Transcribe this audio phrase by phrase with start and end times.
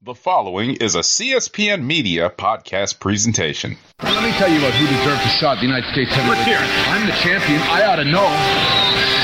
[0.00, 3.76] The following is a CSPN Media podcast presentation.
[4.00, 6.40] Let me tell you about who deserves a shot at the United States heavyweight.
[6.40, 6.72] Let's hear it.
[6.88, 7.60] I'm the champion.
[7.68, 8.24] I ought to know.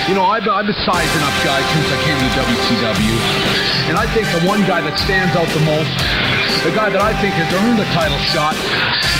[0.04, 3.16] You know, I've, I've been sizing up guys since I came to WCW.
[3.88, 5.88] And I think the one guy that stands out the most,
[6.66, 8.58] the guy that I think has earned a title shot,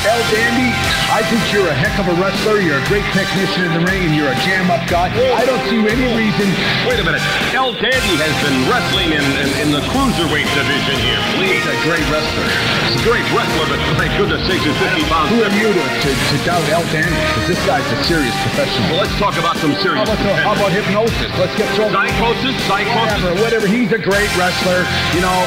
[0.02, 0.74] El Dandy,
[1.14, 2.58] I think you're a heck of a wrestler.
[2.58, 5.14] You're a great technician in the ring, and you're a jam-up guy.
[5.14, 6.50] I don't see any reason.
[6.90, 7.22] Wait a minute.
[7.54, 11.22] El Dandy has been wrestling in, in, in the cruiserweight division here.
[11.38, 12.50] He's a great wrestler.
[12.90, 15.30] He's a great wrestler, but my goodness sakes, he's 50 pounds.
[15.30, 17.14] Who are you to, to, to doubt El Dandy?
[17.14, 18.90] Because this guy's a serious professional.
[18.90, 21.30] Well, let's talk about some serious How about, the, how about hypnosis?
[21.38, 21.94] Let's get thrown.
[21.94, 22.58] Psychosis?
[22.66, 23.22] Psychosis?
[23.22, 23.66] Whatever, whatever.
[23.70, 24.82] He's a great wrestler,
[25.14, 25.46] you know.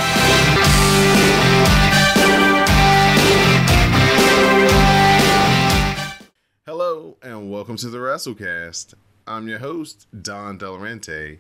[7.29, 8.95] And welcome to the WrassleCast.
[9.27, 11.37] I'm your host, Don Delarente,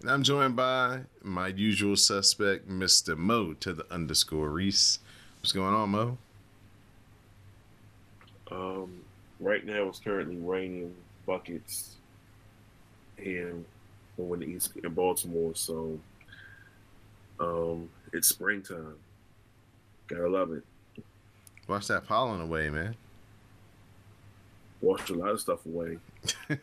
[0.00, 3.16] and I'm joined by my usual suspect, Mr.
[3.16, 5.00] Mo to the underscore Rease.
[5.40, 6.18] What's going on, Mo?
[8.52, 9.00] Um,
[9.40, 10.94] right now it's currently raining
[11.26, 11.96] buckets
[13.16, 13.56] here
[14.20, 15.98] over in the east in Baltimore, so
[17.40, 18.94] um, it's springtime.
[20.06, 20.62] Gotta love it.
[21.66, 22.94] Watch that pollen away, man.
[24.82, 25.98] Washed a lot of stuff away.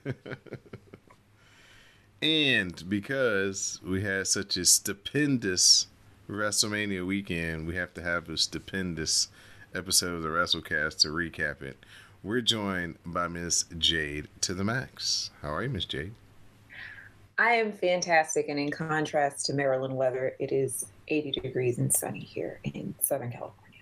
[2.21, 5.87] and because we had such a stupendous
[6.29, 9.29] WrestleMania weekend, we have to have a stupendous
[9.73, 11.77] episode of the WrassleCast to recap it.
[12.21, 15.31] We're joined by Miss Jade to the max.
[15.41, 16.13] How are you, Miss Jade?
[17.37, 22.19] I am fantastic, and in contrast to Maryland weather, it is 80 degrees and sunny
[22.19, 23.79] here in Southern California.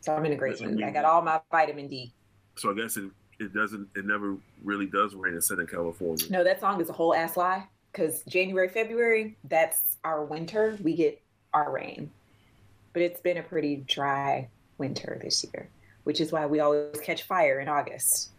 [0.00, 0.82] So I'm in a great mood.
[0.82, 2.12] I got all my vitamin D.
[2.56, 3.04] So I guess it,
[3.38, 6.24] it doesn't it never really does rain in Southern California.
[6.30, 10.76] No, that song is a whole ass lie because January, February, that's our winter.
[10.82, 12.10] We get our rain.
[12.92, 14.48] But it's been a pretty dry
[14.78, 15.68] winter this year,
[16.04, 18.30] which is why we always catch fire in August.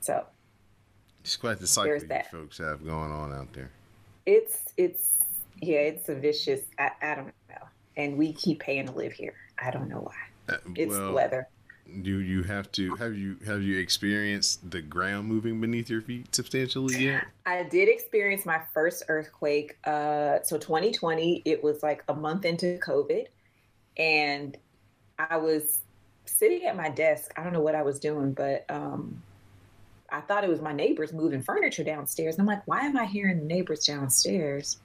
[0.00, 0.24] So
[1.20, 2.30] It's quite the cycle There's you that.
[2.30, 3.70] folks have going on out there.
[4.24, 5.24] it's, it's,
[5.60, 7.66] yeah, it's a vicious, I, I don't know.
[7.98, 9.34] And we keep paying to live here.
[9.62, 10.54] I don't know why.
[10.54, 11.48] Uh, It's the well, weather.
[12.02, 16.34] Do you have to have you have you experienced the ground moving beneath your feet
[16.34, 17.24] substantially yet?
[17.46, 19.76] I did experience my first earthquake.
[19.84, 23.26] Uh, so 2020, it was like a month into COVID,
[23.96, 24.56] and
[25.18, 25.80] I was
[26.26, 27.32] sitting at my desk.
[27.36, 29.22] I don't know what I was doing, but um,
[30.10, 32.36] I thought it was my neighbors moving furniture downstairs.
[32.36, 34.78] And I'm like, why am I hearing the neighbors downstairs?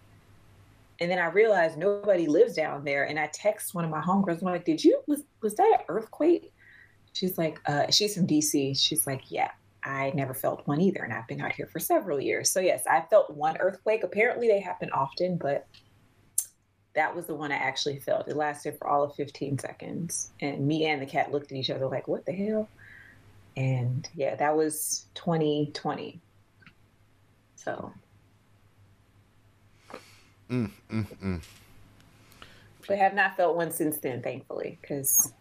[1.02, 3.04] And then I realized nobody lives down there.
[3.04, 4.42] And I text one of my homegirls.
[4.42, 6.53] I'm like, did you was was that an earthquake?
[7.14, 8.78] She's like, uh, she's from DC.
[8.80, 9.52] She's like, yeah.
[9.86, 12.50] I never felt one either, and I've been out here for several years.
[12.50, 14.04] So yes, I felt one earthquake.
[14.04, 15.68] Apparently, they happen often, but
[16.96, 18.28] that was the one I actually felt.
[18.30, 21.70] It lasted for all of 15 seconds, and me and the cat looked at each
[21.70, 22.70] other like, "What the hell?"
[23.58, 26.22] And yeah, that was 2020.
[27.56, 27.92] So,
[30.50, 31.42] Mm, mm, mm.
[32.88, 35.34] but have not felt one since then, thankfully, because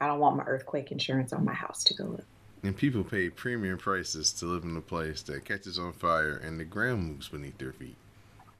[0.00, 2.24] I don't want my earthquake insurance on my house to go up.
[2.62, 6.58] And people pay premium prices to live in a place that catches on fire and
[6.58, 7.96] the ground moves beneath their feet.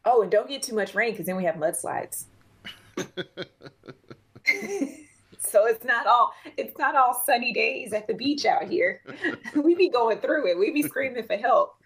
[0.05, 2.25] Oh, and don't get too much rain because then we have mudslides.
[5.39, 9.01] so it's not all it's not all sunny days at the beach out here.
[9.57, 10.59] we be going through it.
[10.59, 11.77] We be screaming for help.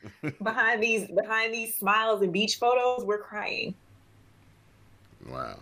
[0.43, 3.75] Behind these behind these smiles and beach photos, we're crying.
[5.29, 5.59] Wow.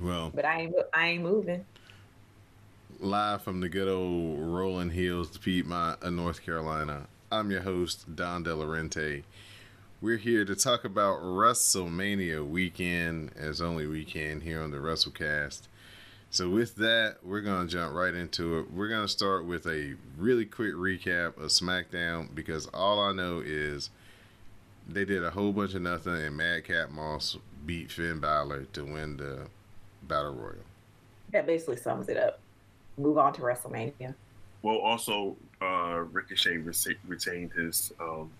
[0.00, 1.64] Well, But I ain't I ain't moving.
[3.02, 7.06] Live from the good old rolling hills of Piedmont, of North Carolina.
[7.32, 9.22] I'm your host, Don Delarente.
[10.02, 15.62] We're here to talk about WrestleMania weekend, as only we can here on the WrassleCast.
[16.28, 18.70] So, with that, we're going to jump right into it.
[18.70, 23.40] We're going to start with a really quick recap of SmackDown because all I know
[23.42, 23.88] is
[24.86, 29.16] they did a whole bunch of nothing, and Madcap Moss beat Finn Balor to win
[29.16, 29.46] the
[30.02, 30.66] Battle Royal.
[31.32, 32.40] That basically sums it up.
[33.00, 34.14] Move on to WrestleMania.
[34.62, 38.30] Well, also uh, Ricochet rece- retained his um,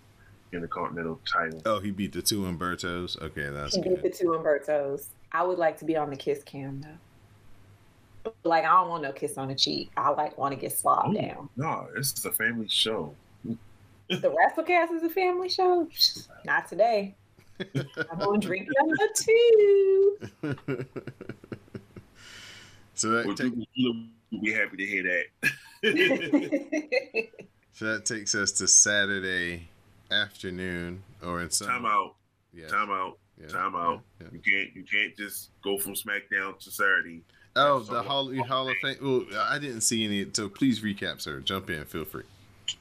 [0.52, 1.62] Intercontinental title.
[1.64, 3.20] Oh, he beat the two Humbertos.
[3.22, 5.06] Okay, that's He beat the two Humbertos.
[5.32, 8.32] I would like to be on the kiss cam though.
[8.44, 9.90] Like I don't want no kiss on the cheek.
[9.96, 11.20] I like want to get slobbed Ooh.
[11.20, 11.48] down.
[11.56, 13.14] No, this is a family show.
[13.44, 13.56] The
[14.28, 15.88] WrassleCast is a family show.
[16.44, 17.14] Not today.
[17.60, 20.18] I'm on drink number two.
[22.94, 23.52] so that Well, take,
[24.30, 25.24] people will be happy to hear that.
[27.72, 29.68] so that takes us to Saturday
[30.10, 32.14] afternoon, or in some Time out.
[32.52, 33.18] Yeah, Time out.
[33.40, 34.02] yeah, Time out.
[34.20, 34.28] yeah, yeah.
[34.32, 37.22] You can't you can't just go from SmackDown to Saturday.
[37.56, 38.96] Oh, the Hall, Hall of Fame.
[39.02, 40.26] Well, I didn't see any.
[40.32, 41.40] So please recap, sir.
[41.40, 41.84] Jump in.
[41.84, 42.22] Feel free.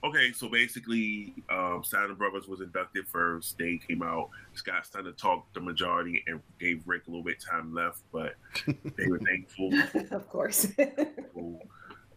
[0.01, 3.57] Okay, so basically, um, Steiner Brothers was inducted first.
[3.57, 4.29] They came out.
[4.53, 8.35] Scott Steiner talked the majority and gave Rick a little bit time left, but
[8.65, 9.71] they were thankful.
[10.11, 10.67] of course.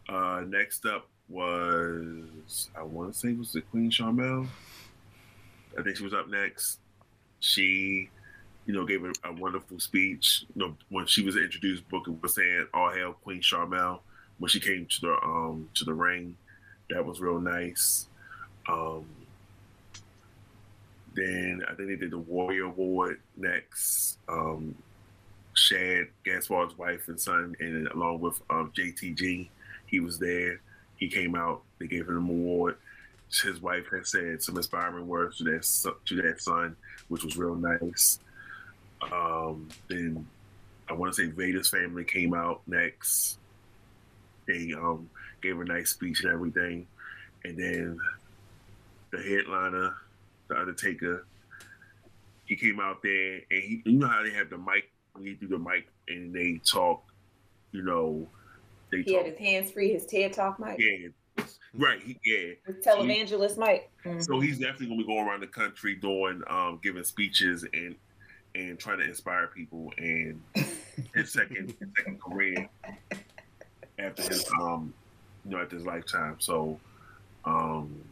[0.09, 4.47] Uh, next up was I want to say was the Queen Sharmell.
[5.77, 6.79] I think she was up next.
[7.39, 8.09] She,
[8.65, 10.45] you know, gave a, a wonderful speech.
[10.55, 13.99] You know, when she was introduced, Booker was saying "All hail Queen Sharmell"
[14.39, 16.37] when she came to the um to the ring.
[16.89, 18.07] That was real nice.
[18.67, 19.05] Um,
[21.15, 24.17] then I think they did the Warrior Award next.
[24.27, 24.75] Um,
[25.53, 29.49] Shad Gaspard's wife and son, and along with um, JTG,
[29.85, 30.59] he was there.
[30.97, 31.61] He came out.
[31.79, 32.77] They gave him an award.
[33.29, 36.75] His wife had said some inspiring words to that son- to that son,
[37.07, 38.19] which was real nice.
[39.11, 40.27] Um, then
[40.89, 43.37] I want to say Vader's family came out next.
[44.47, 45.09] They um,
[45.43, 46.87] gave a nice speech and everything,
[47.43, 47.99] and then
[49.11, 49.93] the headliner,
[50.47, 51.25] the Undertaker,
[52.45, 55.35] he came out there and he, you know how they have the mic when you
[55.35, 57.03] do the mic and they talk,
[57.71, 58.27] you know,
[58.91, 61.43] they he had his hands free, his TED Talk mic, Yeah,
[61.77, 62.01] right.
[62.01, 62.53] He, yeah.
[62.65, 63.91] his televangelist mic.
[64.03, 64.23] Mhm.
[64.23, 67.95] So he's definitely gonna be going around the country doing, um, giving speeches and
[68.55, 69.91] and trying to inspire people.
[69.97, 70.41] And
[71.15, 72.69] his second his second career
[73.99, 74.93] after his um,
[75.45, 76.35] you know, at his lifetime.
[76.39, 76.79] So,
[77.45, 78.03] um,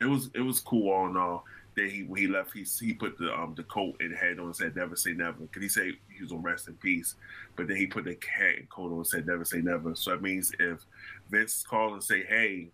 [0.00, 1.44] it was it was cool all in all.
[1.76, 4.46] Then he when he left, he he put the um the coat and hat on
[4.46, 5.46] and said never say never.
[5.52, 7.14] Cause he say he was gonna rest in peace,
[7.56, 9.94] but then he put the hat and coat on and said never say never.
[9.96, 10.84] So that means if
[11.30, 12.68] Vince called and say, hey,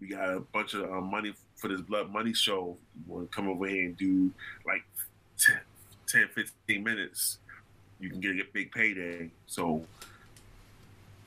[0.00, 2.76] we got a bunch of um, money for this blood money show.
[3.06, 4.32] You want to come over here and do
[4.66, 4.82] like
[5.38, 5.60] 10,
[6.08, 7.38] 10 15 minutes?
[8.00, 9.30] You can get a big payday.
[9.46, 9.84] So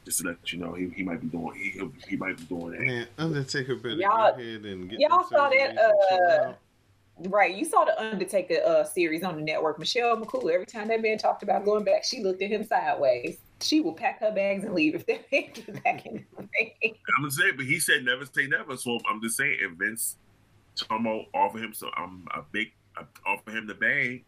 [0.06, 2.72] just to let you know, he, he might be doing he he'll- might be doing
[2.72, 2.82] that.
[2.82, 6.54] Man, Undertaker better Y'all- go ahead and get y'all saw that, surgeries and chill uh.
[7.30, 9.80] Right, you saw the Undertaker uh, series on the network.
[9.80, 10.52] Michelle McCool.
[10.54, 13.38] Every time that man talked about going back, she looked at him sideways.
[13.62, 16.72] She will pack her bags and leave if that man get back in the ring.
[16.84, 18.76] I'm gonna say, but he said never say never.
[18.76, 20.18] So I'm just saying, if Vince
[20.76, 24.26] Tomo offer him some um, a big uh, offer him the bag,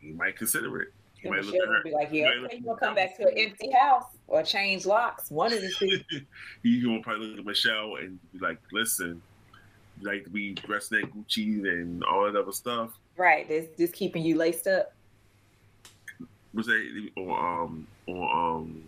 [0.00, 0.88] he might consider it.
[1.20, 1.82] He And might look Michelle at her.
[1.84, 5.30] be like, "Yeah, okay, you gonna come back to an empty house or change locks?
[5.30, 6.20] One of the two."
[6.62, 9.20] He's gonna probably look at Michelle and be like, "Listen,
[10.00, 13.92] you like to be dressed in Gucci and all that other stuff." right, this just
[13.92, 14.92] keeping you laced up.
[16.54, 18.84] Was that or um on um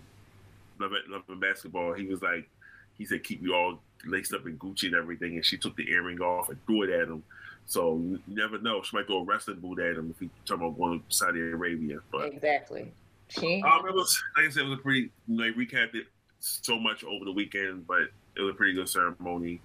[0.79, 1.93] Love, Love and Basketball?
[1.93, 2.49] He was like,
[2.97, 5.91] he said, "Keep you all laced up in Gucci and everything," and she took the
[5.91, 7.23] earring off and threw it at him.
[7.67, 8.83] So you you never know.
[8.83, 11.41] She might throw a wrestling boot at him if he talking about going to Saudi
[11.41, 11.99] Arabia.
[12.11, 12.93] But Exactly.
[13.31, 15.11] She um, it was like I said, it was a pretty.
[15.29, 16.07] You know, they recapped it
[16.41, 18.03] so much over the weekend, but
[18.37, 19.61] it was a pretty good ceremony.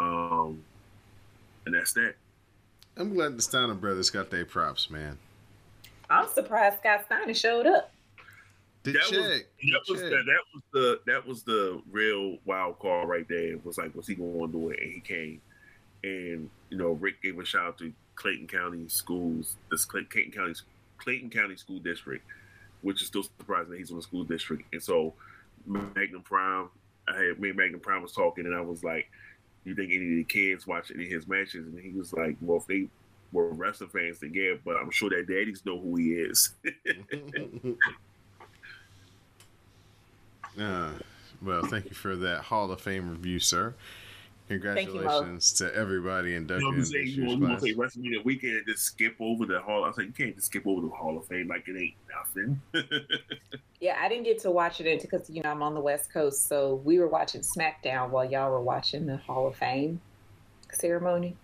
[0.00, 0.62] Um,
[1.64, 2.14] and that's that.
[2.96, 5.18] I'm glad the Steiner brothers got their props, man.
[6.08, 7.92] I'm surprised Scott Steiner showed up.
[8.82, 10.10] Did That was- That Did was check.
[10.10, 13.52] the, that was the that was the real wild card right there.
[13.52, 14.80] It was like, was he going to do it?
[14.80, 15.40] And he came,
[16.04, 20.54] and you know, Rick gave a shout out to Clayton County Schools, this Clayton County
[20.98, 22.24] Clayton County School District,
[22.86, 24.62] which is still surprising that he's in the school district.
[24.72, 25.12] And so,
[25.66, 26.68] Magnum Prime,
[27.08, 29.10] I had me and Magnum Prime was talking, and I was like,
[29.64, 32.36] "You think any of the kids watch any of his matches?" And he was like,
[32.40, 32.86] "Well, if they
[33.32, 36.54] were wrestling fans, then yeah, but I'm sure their daddies know who he is."
[40.58, 40.90] Uh,
[41.42, 43.74] well, thank you for that Hall of Fame review, sir.
[44.48, 44.74] You, Mo.
[44.74, 47.62] Congratulations to everybody You inducted know, in I'm saying, you know, year's you want class.
[47.62, 49.84] to say WrestleMania weekend and just skip over the Hall.
[49.84, 51.94] I was like, you can't just skip over the Hall of Fame like it ain't
[52.14, 52.60] nothing.
[53.78, 56.48] Yeah, I didn't get to watch it because you know I'm on the West Coast,
[56.48, 60.00] so we were watching SmackDown while y'all were watching the Hall of Fame
[60.72, 61.36] ceremony.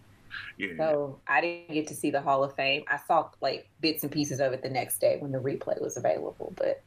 [0.56, 2.84] yeah, So I didn't get to see the Hall of Fame.
[2.88, 5.96] I saw like bits and pieces of it the next day when the replay was
[5.98, 6.54] available.
[6.56, 6.82] But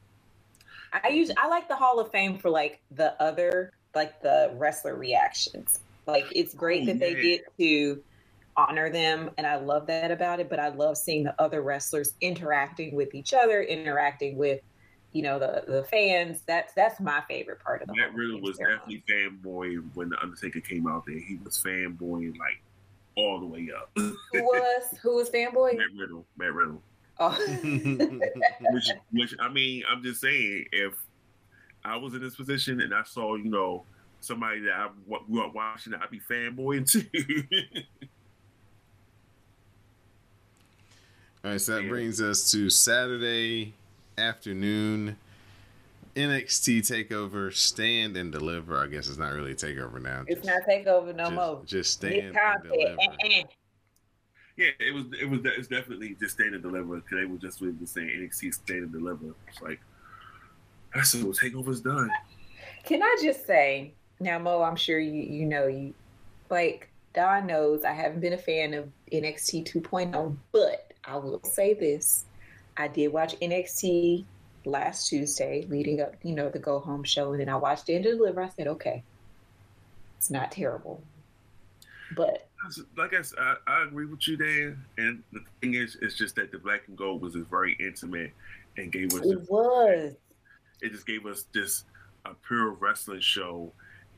[0.92, 4.96] I usually I like the Hall of Fame for like the other like the wrestler
[4.96, 5.80] reactions.
[6.06, 8.02] Like it's great Oh, that they get to
[8.56, 12.14] honor them and I love that about it, but I love seeing the other wrestlers
[12.20, 14.60] interacting with each other, interacting with
[15.12, 16.42] you know the the fans.
[16.46, 20.60] That's that's my favorite part of the Matt Riddle was definitely fanboy when the Undertaker
[20.60, 21.18] came out there.
[21.18, 22.60] He was fanboying like
[23.16, 23.90] all the way up.
[23.96, 25.76] Who was who was fanboy?
[25.76, 26.82] Matt Riddle, Matt Riddle.
[27.18, 27.30] Oh.
[28.72, 30.92] Which, which I mean, I'm just saying, if
[31.82, 33.84] I was in this position and I saw, you know,
[34.20, 37.04] somebody that I wa- grew up watching, that I'd be fanboying too.
[41.44, 41.88] All right, so that Yeah.
[41.88, 43.74] brings us to Saturday
[44.18, 45.16] afternoon.
[46.16, 48.78] NXT Takeover, stand and deliver.
[48.78, 50.24] I guess it's not really takeover now.
[50.26, 51.62] It's just- not takeover no just, more.
[51.66, 52.96] Just stand and deliver.
[54.56, 57.60] Yeah, it was it was it's definitely just stand and deliver because they were just
[57.60, 59.34] really just saying NXT stand and deliver.
[59.48, 59.78] It's like
[60.94, 62.08] that's what takeover's done.
[62.84, 64.62] Can I just say now, Mo?
[64.62, 65.94] I'm sure you you know you
[66.50, 71.74] like Don knows I haven't been a fan of NXT 2.0, but I will say
[71.74, 72.24] this:
[72.76, 74.24] I did watch NXT
[74.66, 78.04] last Tuesday, leading up, you know, the go home show, and then I watched Stand
[78.04, 78.42] and Deliver.
[78.42, 79.02] I said, okay,
[80.18, 81.02] it's not terrible,
[82.14, 82.48] but
[82.96, 84.84] Like I said, I, I agree with you, Dan.
[84.98, 88.32] And the thing is, it's just that the black and gold was just very intimate
[88.76, 90.14] and gave us it was.
[90.82, 91.84] it just gave us this
[92.24, 93.72] a pure wrestling show.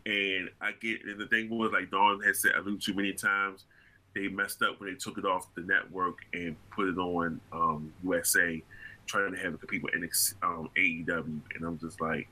[0.09, 3.67] And I get and the thing was like Dawn has said alluded too many times,
[4.15, 7.93] they messed up when they took it off the network and put it on um,
[8.03, 8.63] USA,
[9.07, 9.93] trying to have it compete with
[10.43, 11.41] um, AEW.
[11.55, 12.27] And I'm just like,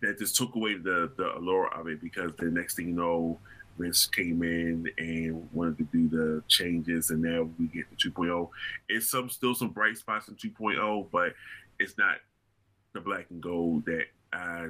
[0.00, 3.36] that just took away the the allure of it because the next thing you know,
[3.80, 8.48] Vince came in and wanted to do the changes, and now we get the 2.0.
[8.88, 11.32] It's some still some bright spots in 2.0, but
[11.80, 12.18] it's not
[12.92, 14.68] the black and gold that I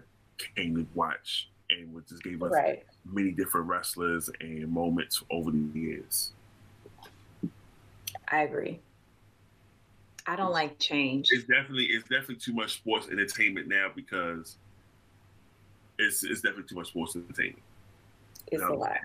[0.57, 2.85] came to watch and which just gave us Right.
[3.05, 6.33] many different wrestlers and moments over the years.
[8.29, 8.81] I agree.
[10.27, 11.29] I don't like change.
[11.31, 14.57] It's definitely it's definitely too much sports entertainment now because
[15.99, 17.63] it's it's definitely too much sports entertainment.
[18.51, 18.99] It's a lot.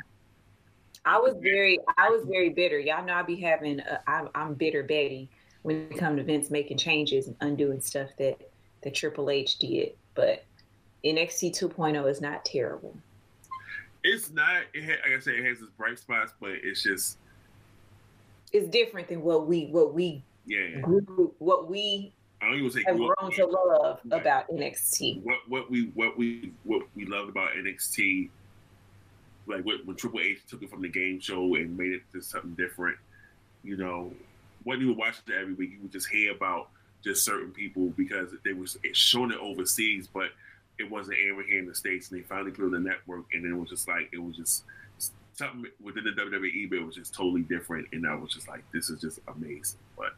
[1.06, 2.78] I was very, I was very bitter.
[2.78, 5.30] Y'all know I be having, i I'm, I'm bitter Betty
[5.64, 8.50] when it come to Vince making changes and undoing stuff that
[8.84, 9.94] that Triple H did.
[10.14, 10.44] But
[11.06, 12.96] NXT 2.0 is not terrible.
[14.04, 17.18] It's not it ha- like I said, it has its bright spots, but it's just
[18.52, 20.80] It's different than what we, what we yeah.
[20.82, 24.22] grew, what we I don't even say have grew up- grown to love Right.
[24.22, 25.22] about NXT.
[25.24, 28.30] what what we what we what we loved about NXT,
[29.48, 32.22] like what, when Triple H took it from the game show and made it to
[32.22, 32.98] something different.
[33.64, 34.12] You know,
[34.64, 36.70] when you would watch it every week, you would just hear about
[37.04, 40.30] just certain people because they was showing it overseas, but
[40.82, 43.26] it wasn't airing here in the states, and they finally put it on the network,
[43.34, 44.64] and then it was just like it was just
[45.34, 48.64] something within the WWE, but it was just totally different, and I was just like,
[48.74, 50.14] this is just amazing, but.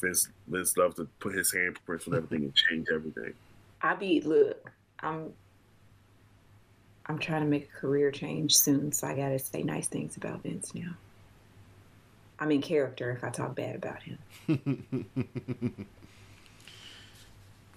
[0.00, 3.34] Vince, Vince loves to put his handprints on everything and change everything.
[3.82, 5.34] I be, look, I'm,
[7.04, 10.42] I'm trying to make a career change soon, so I gotta say nice things about
[10.42, 10.94] Vince now.
[12.38, 15.86] I'm in character if I talk bad about him.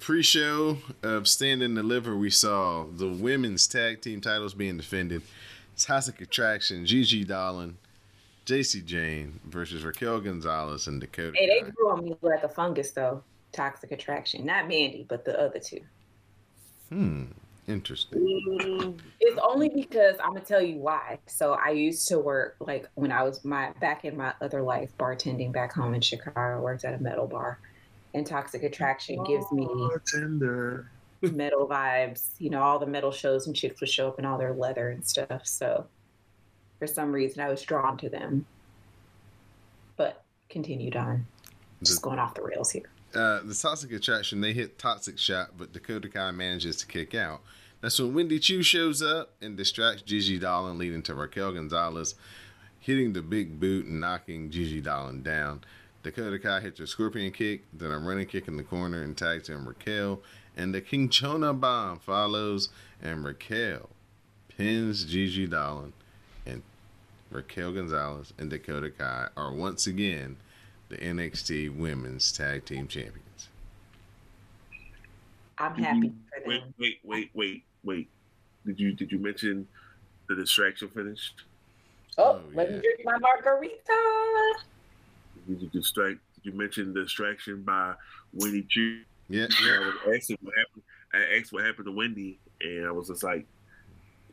[0.04, 5.22] Pre-show of Stand and Deliver, we saw the women's tag team titles being defended.
[5.78, 7.76] Toxic Attraction, Gigi Dolin,
[8.44, 11.38] Jacy Jayne versus Raquel Gonzalez and Dakota.
[11.38, 13.24] Hey, they grew on me like a fungus though.
[13.54, 15.80] Toxic attraction, not Mandy, but the other two.
[16.90, 17.24] Hmm,
[17.70, 19.00] interesting.
[19.22, 21.20] It's only because I'm gonna tell you why.
[21.28, 24.92] So I used to work like when I was my back in my other life
[25.00, 26.58] bartending back home in Chicago.
[26.58, 27.58] I worked at a metal bar,
[28.14, 30.90] and Toxic Attraction gives me Bartender.
[31.22, 32.30] metal vibes.
[32.40, 34.90] You know, all the metal shows and chicks would show up in all their leather
[34.90, 35.46] and stuff.
[35.46, 35.86] So
[36.80, 38.46] for some reason, I was drawn to them.
[39.96, 41.26] But continued on.
[41.84, 42.90] Just going off the rails here.
[43.14, 47.42] Uh, the Toxic Attraction, they hit Toxic Shot, but Dakota Kai manages to kick out.
[47.82, 52.16] That's when Wendy Choo shows up and distracts Gigi Dolin, leading to Raquel Gonzalez
[52.84, 55.64] hitting the big boot and knocking Gigi Dolin down.
[56.04, 59.50] Dakota Kai hits a scorpion kick, then a running kick in the corner and tags
[59.50, 60.22] in Raquel.
[60.56, 62.70] And the Chingona bomb follows,
[63.02, 63.90] and Raquel
[64.50, 65.94] pins Gigi Dolin.
[66.46, 66.62] And
[67.32, 70.36] Raquel Gonzalez and Dakota Kai are once again
[70.90, 73.48] the NXT Women's Tag Team Champions.
[75.58, 76.74] I'm Did happy you- for Wait, them.
[76.78, 78.10] wait, wait, wait, wait.
[78.66, 79.68] Did you did you mention
[80.28, 81.44] the distraction finished?
[82.18, 82.76] Oh, Oh, let yeah.
[82.78, 84.54] me drink my margarita.
[85.48, 86.20] Did you distract?
[86.36, 87.94] Did you mention the distraction by
[88.34, 89.02] Wendy Choo?
[89.30, 90.84] Yeah, I was asking what happened.
[91.14, 93.46] I asked what happened to Wendy, and I was just like,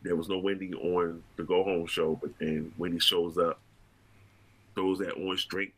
[0.03, 2.19] there was no Wendy on the Go Home show.
[2.21, 3.61] But then Wendy shows up,
[4.75, 5.75] throws that orange drink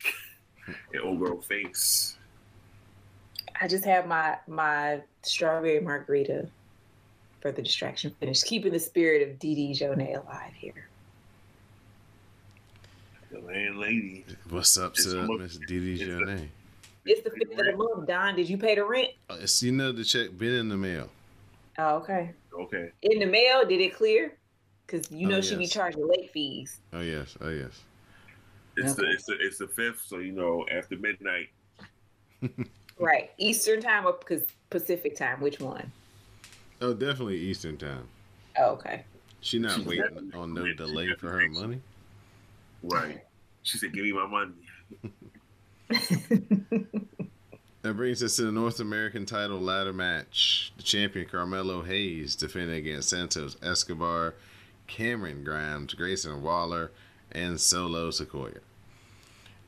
[0.93, 2.17] in old girl face.
[3.59, 6.49] I just have my my strawberry margarita
[7.41, 10.87] for the distraction finish, keeping the spirit of Dee Dee Jonay alive here.
[13.33, 14.25] The landlady.
[14.49, 16.47] What's up, It's sir, mo- Miss Didi it's the- Jonay?
[17.05, 18.35] It's the fifth of the month, Don.
[18.35, 19.09] Did you pay the rent?
[19.27, 21.09] Uh, It's, you know the check been in the mail.
[21.79, 22.31] Oh, okay.
[22.57, 22.91] Okay.
[23.01, 24.37] In the mail, did it clear?
[24.85, 26.79] Because you Oh, know she be charging late fees.
[26.93, 27.81] Oh yes, oh yes.
[28.77, 31.49] It's the it's the it's the fifth, so you know after midnight.
[32.99, 33.31] Right.
[33.39, 34.13] Eastern time or
[34.69, 35.41] Pacific time?
[35.41, 35.91] Which one?
[36.79, 38.07] Oh, definitely Eastern time.
[38.59, 39.03] Oh, okay.
[39.41, 41.81] She not She's waiting on no delay for her money.
[42.83, 43.23] Right.
[43.63, 44.53] She said, "Give me my money."
[47.83, 50.71] That brings us to the North American title ladder match.
[50.77, 54.35] The champion Carmelo Hayes defending against Santos Escobar,
[54.87, 56.91] Cameron Grimes, Grayson Waller,
[57.33, 58.59] and Solo Sikoa.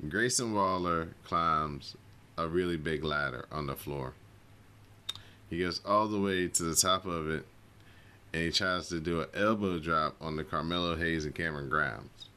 [0.08, 1.98] Grayson Waller climbs
[2.38, 4.14] a really big ladder on the floor.
[5.50, 7.46] He goes all the way to the top of it
[8.34, 12.30] and he tries to do an elbow drop on the Carmelo Hayes and Cameron Grimes.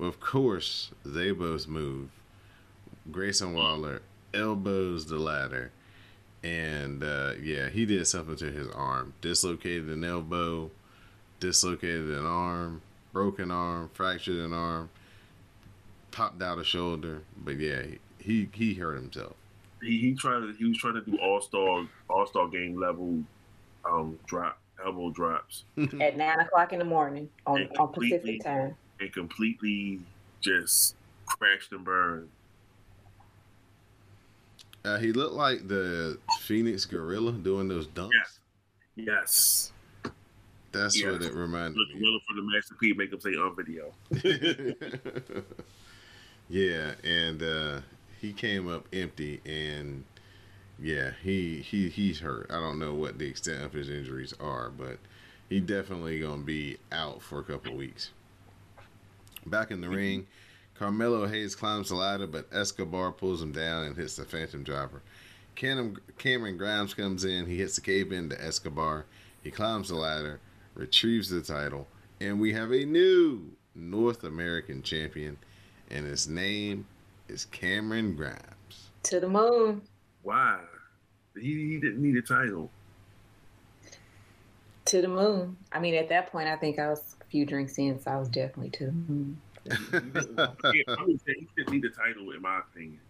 [0.00, 2.08] Well, of course, they both move.
[3.12, 4.00] Grayson Waller
[4.32, 5.72] elbows the ladder,
[6.42, 9.12] and uh, yeah, he did something to his arm.
[9.20, 10.70] Dislocated an elbow,
[11.38, 12.80] dislocated an arm,
[13.12, 14.88] broken arm, fractured an arm,
[16.12, 17.20] popped out a shoulder.
[17.36, 17.82] But yeah,
[18.18, 19.34] he he hurt himself.
[19.82, 23.22] He he tried to he was trying to do all star all star game level
[23.84, 25.64] um drop elbow drops
[26.00, 28.74] At nine o'clock in the morning on, on Pacific time.
[29.00, 30.00] And completely
[30.40, 30.94] just
[31.26, 32.28] crashed and burned.
[34.84, 38.10] Uh, he looked like the Phoenix Gorilla doing those dunks.
[38.14, 38.38] Yes.
[38.96, 39.72] Yes.
[40.72, 41.12] That's Yeah.
[41.12, 42.00] what it reminded Look me.
[42.00, 43.92] willing for the Master P make him say on video.
[46.48, 47.80] yeah, and uh,
[48.20, 50.04] he came up empty, and
[50.80, 52.46] yeah, he he he's hurt.
[52.50, 54.98] I don't know what the extent of his injuries are, but
[55.48, 58.10] he definitely gonna be out for a couple weeks.
[59.46, 59.96] Back in the mm-hmm.
[59.96, 60.26] ring,
[60.74, 65.02] Carmelo Hayes climbs the ladder, but Escobar pulls him down and hits the Phantom Driver.
[65.54, 67.46] Cameron, Cameron Grimes comes in.
[67.46, 69.04] He hits the cave in to Escobar.
[69.42, 70.40] He climbs the ladder,
[70.74, 71.86] retrieves the title,
[72.20, 75.36] and we have a new North American champion,
[75.90, 76.86] and his name
[77.28, 78.90] is Cameron Grimes.
[79.04, 79.82] To the moon.
[80.22, 80.60] Why?
[81.34, 82.70] He, he didn't need a title.
[84.86, 85.56] To the moon.
[85.72, 88.16] I mean, at that point, I think I was a few drinks in, so I
[88.16, 89.40] was definitely to the moon.
[89.70, 93.00] I would say he didn't need a title in my opinion.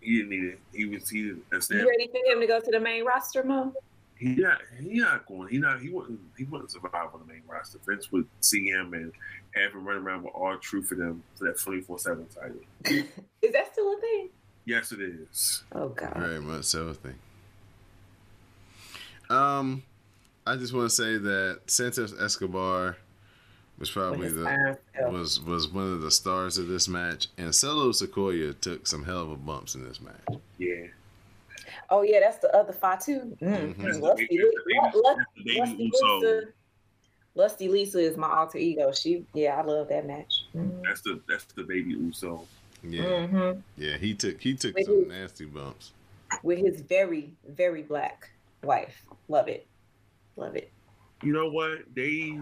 [0.00, 0.58] He didn't need it.
[0.72, 3.72] He was he You ready for him to go to the main roster, Mo?
[4.22, 7.42] he not he not going he not he wouldn't he wouldn't survive on the main
[7.48, 7.78] roster.
[7.84, 9.12] Vince would see him and
[9.54, 12.60] have him run around with all true for them for that twenty four seven title.
[13.42, 14.28] Is that still a thing?
[14.64, 15.64] Yes, it is.
[15.72, 16.14] Oh God.
[16.16, 17.14] Very much so, I thing.
[19.28, 19.82] Um,
[20.46, 22.96] I just want to say that Santos Escobar
[23.78, 24.76] was probably the
[25.10, 29.22] was was one of the stars of this match, and Solo Sikoa took some hell
[29.22, 30.38] of a bumps in this match.
[30.58, 30.86] Yeah.
[31.90, 33.36] Oh yeah, that's the other Fatu.
[33.40, 33.82] Mm-hmm.
[33.82, 36.18] That's Lusty, baby- that's the Lu- Lu- that's the baby Lusty Uso.
[36.18, 36.42] Lisa.
[37.34, 38.92] Lusty Lisa is my alter ego.
[38.92, 40.44] She, yeah, I love that match.
[40.54, 40.82] Mm-hmm.
[40.82, 42.46] That's the that's the baby Uso.
[42.84, 43.60] Yeah, Mm-hmm.
[43.76, 45.92] yeah, he took he took Wait, some who- nasty bumps.
[46.42, 48.30] With his very, very black
[48.62, 49.02] wife.
[49.28, 49.66] Love it.
[50.36, 50.70] Love it.
[51.22, 51.80] You know what?
[51.94, 52.38] They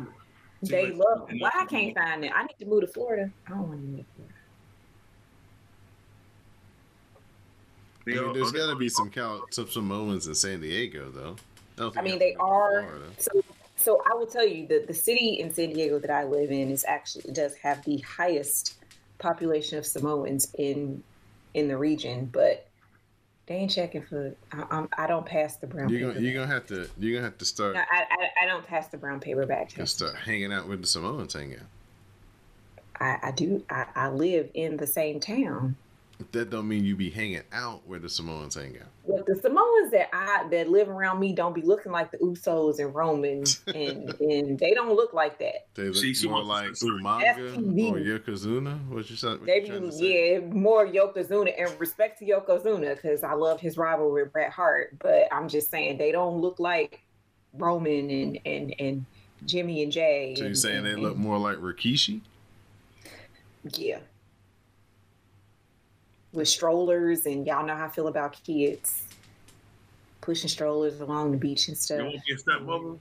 [0.62, 1.28] They like- love.
[1.28, 2.32] they Why I can't find it?
[2.34, 3.30] I need to move to Florida.
[3.46, 4.34] I don't want to move to Florida.
[8.06, 11.36] I mean, there's got to be some Cal- some Samoans in San Diego though.
[11.76, 12.82] don't I mean, they are.
[12.82, 13.04] Florida.
[13.18, 13.30] So,
[13.76, 16.70] so I will tell you that the city in San Diego that I live in
[16.70, 18.76] is actually does have the highest
[19.18, 21.02] population of Samoans in
[21.54, 22.66] in the region, but
[23.50, 24.32] they ain't checking for.
[24.52, 27.24] I, I'm, I don't pass the brown You're gonna you're gonna have to you're gonna
[27.24, 29.96] have to start No, I, I, I don't pass the brown paper back gonna test.
[29.96, 31.32] start hanging out with the Samoans.
[31.32, 31.62] Hang out.
[33.00, 33.64] I, I do.
[33.68, 35.74] I, I live in the same town.
[36.32, 38.88] That don't mean you be hanging out where the Samoans hang out.
[39.04, 42.78] Well, the Samoans that I that live around me don't be looking like the Usos
[42.78, 45.66] and Romans, and and they don't look like that.
[45.74, 47.92] They look See, she more like to- Umaga FTV.
[47.92, 48.88] or Yokozuna.
[48.88, 49.40] What you said?
[49.46, 54.32] They be yeah more Yokozuna and respect to Yokozuna because I love his rivalry with
[54.32, 54.96] Bret Hart.
[54.98, 57.00] But I'm just saying they don't look like
[57.54, 59.06] Roman and and and
[59.46, 60.34] Jimmy and Jay.
[60.36, 62.20] So you and- saying and- they look more like Rikishi?
[63.72, 63.98] yeah.
[66.32, 69.02] With strollers and y'all know how I feel about kids
[70.20, 72.38] pushing strollers along the beach and You stuff.
[72.38, 72.98] stepmother.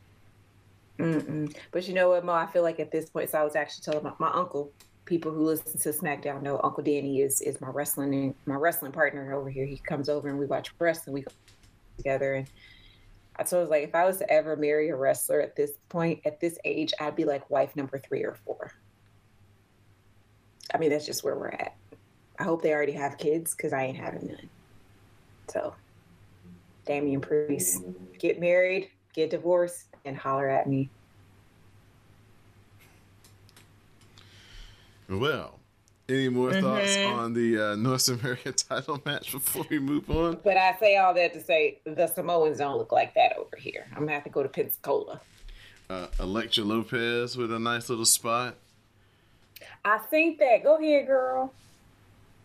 [0.98, 1.56] Mm-mm.
[1.72, 2.34] But you know what, Mo?
[2.34, 4.72] I feel like at this point, so I was actually telling my, my uncle.
[5.06, 8.92] People who listen to SmackDown know Uncle Danny is is my wrestling and my wrestling
[8.92, 9.66] partner over here.
[9.66, 11.14] He comes over and we watch wrestling.
[11.16, 11.32] We go
[11.98, 12.48] together, and
[13.38, 16.20] I told him like if I was to ever marry a wrestler at this point,
[16.26, 18.72] at this age, I'd be like wife number three or four.
[20.74, 21.76] I mean, that's just where we're at.
[22.40, 24.50] I hope they already have kids because I ain't having none.
[25.50, 25.76] So,
[26.86, 27.84] Damian Priest,
[28.18, 30.90] get married, get divorced, and holler at me.
[35.10, 35.60] Well,
[36.08, 36.62] Any more mm-hmm.
[36.62, 40.40] thoughts on the uh, North American title match before we move on?
[40.44, 43.86] But I say all that to say the Samoans don't look like that over here.
[43.92, 45.20] I'm gonna have to go to Pensacola.
[45.90, 48.56] Uh, Elektra Lopez with a nice little spot.
[49.84, 50.64] I think that.
[50.64, 51.54] Go ahead, girl.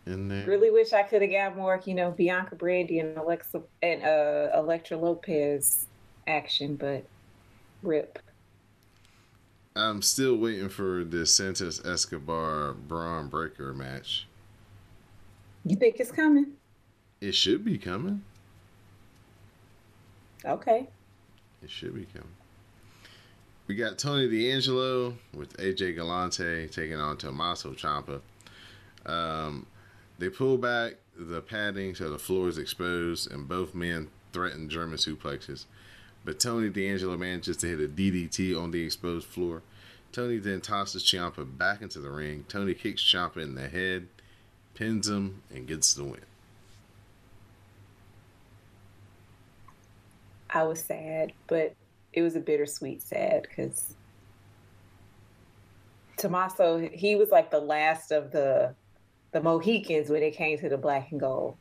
[0.05, 0.45] In there.
[0.45, 4.49] Really wish I could have got more, you know, Bianca Brandy and Alexa and uh,
[4.55, 5.87] Elektra Lopez
[6.27, 7.05] action, but
[7.81, 8.19] rip.
[9.75, 14.27] I'm still waiting for the Santos Escobar Bron Breakker match.
[15.65, 16.53] You think it's coming?
[17.19, 18.23] It should be coming.
[20.45, 20.87] Okay.
[21.63, 22.29] It should be coming.
[23.67, 28.21] We got Tony D'Angelo with AJ Galante taking on Tommaso Ciampa.
[29.07, 29.65] Um,
[30.17, 34.97] they pull back the padding so the floor is exposed, and both men threaten German
[34.97, 35.65] suplexes.
[36.23, 39.61] But Tony D'Angelo manages to hit a DDT on the exposed floor.
[40.11, 42.45] Tony then tosses Ciampa back into the ring.
[42.47, 44.07] Tony kicks Ciampa in the head,
[44.73, 46.21] pins him, and gets the win.
[50.49, 51.75] I was sad, but
[52.13, 53.93] it was a bittersweet sad because
[56.17, 58.73] Tommaso, he was like the last of the
[59.35, 61.57] the Mohicans when it came to the black and gold.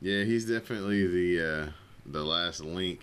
[0.00, 1.70] Yeah, he's definitely the uh,
[2.06, 3.00] the last link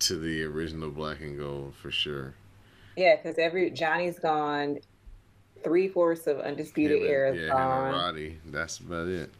[0.00, 2.34] to the original black and gold for sure.
[2.96, 4.80] Yeah, because every Johnny's gone,
[5.62, 7.92] three fourths of undisputed era yeah, gone.
[7.92, 9.30] Roddy, that's about it.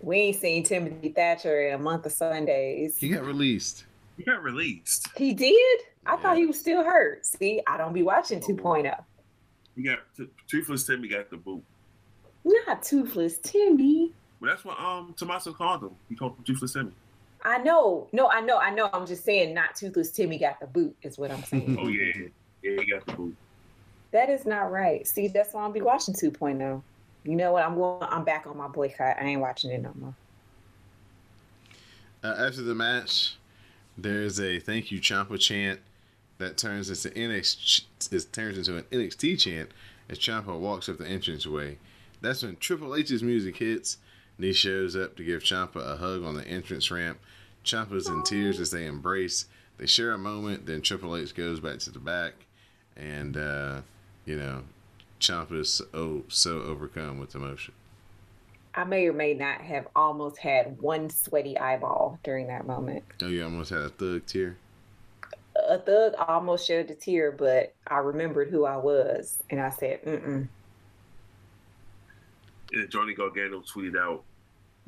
[0.00, 2.98] We ain't seen Timothy Thatcher in a month of Sundays.
[2.98, 3.84] He got released.
[4.16, 5.06] He got released.
[5.16, 5.80] He did.
[6.04, 7.24] I thought he was still hurt.
[7.24, 9.04] See, I don't be watching 2.0.
[9.76, 10.00] He got
[10.48, 11.62] toothless Timmy got the boot.
[12.44, 14.12] Not toothless Timmy.
[14.40, 15.96] Well, that's what um Tommaso called him.
[16.08, 16.92] He called him toothless Timmy.
[17.44, 18.08] I know.
[18.12, 18.58] No, I know.
[18.58, 18.88] I know.
[18.92, 20.96] I'm just saying, not toothless Timmy got the boot.
[21.02, 21.76] Is what I'm saying.
[21.80, 22.28] oh yeah,
[22.62, 23.36] yeah, he got the boot.
[24.12, 25.06] That is not right.
[25.06, 26.82] See, that's why I'll be watching 2.0.
[27.24, 27.64] You know what?
[27.64, 28.02] I'm going.
[28.02, 29.16] I'm back on my boycott.
[29.18, 30.14] I ain't watching it no more.
[32.22, 33.36] Uh, after the match,
[33.96, 35.80] there's a thank you Ciampa chant
[36.42, 38.12] that turns into NXT.
[38.12, 39.70] It turns into an NXT chant
[40.08, 41.78] as Ciampa walks up the entranceway.
[42.20, 43.98] That's when Triple H's music hits.
[44.36, 47.18] And he shows up to give Ciampa a hug on the entrance ramp.
[47.64, 49.46] Ciampa's in tears as they embrace.
[49.78, 50.66] They share a moment.
[50.66, 52.32] Then Triple H goes back to the back,
[52.96, 53.80] and uh,
[54.24, 54.62] you know,
[55.20, 57.74] Ciampa's so so overcome with emotion.
[58.74, 63.04] I may or may not have almost had one sweaty eyeball during that moment.
[63.20, 64.56] Oh, you almost had a thug tear.
[65.68, 70.02] A thug almost shed a tear, but I remembered who I was, and I said,
[70.04, 70.48] "Mm." Mm.
[72.72, 74.24] And Johnny Gargano tweeted out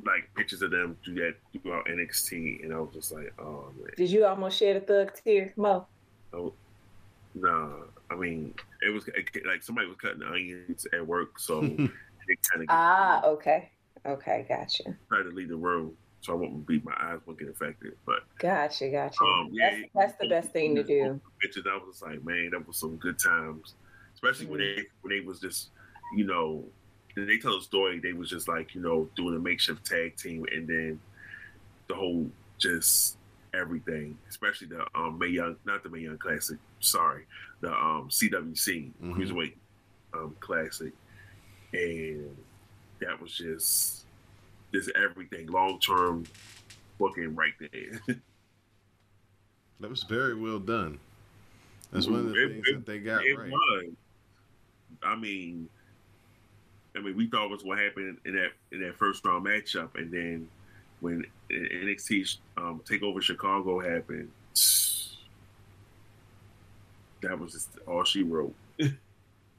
[0.05, 3.90] like pictures of them do that throughout NXT, and I was just like, "Oh man."
[3.96, 5.87] Did you almost shed a thug tear, Mo?
[6.33, 6.53] Oh,
[7.35, 7.70] nah.
[8.11, 9.07] I mean, it was
[9.46, 11.62] like somebody was cutting onions at work, so
[12.29, 13.70] it kind of ah okay,
[14.07, 14.85] okay, gotcha.
[15.09, 17.93] Tried to leave the room, so I won't be my eyes won't get affected.
[18.07, 19.23] But gotcha, gotcha.
[19.23, 21.21] Um, yeah, that's, that's the best thing to do.
[21.41, 23.75] Pictures, I was like, man, that was some good times,
[24.15, 24.53] especially mm-hmm.
[24.53, 25.69] when they when they was just,
[26.17, 26.65] you know,
[27.15, 28.01] they tell a story.
[28.01, 30.99] They was just like, you know, doing a makeshift tag team, and then
[31.89, 33.19] the whole just
[33.53, 36.57] everything, especially the um Mae Young, not the Mae Young Classic.
[36.81, 37.27] Sorry,
[37.61, 39.13] the um CWC mm-hmm.
[39.13, 39.55] Cruiserweight
[40.15, 40.95] um Classic,
[41.75, 42.35] and
[43.01, 44.04] that was just
[44.75, 46.25] just everything long term
[46.99, 48.01] booking right there.
[49.81, 50.99] that was very well done.
[51.93, 53.51] That's one of the it, things it, that they got right.
[53.51, 53.85] Was.
[55.03, 55.69] I mean,
[56.97, 60.11] I mean, we thought was what happened in that in that first round matchup, and
[60.11, 60.49] then
[61.01, 64.31] when NXT um, Takeover Chicago happened,
[67.23, 68.55] that was just all she wrote.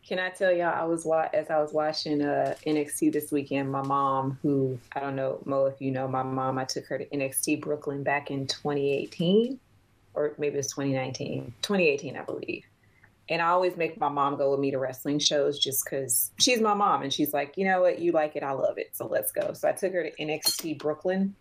[0.08, 0.72] Can I tell y'all?
[0.72, 3.72] I was as I was watching uh, NXT this weekend.
[3.72, 7.00] My mom, who I don't know Mo, if you know my mom, I took her
[7.00, 9.60] to NXT Brooklyn back in 2018,
[10.14, 12.64] or maybe it's 2019, 2018, I believe.
[13.30, 16.62] And I always make my mom go with me to wrestling shows just because she's
[16.62, 17.02] my mom.
[17.02, 17.98] And she's like, you know what?
[17.98, 18.44] You like it.
[18.44, 18.96] I love it.
[18.96, 19.54] So let's go.
[19.54, 21.36] So I took her to NXT Brooklyn.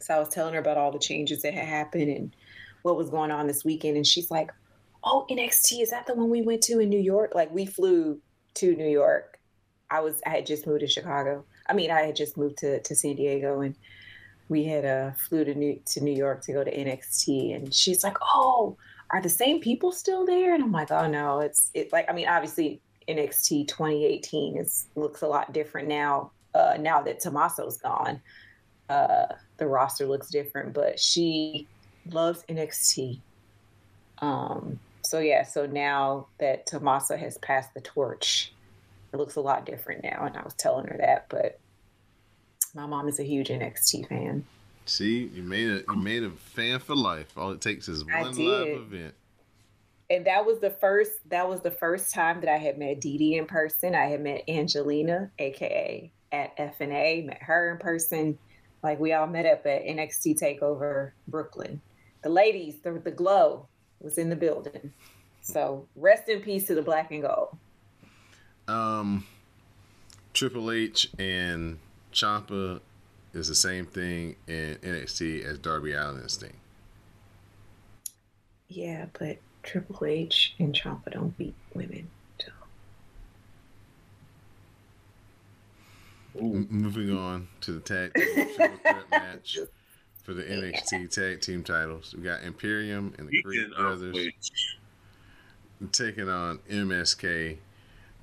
[0.00, 2.36] So I was telling her about all the changes that had happened and
[2.82, 3.96] what was going on this weekend.
[3.96, 4.50] And she's like,
[5.06, 7.34] oh, NXT, is that the one we went to in New York?
[7.34, 8.20] Like we flew
[8.54, 9.38] to New York.
[9.88, 11.44] I was, I had just moved to Chicago.
[11.68, 13.76] I mean, I had just moved to, to San Diego and
[14.48, 17.54] we had uh, flew to New, to New York to go to NXT.
[17.54, 18.76] And she's like, oh,
[19.10, 20.54] are the same people still there?
[20.54, 25.22] And I'm like, oh no, it's it like I mean, obviously NXT 2018 is looks
[25.22, 26.32] a lot different now.
[26.54, 28.20] Uh, now that Tommaso's gone,
[28.88, 29.26] uh,
[29.58, 30.72] the roster looks different.
[30.74, 31.68] But she
[32.10, 33.20] loves NXT.
[34.18, 38.52] Um, so yeah, so now that Tommaso has passed the torch,
[39.12, 40.24] it looks a lot different now.
[40.26, 41.58] And I was telling her that, but
[42.74, 44.44] my mom is a huge NXT fan.
[44.84, 47.36] See, you made a you made a fan for life.
[47.36, 49.14] All it takes is one live event.
[50.08, 53.18] And that was the first that was the first time that I had met Dee
[53.18, 53.94] Dee in person.
[53.94, 58.38] I had met Angelina, aka at FNA, met her in person.
[58.82, 61.80] Like we all met up at NXT Takeover Brooklyn.
[62.22, 63.68] The ladies, the, the glow
[64.00, 64.92] was in the building.
[65.40, 67.56] So rest in peace to the black and gold.
[68.68, 69.24] Um,
[70.34, 71.78] Triple H and
[72.12, 72.80] Ciampa
[73.32, 76.54] is the same thing in NXT as Darby Allin thing.
[78.68, 82.08] Yeah, but Triple H and Ciampa don't beat women.
[82.40, 82.50] So.
[86.40, 89.58] M- moving on to the tag team triple threat match
[90.26, 92.12] for the NXT tag team titles.
[92.12, 94.40] We got Imperium and the Creed Brothers
[95.92, 97.58] taking on MSK.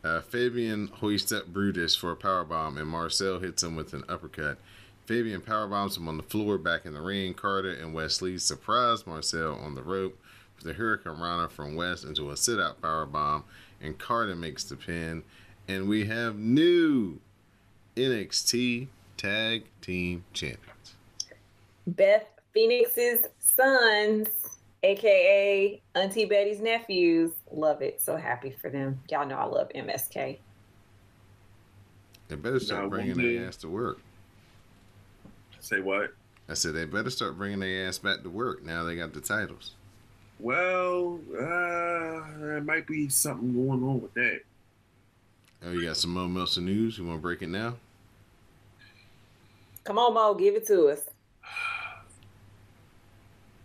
[0.04, 4.58] Uh, Fabian hoists up Brutus for a powerbomb, and Marcel hits him with an uppercut.
[5.06, 7.34] Fabian powerbombs him on the floor back in the ring.
[7.34, 10.20] Carter and Wesley surprise Marcel on the rope
[10.58, 13.44] with a Hurricanrana from West into a sit out powerbomb,
[13.82, 15.24] and Carter makes the pin.
[15.70, 17.22] And we have new
[17.96, 20.96] NXT Tag Team Champions.
[21.88, 24.28] Beth Phoenix's sons,
[24.84, 28.02] aka Auntie Betty's nephews, love it.
[28.02, 29.00] So happy for them.
[29.10, 30.38] Y'all know I love MSK.
[32.28, 34.00] They better start Now, bringing their ass to work.
[35.60, 36.14] say what?
[36.50, 39.22] I said they better start bringing their ass back to work now they got the
[39.22, 39.76] titles.
[40.40, 44.42] Well, uh, there might be something going on with that.
[45.66, 46.98] Oh, you got some Mo Melson news?
[46.98, 47.76] You want to break it now?
[49.86, 51.02] Come on, Mo, give it to us.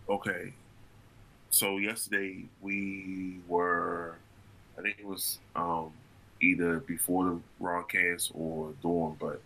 [0.08, 0.52] Okay.
[1.50, 4.16] So yesterday we were,
[4.78, 5.92] I think it was um,
[6.40, 9.40] either before the broadcast or during, but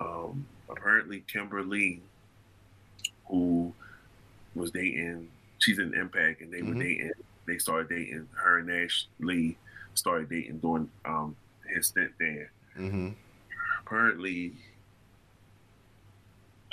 [0.00, 2.00] um, apparently Kimberly,
[3.28, 3.72] who
[4.54, 6.80] was dating, she's in Impact, and they were Mhm.
[6.80, 7.12] dating.
[7.46, 8.28] They started dating.
[8.34, 9.56] Her and Nash Lee
[9.94, 11.36] started dating during um,
[11.72, 12.50] his stint there.
[12.76, 13.10] Mm-hmm.
[13.84, 14.52] Apparently,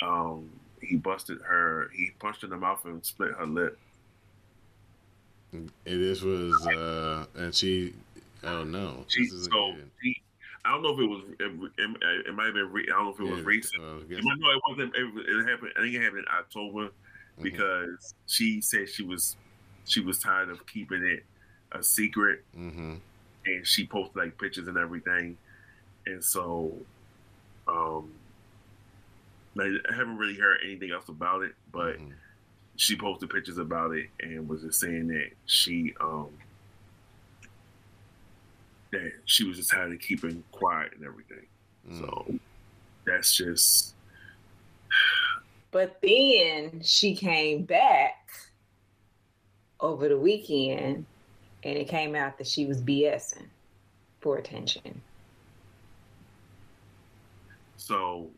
[0.00, 0.48] um,
[0.84, 1.90] he busted her.
[1.94, 3.78] He punched her in the mouth and split her lip.
[5.52, 7.94] And this was, uh, and she,
[8.42, 9.90] oh no, She, this isn't so good.
[10.02, 10.20] he,
[10.64, 11.22] I don't know if it was.
[11.38, 12.72] It, it, it might have been.
[12.72, 13.82] Re, I don't know if it was Yeah, recent.
[13.82, 13.86] I
[14.36, 14.96] know it wasn't.
[14.96, 15.72] It, it happened.
[15.76, 17.42] I think it happened in October mhm.
[17.42, 19.36] because she said she was
[19.84, 21.24] she was tired of keeping it
[21.72, 22.98] a secret, Mhm.
[23.46, 25.36] and she posted like pictures and everything,
[26.06, 26.72] and so,
[27.68, 28.10] um,
[29.54, 31.98] like, I haven't really heard anything else about it, but.
[31.98, 32.12] Mhm.
[32.76, 36.28] she posted pictures about it and was just saying that she um
[38.90, 41.46] that she was just tired of keeping quiet and everything.
[41.88, 41.98] Mm.
[42.00, 42.34] So
[43.06, 43.94] that's just
[45.70, 48.28] But then she came back
[49.78, 51.06] over the weekend
[51.62, 53.46] and it came out that she was BSing
[54.20, 55.00] for attention.
[57.76, 58.30] so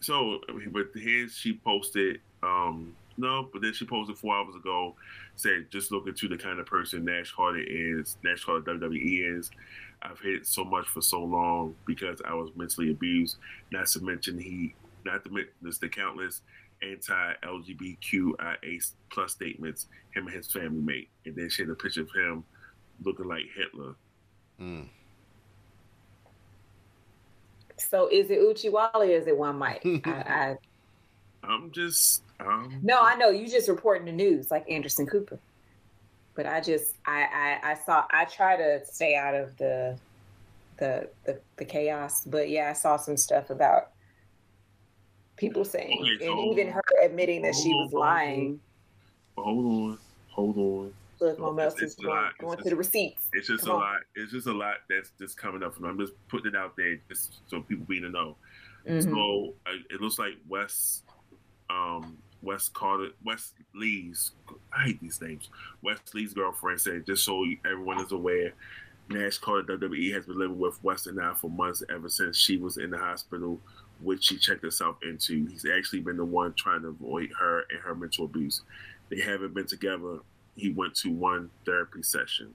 [0.00, 0.40] so
[0.72, 4.94] but here she posted um no, but then she posted four hours ago,
[5.36, 9.50] said just look into the kind of person Nash Carter is, Nash Carter WWE is.
[10.02, 13.38] I've hated so much for so long because I was mentally abused.
[13.72, 16.42] Not to mention he, not to mention the countless
[16.82, 22.10] anti-LGBTQIA plus statements him and his family made, and then she had a picture of
[22.14, 22.44] him
[23.02, 23.94] looking like Hitler.
[24.60, 24.88] Mm.
[27.78, 29.82] So is it Uchiwali or is it one mic?
[30.06, 30.56] I, I
[31.42, 35.38] I'm just, um, no, I know you just reporting the news like Anderson Cooper.
[36.34, 39.98] But I just I, I I saw I try to stay out of the
[40.78, 42.24] the the, the chaos.
[42.26, 43.90] But yeah, I saw some stuff about
[45.36, 48.60] people saying Okay, and even her admitting that she was lying.
[49.36, 50.94] hold on, hold on.
[51.20, 53.28] Look, It's- else is going, going to the receipts.
[53.32, 53.80] It's just Come a on.
[53.80, 54.00] lot.
[54.14, 55.76] It's just a lot that's just coming up.
[55.76, 58.36] And I'm just putting it out there just so people be to know.
[58.86, 59.02] Mhm.
[59.04, 61.02] So uh, it looks like Wes,
[61.70, 64.32] um, Wes Carter, Wes Lee's.
[64.72, 65.48] I hate these names.
[65.82, 68.52] Wes Lee's girlfriend said, just so everyone is aware,
[69.08, 72.76] Nash Carter WWE has been living with Weston now for months ever since she was
[72.76, 73.60] in the hospital,
[74.00, 75.46] which she checked herself into.
[75.46, 78.62] He's actually been the one trying to avoid her and her mental abuse.
[79.08, 80.18] They haven't been together.
[80.56, 82.54] He went to one therapy session.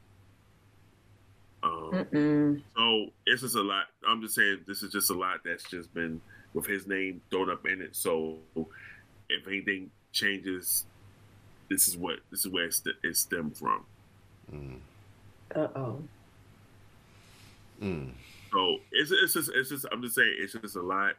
[1.64, 3.86] Um, so it's just a lot.
[4.08, 6.20] I'm just saying this is just a lot that's just been
[6.54, 7.96] with his name thrown up in it.
[7.96, 8.38] So
[9.30, 10.86] if anything changes,
[11.70, 13.86] this is what this is where it, st- it stemmed from.
[15.56, 16.02] Uh oh.
[17.82, 18.12] Mm.
[18.52, 21.14] So it's it's just it's just I'm just saying it's just a lot.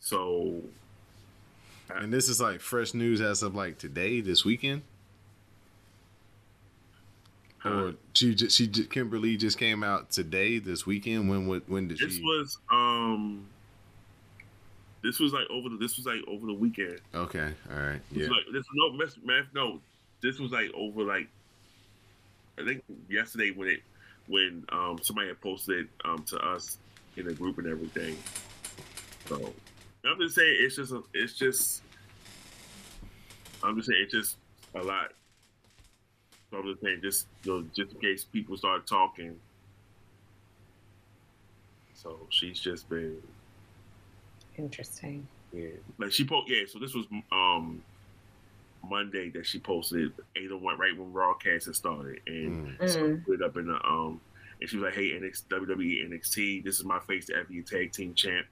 [0.00, 0.62] So
[1.94, 4.82] And this is like fresh news as of like today, this weekend.
[7.64, 11.30] Or she just, she just, Kimberly just came out today, this weekend.
[11.30, 12.18] When when, when did this she?
[12.18, 13.46] This was um
[15.02, 17.00] this was like over the this was like over the weekend.
[17.14, 18.28] Okay, all right, This yeah.
[18.28, 18.92] was like this no
[19.24, 19.80] math no
[20.22, 21.28] this was like over like
[22.58, 23.80] I think yesterday when it
[24.26, 26.78] when um somebody had posted um to us
[27.16, 28.16] in the group and everything.
[29.26, 29.52] So
[30.04, 31.82] I'm just saying it's just a, it's just
[33.62, 34.36] I'm just saying it's just
[34.74, 35.12] a lot.
[36.54, 39.34] So I'm just saying just you know, just in case people start talking.
[41.94, 43.20] So she's just been
[44.56, 45.26] Interesting.
[45.52, 47.82] yeah, like she po Yeah, so this was um
[48.84, 52.88] Monday that she posted eight oh one right when broadcast had started, and Mm.
[52.88, 53.24] so Mm.
[53.24, 54.20] put it up in the um,
[54.60, 57.62] and she was like, "Hey, NXT, WWE NXT, this is my face to ever be
[57.64, 58.46] tag team champ."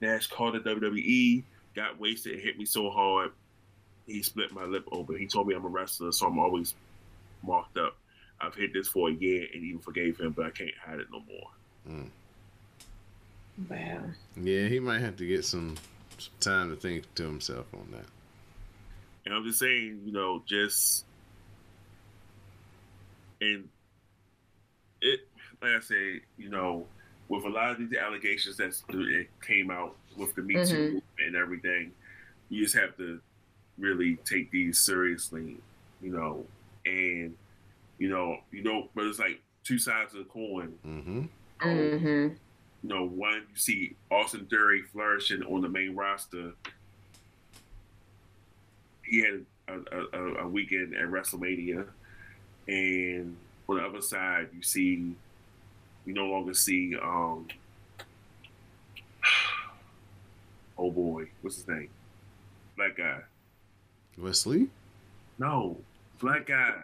[0.00, 3.30] Nash called the WWE, got wasted, and hit me so hard,
[4.06, 5.16] he split my lip open.
[5.18, 6.74] He told me I'm a wrestler, so I'm always
[7.42, 7.96] marked up.
[8.40, 11.06] I've hit this for a year and even forgave him, but I can't hide it
[11.12, 11.50] no more.
[11.88, 12.08] Mm.
[13.68, 14.04] Wow.
[14.36, 15.76] Yeah, he might have to get some,
[16.18, 18.06] some time to think to himself on that.
[19.24, 21.04] And I'm just saying, you know, just
[23.40, 23.68] and
[25.00, 25.20] it,
[25.60, 26.86] like I say, you know,
[27.28, 30.78] with a lot of these allegations that came out with the Me Too Mhm.
[30.84, 31.92] movement and everything,
[32.48, 33.20] you just have to
[33.78, 35.56] really take these seriously,
[36.02, 36.46] you know,
[36.84, 37.34] and
[37.98, 40.74] you know, you know, but it's like two sides of the coin.
[40.86, 41.22] Mm-hmm.
[41.60, 42.06] Mm-hmm.
[42.06, 46.52] You know, one you see Austin Theory flourishing on the main roster.
[49.04, 51.86] He had a, a, a weekend at WrestleMania,
[52.66, 53.36] and
[53.68, 55.14] on the other side, you see,
[56.04, 57.46] you no longer see, um,
[60.78, 61.90] oh boy, what's his name?
[62.76, 63.20] Black guy.
[64.18, 64.68] Wes Lee
[65.38, 65.76] No,
[66.22, 66.76] black guy.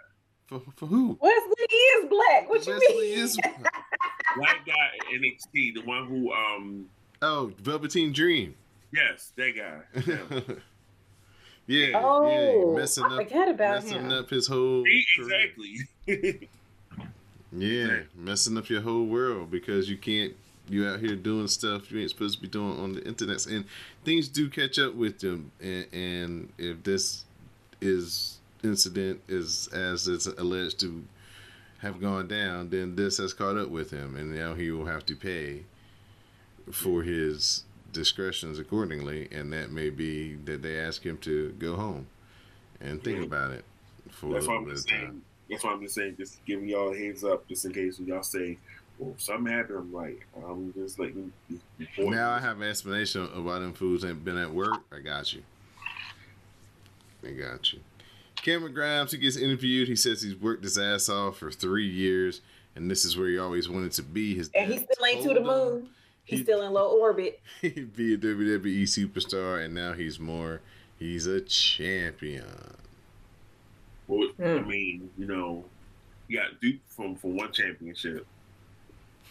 [0.48, 1.16] for, for who?
[1.22, 2.48] Wes Lee is black.
[2.50, 3.18] What you Wes Lee mean?
[3.18, 3.36] is
[4.36, 6.86] Black guy in NXT, the one who, um,
[7.22, 8.54] oh Velveteen Dream.
[8.92, 10.00] yes, that guy.
[10.00, 10.60] Him.
[11.66, 12.28] yeah, Oh,
[12.74, 14.12] yeah, messing I up, forgot about messing him.
[14.12, 14.84] up his whole.
[14.86, 16.48] Exactly.
[17.50, 20.34] Yeah, messing up your whole world because you can't.
[20.68, 23.64] You out here doing stuff you ain't supposed to be doing on the internet, and
[24.04, 25.50] things do catch up with them.
[25.62, 27.24] And, and if this
[27.80, 31.04] is incident is as it's alleged to
[31.78, 35.06] have gone down, then this has caught up with him, and now he will have
[35.06, 35.64] to pay
[36.72, 39.28] for his discretions accordingly.
[39.30, 42.06] And that may be that they ask him to go home
[42.80, 43.24] and think Mhm.
[43.24, 43.64] about it
[44.10, 45.00] for That's a why little I'm bit just of time.
[45.00, 45.22] saying.
[45.50, 46.16] That's why I'm just saying.
[46.16, 48.58] Just giving y'all a heads up, just in case y'all say,
[48.98, 51.60] "Well, something happened," I'm like, I'm just letting you.
[51.96, 54.82] Now I have an explanation of why them fools ain't been at work.
[54.92, 55.42] I got you.
[57.24, 57.80] I got you.
[58.42, 59.88] Cameron Grimes, he gets interviewed.
[59.88, 62.40] He says he's worked his ass off for three years,
[62.76, 64.34] and this is where he always wanted to be.
[64.36, 65.88] His And he still ain't to the moon.
[66.24, 67.40] He's He- still in low orbit.
[67.60, 70.60] He'd be a WWE superstar, and now he's more.
[70.98, 72.44] He's a champion.
[74.06, 74.68] Well, I Hmm.
[74.68, 75.64] mean, you know,
[76.28, 78.26] he got duped from for one championship.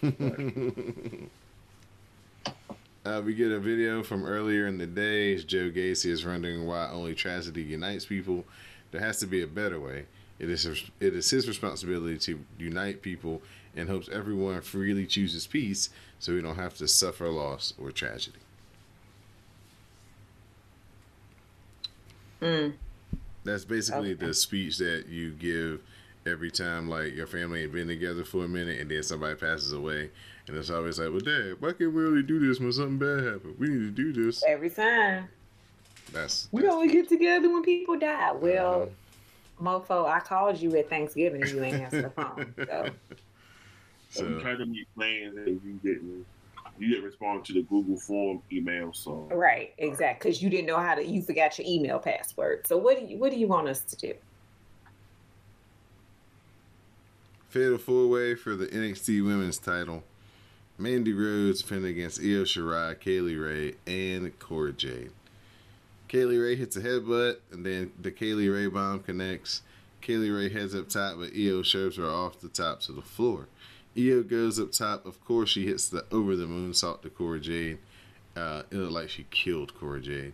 [3.05, 5.37] Uh, we get a video from earlier in the day.
[5.37, 8.43] Joe Gacy is wondering why only tragedy unites people.
[8.91, 10.05] There has to be a better way.
[10.39, 13.41] It is it is his responsibility to unite people
[13.75, 18.39] and hopes everyone freely chooses peace, so we don't have to suffer loss or tragedy.
[22.41, 22.73] Mm.
[23.43, 24.25] That's basically Okay.
[24.27, 25.81] the speech that you give
[26.25, 29.71] every time like your family ain't been together for a minute and then somebody passes
[29.71, 30.09] away
[30.47, 33.23] and it's always like, Well dad, why can't we really do this when something bad
[33.23, 33.55] happened?
[33.57, 34.43] We need to do this.
[34.45, 35.29] Every time.
[36.11, 38.31] That's, We that's only get together when people die.
[38.33, 38.89] Well,
[39.61, 39.79] uh-huh.
[39.79, 42.53] mofo, I called you at Thanksgiving and you ain't answer the phone.
[42.57, 42.89] So
[44.09, 46.25] So you so tried to make plans and you didn't.
[46.79, 50.29] You didn't respond to the Google form email, so right, exactly.
[50.29, 52.67] Because you didn't know how to you forgot your email password.
[52.67, 54.13] So what do you what do you want us to do?
[57.57, 60.03] fatal four way for the NXT women's title.
[60.77, 65.11] Mandy Rose defending against Io Shirai, Kay Lee Ray, and Cora Jade.
[66.07, 69.61] Kay Lee Ray hits a headbutt, and then the Kay Lee Ray bomb connects.
[70.01, 73.01] Kay Lee Ray heads up top, but Io shoves her off the top to the
[73.01, 73.47] floor.
[73.97, 75.05] Io goes up top.
[75.05, 77.79] Of course, she hits the over the moonsault to Cora Jade.
[78.35, 80.33] Uh, it looked like she killed Cora Jade.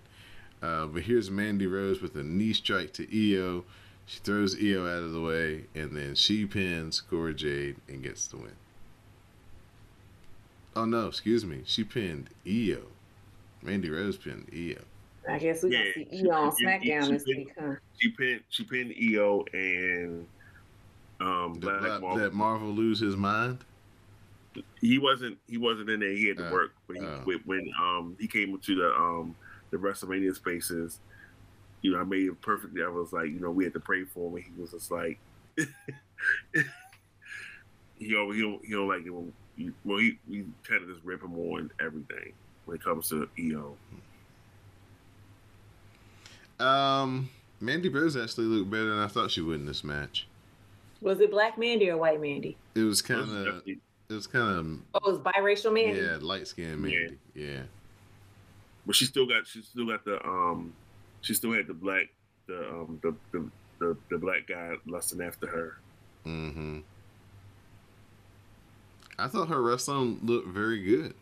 [0.62, 3.64] Uh, but here's Mandy Rose with a knee strike to Io.
[4.06, 8.28] She throws Io out of the way, and then she pins Cora Jade and gets
[8.28, 8.56] the win.
[10.76, 11.62] Oh no, excuse me.
[11.66, 12.88] She pinned Io.
[13.62, 14.84] Mandy Rose pinned Io.
[15.30, 17.76] I guess we Yeah, gonna see she- Io on SmackDown she this been- week, huh?
[18.00, 20.28] She pinned she pinned Io and
[21.22, 22.22] um Did Black Black- Marvel.
[22.22, 23.64] let Marvel lose his mind?
[24.80, 26.12] he wasn't he wasn't in there.
[26.12, 27.22] He had to Oh, work, but he, oh.
[27.24, 29.36] when, when um he came into the um
[29.72, 31.00] the WrestleMania spaces,
[31.82, 32.84] you know, I made it perfectly.
[32.84, 34.92] I was like, you know, we had to pray for him, and he was just
[34.92, 35.18] like,
[37.98, 40.90] he don't he don't, he don't like it when you, well he we kind of
[40.90, 42.34] just rip him on everything
[42.66, 43.76] when it comes to Io.
[46.60, 47.30] Um,
[47.60, 50.28] Mandy Rose actually looked better than I thought she would in this match.
[51.02, 52.56] Was it Black Mandy or White Mandy?
[52.76, 53.78] It was kind of, it
[54.10, 56.00] was kind of, Oh, it was biracial Mandy.
[56.00, 57.18] yeah, light skinned Mandy.
[57.34, 57.62] Yeah.
[58.86, 60.74] but she still got she still got the um
[61.22, 62.08] she still had the black
[62.48, 63.50] the um the the
[63.80, 65.78] the, the black guy lusting after her.
[66.26, 66.80] Mm-hmm.
[69.20, 71.14] I thought her wrestling looked very good.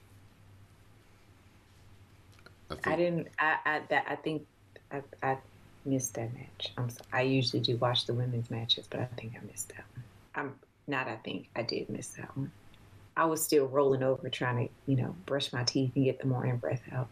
[2.69, 3.27] I, think, I didn't.
[3.39, 4.45] I I that I think
[4.91, 5.37] I I
[5.85, 6.71] missed that match.
[6.77, 6.89] I'm.
[6.89, 10.03] So, I usually do watch the women's matches, but I think I missed that one.
[10.35, 10.55] I'm
[10.87, 11.07] not.
[11.07, 12.51] I think I did miss that one.
[13.15, 16.27] I was still rolling over trying to you know brush my teeth and get the
[16.27, 17.07] morning breath out.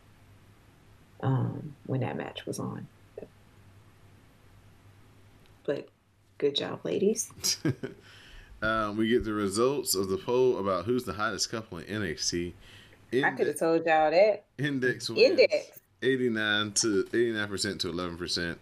[1.21, 2.87] Um, when that match was on,
[5.65, 5.89] but
[6.37, 7.29] good job, ladies.
[8.61, 12.53] um, we get the results of the poll about who's the hottest couple in NXT.
[13.23, 14.45] I could have told y'all that.
[14.57, 15.78] Index wins Index.
[16.01, 18.55] 89 to 89% to 11%.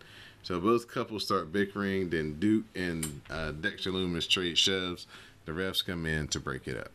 [0.44, 2.10] So both couples start bickering.
[2.10, 5.08] Then Duke and uh, Dexter Lumis trade shoves.
[5.46, 6.92] The refs come in to break it up.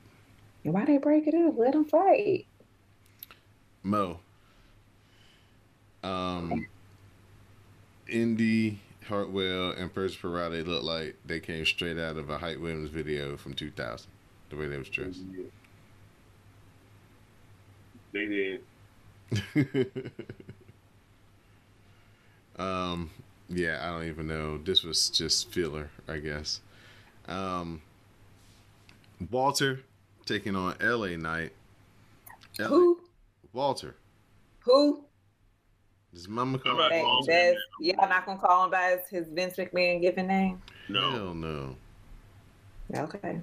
[0.62, 1.54] Why they break it up?
[1.56, 2.46] Let them fight.
[3.82, 4.20] Mo.
[6.02, 6.66] Um,
[8.08, 12.90] Indi Hartwell and Persia Pirotta look like they came straight out of a Hype Williams
[12.90, 14.08] video from 2000.
[14.50, 15.20] The way they was dressed.
[18.12, 18.62] They did.
[22.58, 23.10] um,
[23.48, 24.58] yeah, I don't even know.
[24.58, 26.60] This was just filler, I guess.
[27.28, 27.80] Um,
[29.30, 29.80] Walter
[30.26, 31.52] taking on LA Knight.
[32.58, 33.00] LA Who?
[33.52, 33.94] Walter.
[34.60, 35.04] Who?
[36.12, 37.32] Does Mama call I'm not That, him calling Walter?
[37.32, 40.60] that's, y'all not gonna call him by his, his Vince McMahon given name?
[40.88, 41.10] No.
[41.10, 41.76] Hell no.
[42.94, 43.40] Okay.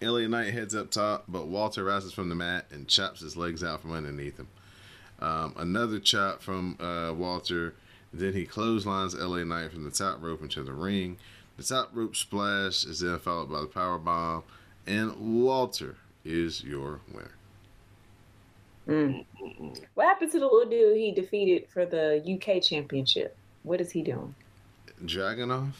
[0.00, 3.64] LA Knight heads up top, but Walter rises from the mat and chops his legs
[3.64, 4.48] out from underneath him.
[5.20, 7.74] Um, another chop from uh, Walter.
[8.12, 11.18] Then he clotheslines LA Knight from the top rope into the ring.
[11.56, 14.44] The top rope splash is then followed by the power bomb,
[14.86, 17.32] and Walter is your winner.
[18.88, 19.24] Mm.
[19.94, 23.36] What happened to the little dude he defeated for the UK championship?
[23.64, 24.34] What is he doing?
[25.04, 25.72] Dragunov.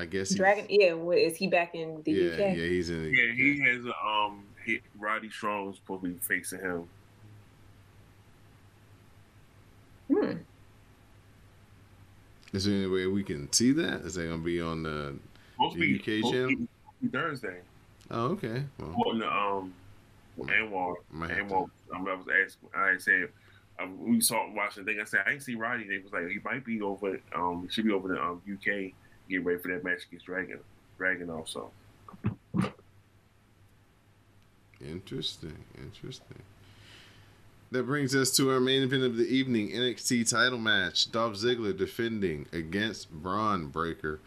[0.00, 0.30] I guess.
[0.30, 0.66] he's- Dragon?
[0.68, 0.94] Yeah.
[0.94, 2.38] What is he back in the Yeah, UK?
[2.38, 3.02] yeah, he's in.
[3.04, 3.68] The Yeah, he UK.
[3.76, 4.44] has a um.
[4.64, 6.88] He, Roddy Strong's supposed to be facing him.
[10.08, 10.32] Hmm.
[12.52, 14.00] Is there any way we can see that?
[14.02, 15.14] Is that gonna be on the?
[15.54, 16.68] Supposed to The be UK supposed to channel?
[17.12, 17.60] Thursday.
[18.10, 18.64] Oh, okay.
[18.78, 19.74] Well, On the um,
[20.40, 20.94] Anwar.
[21.12, 21.70] Might have Anwar.
[21.94, 22.68] Um, I was asking.
[22.74, 23.28] I said.
[23.78, 25.00] Um, we saw watching the thing.
[25.00, 25.84] I said I ain't see Roddy.
[25.88, 27.18] They was like he might be over.
[27.34, 28.92] Um, he should be over in um UK.
[29.30, 30.58] Get ready for that match against Dragon.
[30.98, 31.70] Dragon also.
[34.84, 36.42] Interesting, interesting.
[37.70, 41.12] That brings us to our main event of the evening NXT title match.
[41.12, 44.18] Dolph Ziggler defending against Bron Breakker.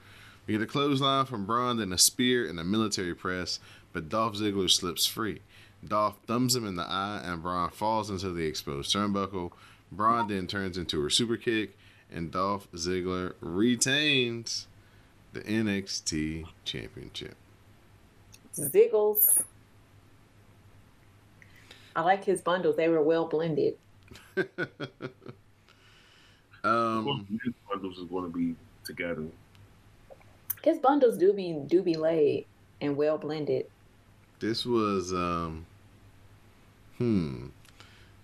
[0.47, 3.59] We get a clothesline from Bron, then a spear and a military press,
[3.91, 5.41] but Dolph Ziggler slips free.
[5.85, 9.51] Dolph thumbs him in the eye, and Bron falls into the exposed turnbuckle.
[9.91, 11.77] Bron then turns into a super kick,
[12.09, 14.67] and Dolph Ziggler retains
[15.33, 17.35] the NXT Championship.
[18.55, 19.41] Ziggles.
[21.95, 22.75] I like his bundles.
[22.75, 23.75] They were well blended.
[26.63, 29.25] um, His bundles is going to be together.
[30.63, 32.45] His bundles do be do be laid
[32.79, 33.65] and well blended.
[34.39, 35.65] This was um
[36.97, 37.47] hmm.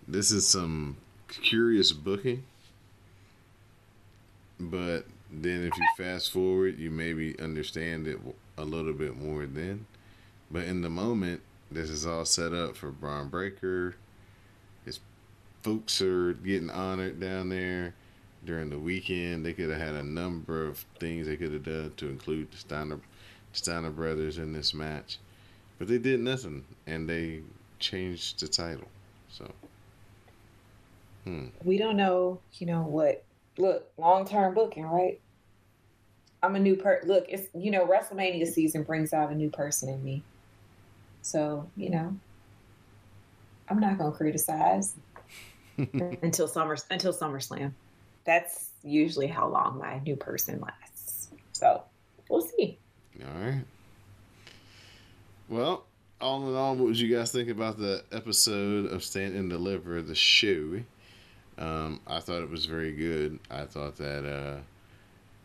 [0.08, 0.98] This is some
[1.28, 2.44] curious booking.
[4.60, 8.20] But then if you fast forward, you maybe understand it
[8.58, 9.86] a little bit more then.
[10.52, 13.96] But in the moment, this is all set up for Bron Breakker.
[14.86, 15.00] His
[15.62, 17.94] folks are getting honored down there
[18.46, 19.46] during the weekend.
[19.46, 22.58] They could have had a number of things they could have done to include the
[22.58, 23.00] Steiner,
[23.54, 25.20] Steiner brothers in this match.
[25.78, 27.42] But they did nothing, and they
[27.78, 28.88] changed the title.
[29.30, 29.52] So,
[31.24, 31.46] hmm.
[31.64, 33.24] We don't know, you know, what
[33.60, 35.20] look, long term booking, right?
[36.42, 37.02] I'm a new per.
[37.04, 40.24] Look, it's you know WrestleMania season brings out a new person in me.
[41.22, 42.16] So you know,
[43.68, 44.96] I'm not gonna criticize
[45.78, 47.74] until summer until SummerSlam.
[48.24, 51.30] That's usually how long my new person lasts.
[51.52, 51.84] So
[52.30, 52.78] we'll see.
[53.22, 53.64] All right.
[55.50, 55.86] Well,
[56.22, 60.02] all in all, what would you guys think about the episode of Stand and Deliver,
[60.02, 60.82] the show?
[61.60, 63.38] Um, I thought it was very good.
[63.52, 64.60] I thought that uh,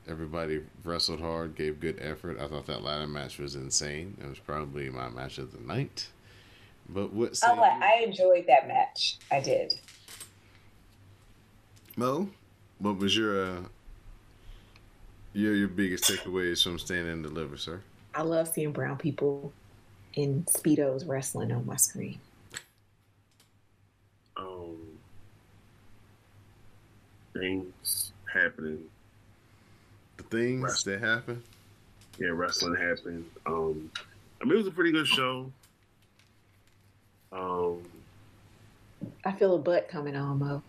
[0.09, 2.39] everybody wrestled hard, gave good effort.
[2.41, 4.17] I thought that ladder match was insane.
[4.23, 6.09] It was probably my match of the night.
[6.89, 7.39] But what?
[7.45, 9.19] Oh, I enjoyed that match.
[9.33, 9.75] I did.
[11.97, 12.29] Mo,
[12.79, 13.61] what was your uh,
[15.33, 17.81] your your biggest takeaways from Stand and Deliver, sir?
[18.15, 19.53] I love seeing brown people
[20.15, 22.21] in speedos wrestling on my screen.
[24.37, 24.77] Um,
[27.35, 28.81] things happening.
[30.17, 31.43] The things that happen.
[32.19, 33.25] Yeah, wrestling happened.
[33.47, 33.91] Um,
[34.41, 35.51] I mean, it was a pretty good show.
[37.33, 37.83] Um,
[39.25, 40.63] I feel a butt coming on, Mo.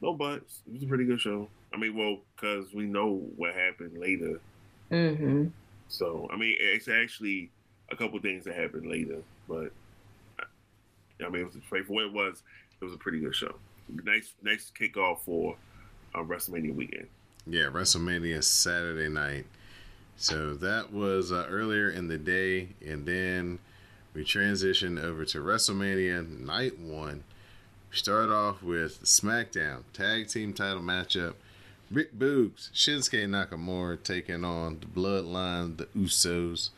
[0.00, 0.60] No buts.
[0.66, 1.48] It was a pretty good show.
[1.74, 4.40] I mean, well, because we know what happened later.
[4.90, 5.46] Mm-hmm.
[5.88, 7.50] So, I mean, it's actually
[7.90, 9.18] a couple things that happened later,
[9.48, 9.72] but
[11.24, 12.42] I mean, it was for what it was.
[12.80, 13.54] It was a pretty good show.
[14.04, 15.56] Nice, nice kickoff for
[16.14, 17.08] uh, WrestleMania weekend.
[17.46, 19.46] Yeah, WrestleMania Saturday night.
[20.16, 23.58] So that was uh, earlier in the day, and then
[24.14, 27.24] we transitioned over to WrestleMania Night One.
[27.90, 31.34] We start off with SmackDown Tag Team Title matchup.
[31.90, 36.70] Rick Boogs, Shinsuke Nakamura taking on the Bloodline, the Usos.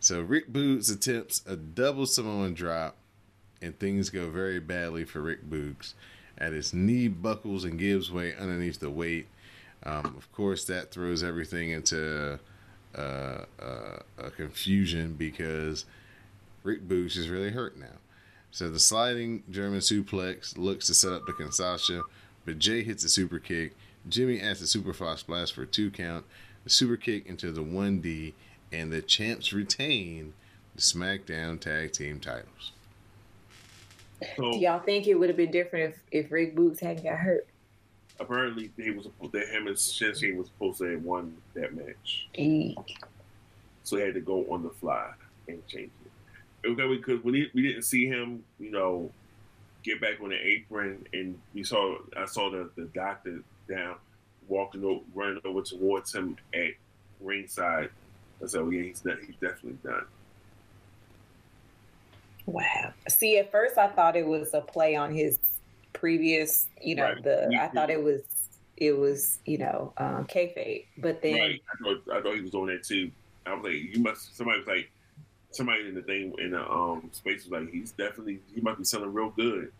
[0.00, 2.96] So Rick Boogs attempts a double Samoan drop,
[3.60, 5.94] and things go very badly for Rick Boogs.
[6.38, 9.26] At his knee buckles and gives way underneath the weight.
[9.84, 12.38] Um, of course, that throws everything into
[12.96, 15.84] uh, uh, a confusion because
[16.62, 17.98] Rick Boogs is really hurt now.
[18.50, 22.02] So the sliding German suplex looks to set up the Kinshasa,
[22.44, 23.74] but Jay hits a super kick.
[24.08, 26.24] Jimmy adds a super fox blast for a two count,
[26.62, 28.32] the super kick into the 1D,
[28.70, 30.34] and the champs retain
[30.74, 32.72] the SmackDown Tag Team titles.
[34.36, 37.18] So, Do y'all think it would have been different if, if Rick Boogs hadn't got
[37.18, 37.46] hurt?
[38.20, 42.28] Apparently, they was supposed that him and Shinsuke was supposed to have won that match.
[42.34, 42.76] Eek.
[43.82, 45.10] So they had to go on the fly
[45.48, 46.68] and change it.
[46.68, 49.10] Okay, because we we didn't see him, you know,
[49.82, 53.96] get back on the apron, and we saw I saw the the doctor down
[54.48, 56.70] walking over, running over towards him at
[57.20, 57.90] ringside.
[58.42, 60.04] I said, "Oh yeah, he's not, he's definitely done."
[62.46, 62.92] Wow.
[63.08, 65.38] See, at first I thought it was a play on his
[65.92, 67.22] previous, you know, right.
[67.22, 68.22] the I thought it was
[68.76, 70.86] it was, you know, um, kayfabe.
[70.98, 71.62] But then right.
[71.72, 73.10] I thought, I thought he was on that too.
[73.46, 74.36] I was like, you must.
[74.36, 74.90] Somebody was like,
[75.50, 78.84] somebody in the thing in the um space was like, he's definitely he might be
[78.84, 79.72] selling real good.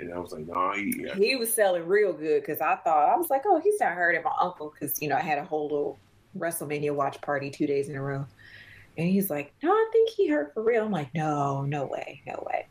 [0.00, 1.14] And I was like, nah, he yeah.
[1.14, 4.22] he was selling real good because I thought I was like, oh, he's not hurting
[4.22, 5.98] my uncle because you know I had a whole little
[6.36, 8.26] WrestleMania watch party two days in a row.
[8.96, 10.84] And he's like, no, I think he hurt for real.
[10.84, 12.66] I'm like, no, no way, no way.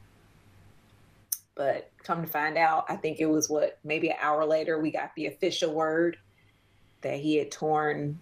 [1.55, 4.89] But come to find out, I think it was what, maybe an hour later, we
[4.89, 6.17] got the official word
[7.01, 8.19] that he had torn,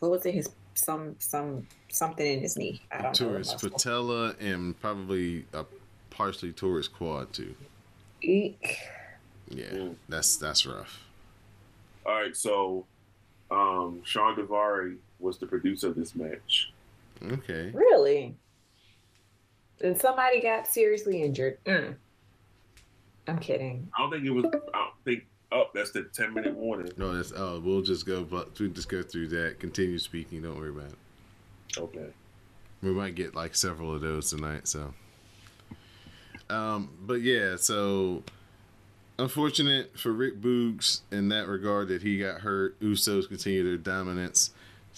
[0.00, 2.82] what was it, his, some, some, something in his knee.
[2.90, 3.38] I don't tore know.
[3.38, 5.64] his patella and probably a
[6.10, 7.54] partially tore his quad too.
[8.22, 8.78] Eek.
[9.48, 9.94] Yeah, mm.
[10.08, 11.04] that's, that's rough.
[12.04, 12.84] All right, so
[13.50, 16.71] um, Shawn Daivari was the producer of this match.
[17.24, 17.70] Okay.
[17.72, 18.36] Really?
[19.82, 21.62] And somebody got seriously injured.
[21.64, 21.96] Mm.
[23.28, 23.88] I'm kidding.
[23.96, 24.44] I don't think it was.
[24.46, 25.26] I don't think.
[25.52, 26.92] Oh, that's the ten minute warning.
[26.96, 27.32] No, that's.
[27.34, 28.24] Oh, we'll just go.
[28.24, 29.60] But we just go through that.
[29.60, 30.42] Continue speaking.
[30.42, 31.78] Don't worry about it.
[31.78, 32.06] Okay.
[32.82, 34.66] We might get like several of those tonight.
[34.66, 34.94] So.
[36.50, 36.90] Um.
[37.02, 37.56] But yeah.
[37.56, 38.22] So.
[39.18, 42.80] Unfortunate for Rick Boogs in that regard that he got hurt.
[42.80, 44.50] Usos continue their dominance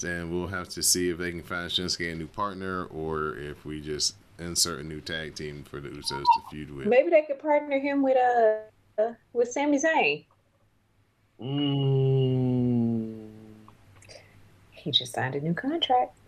[0.02, 3.64] and we'll have to see if they can find Shinsuke a new partner or if
[3.64, 6.86] we just insert a new tag team for the Usos to feud with.
[6.86, 10.24] Maybe they could partner him with uh, uh with Sami Zayn.
[11.40, 13.28] Mm.
[14.72, 16.18] He just signed a new contract.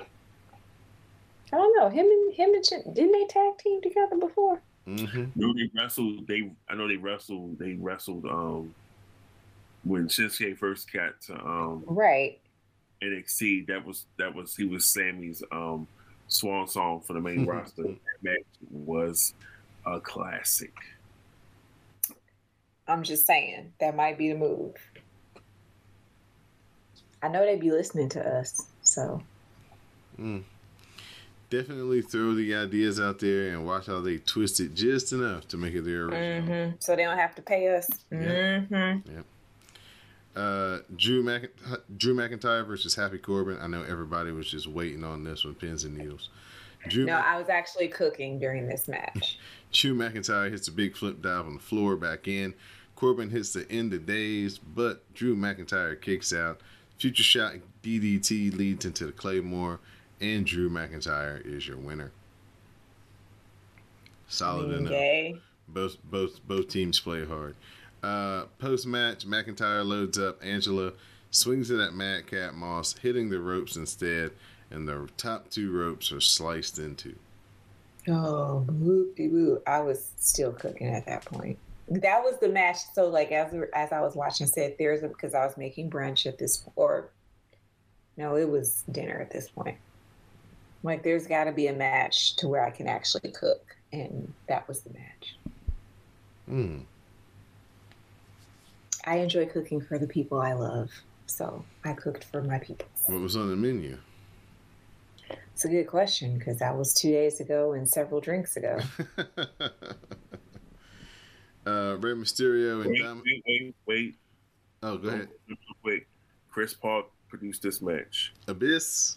[0.00, 4.60] I don't know him and him and Shin, didn't they tag team together before?
[4.86, 5.24] Mm-hmm.
[5.34, 6.26] No, they wrestled.
[6.26, 7.58] They I know they wrestled.
[7.58, 8.74] They wrestled um
[9.84, 12.38] when Shinsuke first got to um right
[13.02, 15.86] NXT, that was that was he was Sami's um,
[16.28, 17.82] swan song for the main roster.
[17.82, 18.38] That match
[18.70, 19.34] was
[19.86, 20.72] a classic.
[22.86, 24.74] I'm just saying that might be the move.
[27.22, 29.22] I know they'd be listening to us, so
[30.18, 30.42] Mm.
[31.50, 35.56] Definitely throw the ideas out there and watch how they twist it just enough to
[35.56, 36.42] make it their original.
[36.70, 37.88] hmm so they don't have to pay us.
[38.10, 38.60] Yeah.
[38.60, 38.98] hmm
[40.36, 41.52] Uh, Drew Mc-
[41.96, 43.58] Drew McIntyre versus Happy Corbin.
[43.60, 46.28] I know everybody was just waiting on this one, pins and needles.
[46.88, 49.38] Drew, No, Mc- I was actually cooking during this match.
[49.72, 52.54] Drew McIntyre hits a big flip dive on the floor back in.
[52.94, 56.60] Corbin hits the end of days, but Drew McIntyre kicks out.
[56.98, 59.78] Futureshock DDT leads into the Claymore,
[60.20, 62.10] and Drew McIntyre is your winner.
[64.28, 65.40] Solid enough.
[65.68, 67.54] Both both both teams play hard.
[68.02, 70.92] Uh, Post match, McIntyre loads up Angela,
[71.30, 74.32] swings it at Madcap Moss, hitting the ropes instead,
[74.70, 77.14] and the top two ropes are sliced into.
[78.08, 79.62] Oh, boo, boo.
[79.66, 81.58] I was still cooking at that point.
[81.88, 82.78] That was the match.
[82.94, 86.26] So, like, as as I was watching, said there's a because I was making brunch
[86.26, 87.10] at this, or
[88.16, 89.76] no, it was dinner at this point.
[90.82, 94.68] Like, there's got to be a match to where I can actually cook, and that
[94.68, 95.36] was the match.
[96.46, 96.78] Hmm.
[99.08, 100.90] I enjoy cooking for the people I love,
[101.24, 102.86] so I cooked for my people.
[103.06, 103.96] What was on the menu?
[105.30, 108.78] It's a good question because that was two days ago and several drinks ago.
[111.66, 114.14] uh, Rey Mysterio and Wait, Dom- wait, wait, wait.
[114.82, 115.28] Oh, go ahead.
[115.48, 116.06] Real quick.
[116.50, 118.34] Chris Paul produced this match.
[118.46, 119.16] Abyss.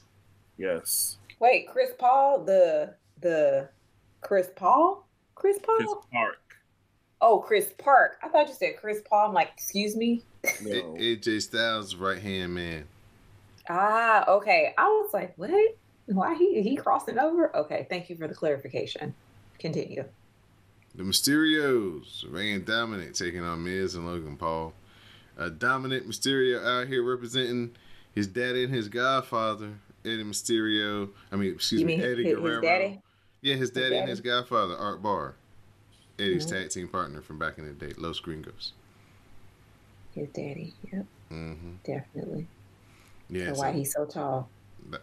[0.57, 1.17] Yes.
[1.41, 3.67] Wait, Chris Paul, the the
[4.21, 5.75] Chris Paul, Chris Paul.
[5.75, 6.40] Chris Park.
[7.21, 8.17] Oh, Chris Park.
[8.23, 9.27] I thought you said Chris Paul.
[9.27, 10.23] I'm like, excuse me.
[10.63, 10.71] No.
[10.71, 12.85] A- AJ Styles' right hand man.
[13.69, 14.73] Ah, okay.
[14.77, 15.51] I was like, what?
[16.07, 17.55] Why he he crossing over?
[17.55, 19.13] Okay, thank you for the clarification.
[19.59, 20.03] Continue.
[20.95, 24.73] The Mysterios, Rey and Dominic taking on Miz and Logan Paul.
[25.37, 27.71] Uh, Dominic Mysterio out here representing
[28.13, 29.69] his daddy and his godfather,
[30.03, 31.09] Eddie Mysterio.
[31.31, 32.61] I mean, excuse you me, mean Eddie his, Guerrero.
[32.61, 33.01] his daddy?
[33.41, 34.09] Yeah, his daddy and daddy?
[34.09, 35.35] his godfather, Art Barr.
[36.21, 36.49] Eddie's Mhm.
[36.49, 38.73] tag team partner from back in the day, Los Gringos.
[40.13, 40.73] His daddy.
[40.91, 42.47] Yep, hmm definitely.
[43.29, 43.53] Yeah.
[43.53, 44.49] So- why he's so tall.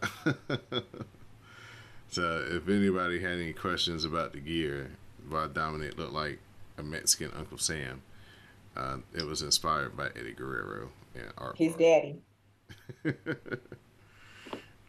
[2.09, 4.91] so if anybody had any questions about the gear,
[5.27, 6.39] why Dominic looked like
[6.77, 8.01] a Mexican Uncle Sam,
[8.75, 11.57] uh, it was inspired by Eddie Guerrero and Art.
[11.57, 12.21] His daddy.
[13.05, 13.11] uh,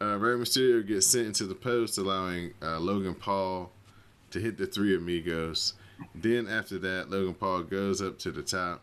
[0.01, 3.70] Rey Mysterio gets sent into the post, allowing uh, Logan Paul
[4.31, 5.74] to hit the three amigos.
[6.15, 8.83] Then after that, Logan Paul goes up to the top.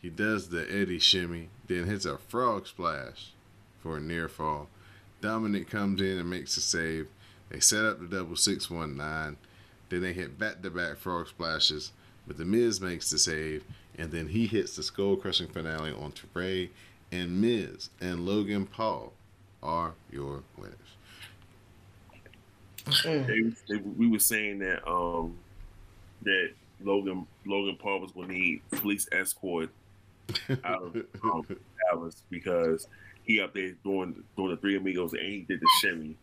[0.00, 3.32] He does the Eddie shimmy, then hits a frog splash
[3.82, 4.68] for a near fall.
[5.20, 7.08] Dominic comes in and makes a save.
[7.50, 9.36] They set up the double six one nine.
[9.88, 11.92] Then they hit back to back frog splashes,
[12.26, 13.64] but the Miz makes the save,
[13.96, 16.70] and then he hits the skull crushing finale on Rey
[17.10, 19.12] and Miz and Logan Paul
[19.62, 20.76] are your winners.
[22.86, 23.26] Mm.
[23.26, 25.36] They, they, we were saying that um
[26.22, 26.50] that
[26.80, 29.70] Logan Logan Paul was going to need police escort
[30.64, 31.46] out of um,
[31.90, 32.86] Dallas because
[33.24, 36.16] he up there doing doing the three amigos and he did the shimmy,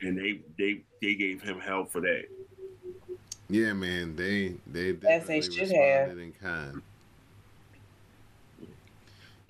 [0.00, 2.24] and they they they gave him hell for that.
[3.48, 6.18] Yeah, man, they they As they definitely should have.
[6.18, 6.82] in kind.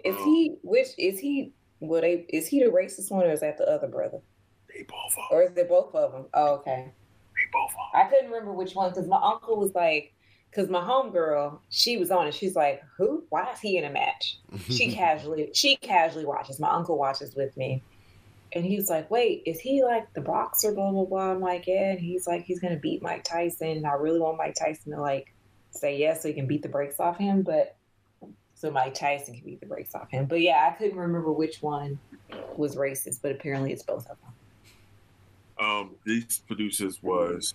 [0.04, 1.52] Is Um, he which is he?
[1.80, 4.20] Well, they is he the racist one or is that the other brother?
[4.68, 5.38] They both are.
[5.38, 6.26] Or is it both of them?
[6.34, 6.90] Oh, okay.
[7.54, 8.02] Both are.
[8.02, 10.12] I couldn't remember which one because my uncle was like,
[10.50, 12.34] because my homegirl, she was on it.
[12.34, 13.24] She's like, who?
[13.30, 14.38] Why is he in a match?
[14.68, 16.60] She casually, she casually watches.
[16.60, 17.82] My uncle watches with me,
[18.52, 20.72] and he was like, wait, is he like the boxer?
[20.72, 21.32] Blah blah blah.
[21.32, 21.92] I'm like, yeah.
[21.92, 23.68] And he's like, he's gonna beat Mike Tyson.
[23.68, 25.34] And I really want Mike Tyson to like
[25.70, 27.76] say yes so he can beat the brakes off him, but
[28.54, 30.26] so Mike Tyson can beat the brakes off him.
[30.26, 31.98] But yeah, I couldn't remember which one
[32.56, 34.32] was racist, but apparently it's both of them.
[35.64, 37.54] Um, these producers was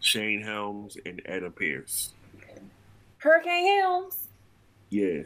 [0.00, 2.14] Shane Helms and Adam Pearce.
[3.18, 4.28] Hurricane Helms.
[4.88, 5.22] Yeah,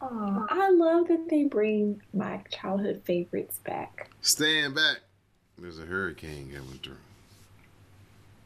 [0.00, 4.10] Oh, I love that they bring my childhood favorites back.
[4.20, 4.98] Stand back.
[5.56, 6.96] There's a hurricane coming through.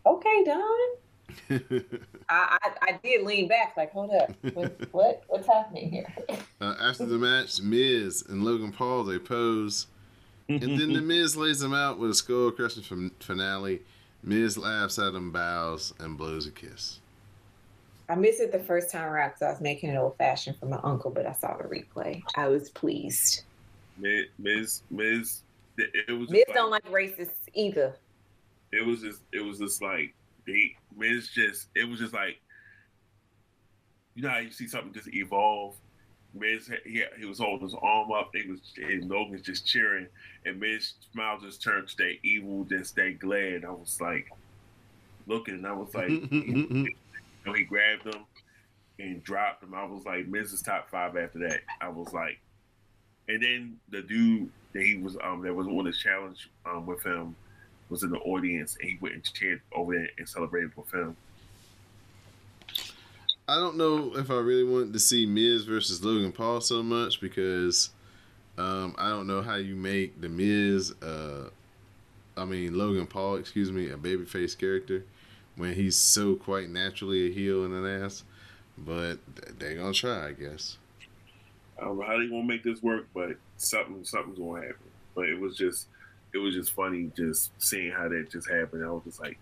[0.07, 0.89] Okay, Don.
[2.29, 6.07] I, I I did lean back, like, hold up, what what what's happening here?
[6.61, 9.89] uh, after the match, Miz and Logan Paul they pose,
[10.49, 13.81] and then the Miz lays them out with a skull crushing fin- finale.
[14.23, 17.01] Miz laughs at him, bows, and blows a kiss.
[18.09, 20.67] I missed it the first time around because I was making it old fashioned for
[20.67, 22.23] my uncle, but I saw the replay.
[22.37, 23.43] I was pleased.
[23.99, 25.43] Miz, Miz, Miz
[25.77, 26.31] it, it was.
[26.31, 27.95] Miz don't like racists either.
[28.73, 30.15] it was just it was just like
[30.47, 32.41] they Miz just it was just like
[34.15, 35.77] you know how you see something just evolve.
[36.35, 38.31] Miz, he, he was holding his arm up.
[38.35, 40.07] He was, and Logan's just cheering,
[40.45, 43.65] and Miz smile just turned to that evil, just that glad.
[43.65, 44.29] I was like,
[45.27, 46.89] looking, and I was like, you
[47.47, 48.25] know, he grabbed him
[48.99, 49.75] and dropped him.
[49.75, 51.61] I was like, Miz is top five after that.
[51.81, 52.41] I was like,
[53.29, 57.05] and then the dude that he was, um, that was on the challenge, um, with
[57.05, 57.37] him,
[57.89, 61.17] was in the audience, and he went and cheered over there and celebrated with him.
[63.49, 67.19] I don't know if I really wanted to see Miz versus Logan Paul so much
[67.19, 67.89] because
[68.59, 71.49] um, I don't know how you make the Miz, uh,
[72.37, 75.03] I mean Logan Paul, excuse me, a babyface character
[75.57, 78.23] when he's so quite naturally a heel and an ass.
[78.77, 79.19] But
[79.59, 80.77] they're gonna try, I guess.
[81.79, 84.91] I don't know how they gonna make this work, but something something's gonna happen.
[85.15, 85.89] But it was just
[86.35, 88.85] it was just funny just seeing how that just happened.
[88.85, 89.39] I was just like,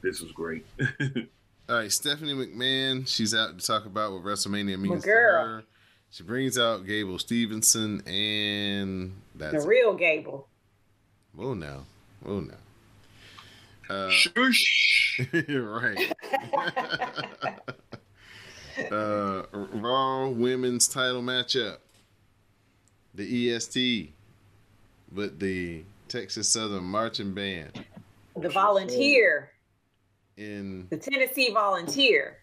[0.00, 0.64] this was great.
[1.70, 5.44] All right, Stephanie McMahon, she's out to talk about what WrestleMania means to girl.
[5.46, 5.64] her.
[6.10, 10.48] She brings out Gable Stevenson and that's The real Gable.
[11.32, 11.84] Whoa now.
[12.24, 12.54] Whoa now.
[13.88, 15.20] Uh, Shush.
[15.48, 16.12] right.
[18.90, 21.76] uh, Raw Women's Title matchup.
[23.14, 24.12] The EST
[25.14, 27.84] with the Texas Southern Marching Band
[28.34, 29.52] The volunteer.
[30.40, 30.86] In.
[30.90, 32.38] The Tennessee volunteer.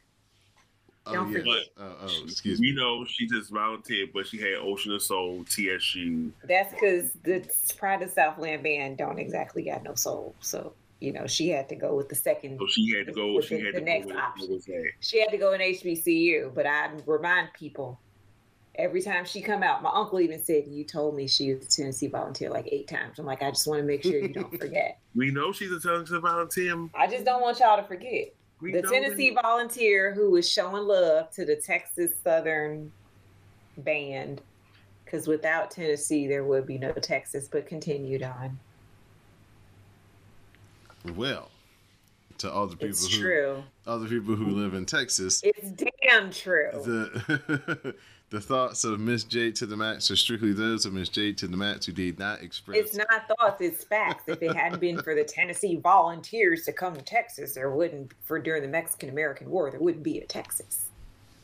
[1.06, 1.38] Oh, Don't yeah.
[1.40, 1.64] forget.
[1.80, 2.76] Oh, oh, excuse We me.
[2.76, 6.32] know she just volunteered, but she had Ocean of Soul, TSU.
[6.44, 7.46] That's because the
[7.78, 10.36] Pride of Southland band don't exactly got no soul.
[10.42, 12.60] So, you know, she had to go with the second.
[12.60, 13.34] So she had to go.
[13.36, 14.48] With She the- had the to next go with option.
[14.48, 14.90] what was that.
[15.00, 18.00] She had to go in HBCU, but I remind people
[18.78, 19.82] every time she come out.
[19.82, 23.20] My uncle even said, "You told me she was a Tennessee volunteer like eight times."
[23.20, 25.00] I'm like, I just want to make sure you don't forget.
[25.16, 26.88] We know she's a Tennessee volunteer.
[26.94, 29.42] I just don't want y'all to forget We the Tennessee that.
[29.42, 32.92] volunteer who was showing love to the Texas Southern
[33.80, 34.42] band.
[35.04, 37.48] Because without Tennessee, there would be no Texas.
[37.52, 38.60] But continued on.
[41.16, 41.50] Well,
[42.40, 43.64] to all the people It's who true.
[43.88, 46.70] all the people who live in Texas, It's damn true.
[46.74, 47.96] the
[48.30, 51.48] the thoughts of Miss Jade to the max are strictly those of Miss Jade to
[51.48, 52.78] the max who did not express.
[52.78, 54.24] It's not thoughts, it's facts.
[54.28, 58.40] If it hadn't been for the Tennessee volunteers to come to Texas, there wouldn't, for
[58.40, 60.90] during the Mexican American War, there wouldn't be a Texas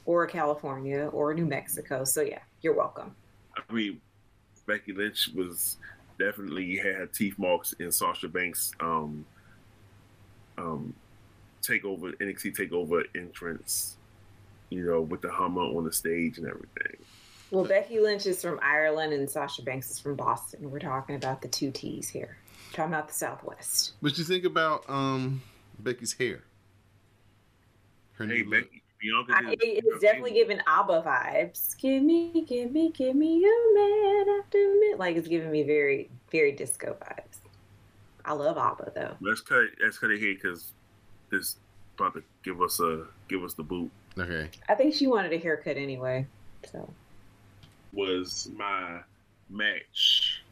[0.06, 2.04] or a California or a New Mexico.
[2.04, 3.16] So, yeah, you're welcome.
[3.56, 4.02] I mean,
[4.66, 5.78] Becky Lynch was
[6.20, 9.26] definitely had teeth marks in Sasha Banks' um,
[10.58, 10.94] um,
[11.62, 13.96] takeover NXT takeover entrance.
[14.74, 16.98] You know, with the Hummer on the stage and everything.
[17.52, 20.72] Well, Becky Lynch is from Ireland and Sasha Banks is from Boston.
[20.72, 22.38] We're talking about the two T's here.
[22.72, 23.94] We're talking about the Southwest.
[24.00, 25.44] What do you think about um
[25.80, 26.42] Becky's hair?
[28.14, 28.64] Her Hey, new look.
[28.64, 31.78] Becky, Bianca, I, did- it's definitely giving ABBA vibes.
[31.78, 34.98] Give me, give me, give me a man after minute.
[34.98, 37.38] Like it's giving me very, very disco vibes.
[38.26, 39.18] I love ABBA though.
[39.22, 39.66] Let's cut.
[39.84, 40.72] Let's cut it here because
[41.30, 41.58] this
[42.00, 43.92] about to give us a give us the boot.
[44.18, 44.50] Okay.
[44.70, 46.28] I think she wanted a haircut anyway.
[46.72, 46.88] So
[47.94, 49.00] Was my
[49.50, 50.44] match.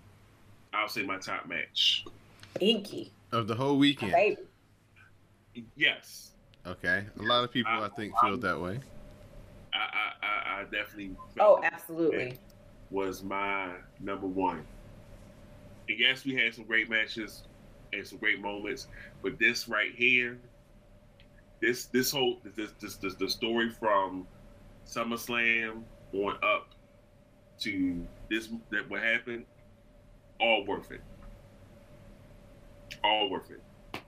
[0.73, 2.05] I'll say my top match.
[2.59, 4.11] Inky, Of the whole my weekend.
[4.13, 4.37] baby.
[5.75, 6.31] Yes,
[6.65, 7.03] Okay.
[7.19, 8.79] A lot of people I think feel that way.
[9.73, 11.15] I I, I, I definitely.
[11.39, 12.37] Oh, absolutely.
[12.91, 14.63] was my number one.
[15.89, 17.43] And yes, we had some great matches
[17.93, 18.87] and some great moments,
[19.23, 20.37] but this right here,
[21.61, 24.27] this this whole this this, this the story from
[24.85, 25.83] SummerSlam
[26.13, 26.69] on up
[27.59, 29.45] to this that what happened,
[30.39, 31.01] all worth it.
[33.03, 34.01] All worth it.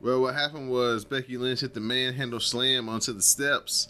[0.00, 3.88] Well, what happened was Becky Lynch hit the manhandle slam onto the steps.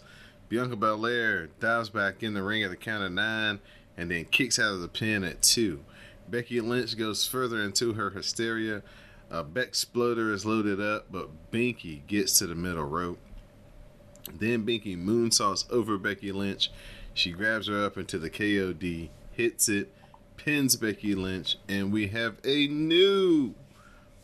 [0.49, 3.59] Bianca Belair dives back in the ring at the count of nine
[3.97, 5.83] and then kicks out of the pin at two.
[6.29, 8.81] Becky Lynch goes further into her hysteria.
[9.29, 13.19] A Bexploder is loaded up, but Binky gets to the middle rope.
[14.33, 16.71] Then Binky moonsaults over Becky Lynch.
[17.13, 19.91] She grabs her up into the KOD, hits it,
[20.37, 23.53] pins Becky Lynch, and we have a new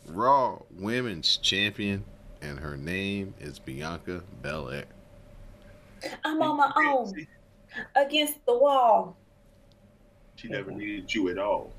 [0.06, 2.04] Raw Women's Champion,
[2.40, 4.84] and her name is Bianca Belair.
[6.24, 7.26] I'm on my own
[7.94, 9.16] against the wall.
[10.36, 11.72] She never needed you at all.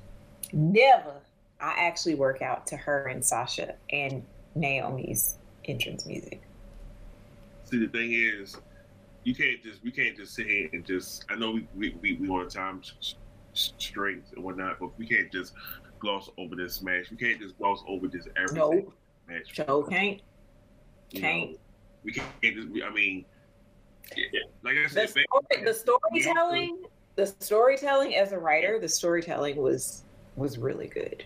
[0.52, 1.14] Never.
[1.60, 4.22] I actually work out to her and Sasha and
[4.54, 6.42] Naomi's entrance music.
[7.64, 8.56] See, the thing is,
[9.24, 11.24] you can't just we can't just sit here and just.
[11.30, 12.82] I know we we we, we on time
[13.54, 15.54] strength and whatnot, but we can't just
[15.98, 17.10] gloss over this match.
[17.10, 18.92] We can't just gloss over this everything No.
[19.28, 19.52] match.
[19.52, 20.20] Joe can't.
[21.10, 21.50] You can't.
[21.52, 21.56] know,
[22.04, 22.26] We can't.
[22.42, 23.24] Just, we, I mean,
[24.16, 26.82] yeah, like I The, said, story, the storytelling,
[27.16, 30.04] the storytelling as a writer, the storytelling was
[30.36, 31.24] was really good.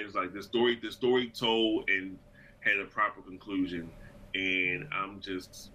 [0.00, 0.78] It was like the story.
[0.82, 2.18] The story told and
[2.60, 3.90] had a proper conclusion,
[4.34, 5.70] and I'm just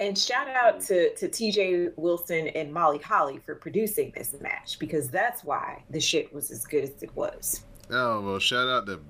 [0.00, 5.08] And shout out to to TJ Wilson and Molly Holly for producing this match because
[5.08, 7.64] that's why the shit was as good as it was.
[7.90, 9.00] Oh well, shout out to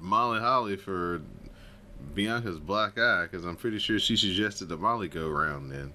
[0.00, 1.22] Molly Holly for
[2.14, 5.70] Bianca's black eye because I'm pretty sure she suggested the Molly go round.
[5.70, 5.94] Then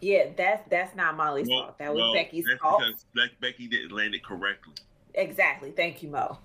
[0.00, 1.78] Yeah, that's that's not Molly's well, fault.
[1.78, 2.80] That was well, Becky's that's fault.
[2.80, 4.74] because Beck- Becky didn't land it correctly.
[5.14, 5.70] Exactly.
[5.72, 6.38] Thank you, Mo.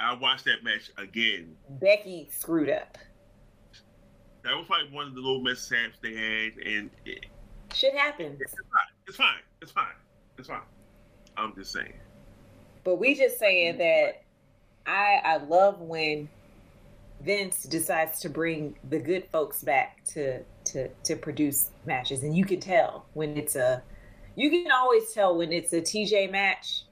[0.00, 1.56] I watched that match again.
[1.80, 2.96] Becky screwed up.
[4.44, 7.26] That was like one of the little mishaps they had, and it,
[7.74, 8.40] Shit happens.
[8.40, 8.94] it's fine.
[9.06, 9.26] It's fine.
[9.60, 9.86] It's fine.
[10.38, 10.60] It's fine.
[11.36, 11.92] I'm just saying.
[12.84, 14.22] But we just saying that
[14.86, 16.28] I I love when
[17.20, 22.44] Vince decides to bring the good folks back to to to produce matches, and you
[22.44, 23.82] can tell when it's a
[24.36, 26.84] you can always tell when it's a TJ match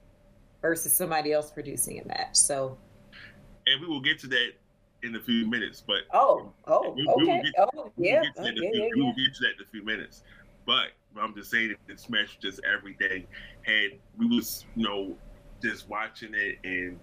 [0.61, 2.35] versus somebody else producing a match.
[2.35, 2.77] So
[3.65, 4.51] And we will get to that
[5.03, 7.91] in a few minutes, but oh oh We- we will okay get- oh we will
[7.97, 9.05] yeah get to oh, that in a yeah few- yeah we yeah.
[9.05, 10.23] will get to that in a few minutes.
[10.65, 10.87] But
[11.19, 13.25] I'm just saying that this match just everything.
[13.63, 15.15] Had we was you know
[15.63, 16.99] just watching it and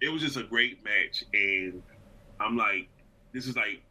[0.00, 1.24] it was just a great match.
[1.34, 1.82] And
[2.40, 2.88] I'm like,
[3.32, 3.82] this is like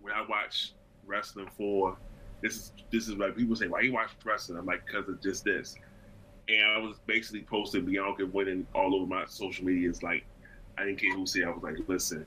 [0.00, 0.72] when I watch
[1.06, 1.96] wrestling for
[2.42, 4.58] this is this is like people say why you watch wrestling.
[4.58, 5.74] I'm like because of just this.
[6.48, 9.90] And I was basically posting Bianca winning all over my social media.
[9.90, 10.24] It's like
[10.78, 11.44] I didn't care who said.
[11.44, 12.24] I was like, listen,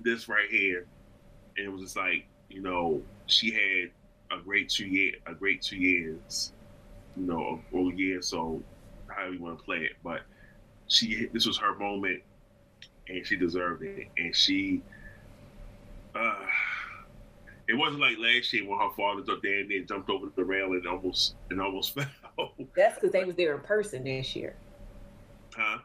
[0.00, 0.86] this right here,
[1.56, 3.90] and it was just like you know she had
[4.38, 6.52] a great two year, a great two years,
[7.16, 8.22] you know, or year.
[8.22, 8.62] So
[9.08, 10.22] however you want to play it, but
[10.88, 12.22] she this was her moment,
[13.08, 14.82] and she deserved it, and she.
[16.14, 16.46] Uh,
[17.68, 20.84] it wasn't like last year when her father in and jumped over the rail and
[20.88, 22.06] almost and almost fell.
[22.76, 24.54] That's because they was there in person this year.
[25.54, 25.78] huh?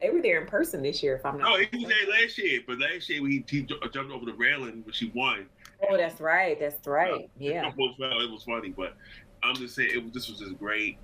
[0.00, 1.50] They were there in person this year, if I'm not.
[1.50, 4.82] No, he was there last year, but last year he, he jumped over the railing
[4.84, 5.48] when she won,
[5.88, 6.58] Oh, that's right.
[6.58, 7.20] That's right.
[7.20, 7.70] It Yeah.
[7.70, 8.94] It was funny, but
[9.42, 10.12] I'm just saying it was.
[10.12, 10.98] This was just great,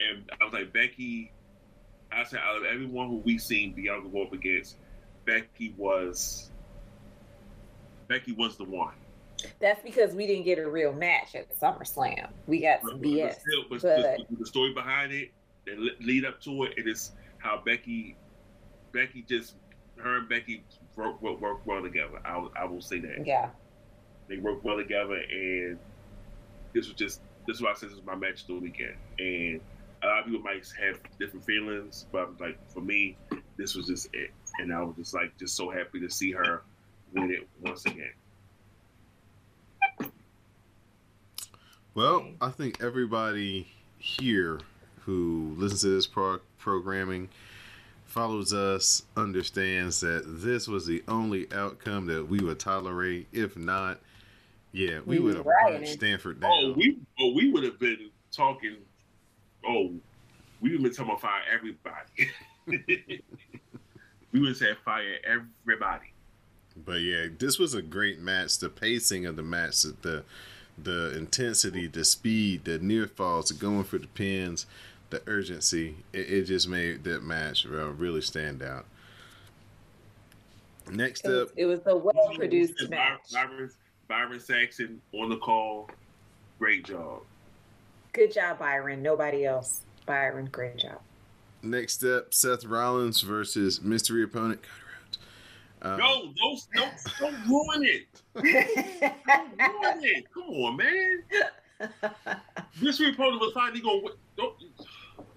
[0.00, 1.32] and I was like Becky.
[2.10, 4.76] I said out of everyone who we seen Bianca go up against,
[5.24, 6.50] Becky was.
[8.08, 8.94] Becky was the one.
[9.60, 12.28] That's because we didn't get a real match at SummerSlam.
[12.46, 13.40] We got some But, BS.
[13.40, 15.30] still, but, but- the, the story behind it,
[15.66, 18.16] the lead up to it, it is how Becky,
[18.92, 19.54] Becky just
[19.98, 20.62] her and Becky
[20.96, 22.20] work work, work well together.
[22.24, 23.26] I will, I will say that.
[23.26, 23.48] Yeah.
[24.28, 25.78] they work well together, and
[26.72, 28.94] this was just this is why I said this was my match of the weekend.
[29.18, 29.60] And
[30.02, 33.16] a lot of people might have different feelings, but like for me,
[33.56, 36.62] this was just it, and I was just like just so happy to see her
[37.14, 38.12] win it once again.
[41.94, 43.68] Well, I think everybody
[43.98, 44.60] here
[45.02, 47.28] who listens to this pro- programming
[48.04, 53.28] follows us understands that this was the only outcome that we would tolerate.
[53.32, 54.00] If not,
[54.72, 55.82] yeah, we We would have rioted.
[55.82, 56.52] burnt Stamford oh, down.
[56.52, 58.76] Oh, we oh we would have been talking.
[59.64, 59.92] Oh,
[60.60, 62.30] we would have been talking about fire everybody.
[64.32, 66.12] we would have said fire everybody.
[66.84, 68.58] But yeah, this was a great match.
[68.58, 70.24] The pacing of the match, the
[70.76, 74.66] the intensity, the speed, the near falls, the going for the pins,
[75.10, 78.86] the urgency, it, it just made that match uh, really stand out.
[80.90, 83.32] Next It was, up, it was a well produced Byron, match.
[83.32, 83.70] Byron,
[84.08, 85.88] Byron Saxton on the call.
[86.58, 87.22] Great job.
[88.12, 89.02] Good job, Byron.
[89.02, 89.82] Nobody else.
[90.06, 91.00] Byron, great job.
[91.62, 94.83] next up, Seth Rollins versus mystery opponent Cody Rhodes.
[95.84, 98.22] Um, No, don't, don't, don't ruin it.
[98.34, 100.24] Don't ruin it.
[100.32, 101.22] Come on, man.
[102.80, 104.08] This reporter was finally going.
[104.36, 104.54] Don't.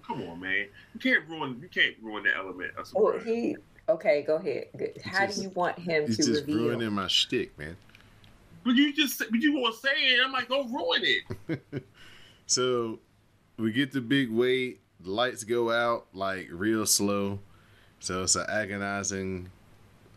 [0.06, 0.68] Come on, man.
[0.94, 1.60] You can't ruin.
[1.62, 3.58] You can't ruin the element of oh, he
[3.90, 4.22] okay.
[4.26, 4.68] Go ahead.
[4.78, 5.02] Good.
[5.04, 6.68] How just- do you want him He's to just reveal?
[6.70, 7.76] ruining my shtick, man.
[8.64, 10.20] But you just, but you want to say it.
[10.26, 11.84] I'm like, don't ruin it.
[12.50, 13.00] So
[13.58, 17.40] we get the big wait, the lights go out like real slow.
[18.00, 19.50] So it's an agonizing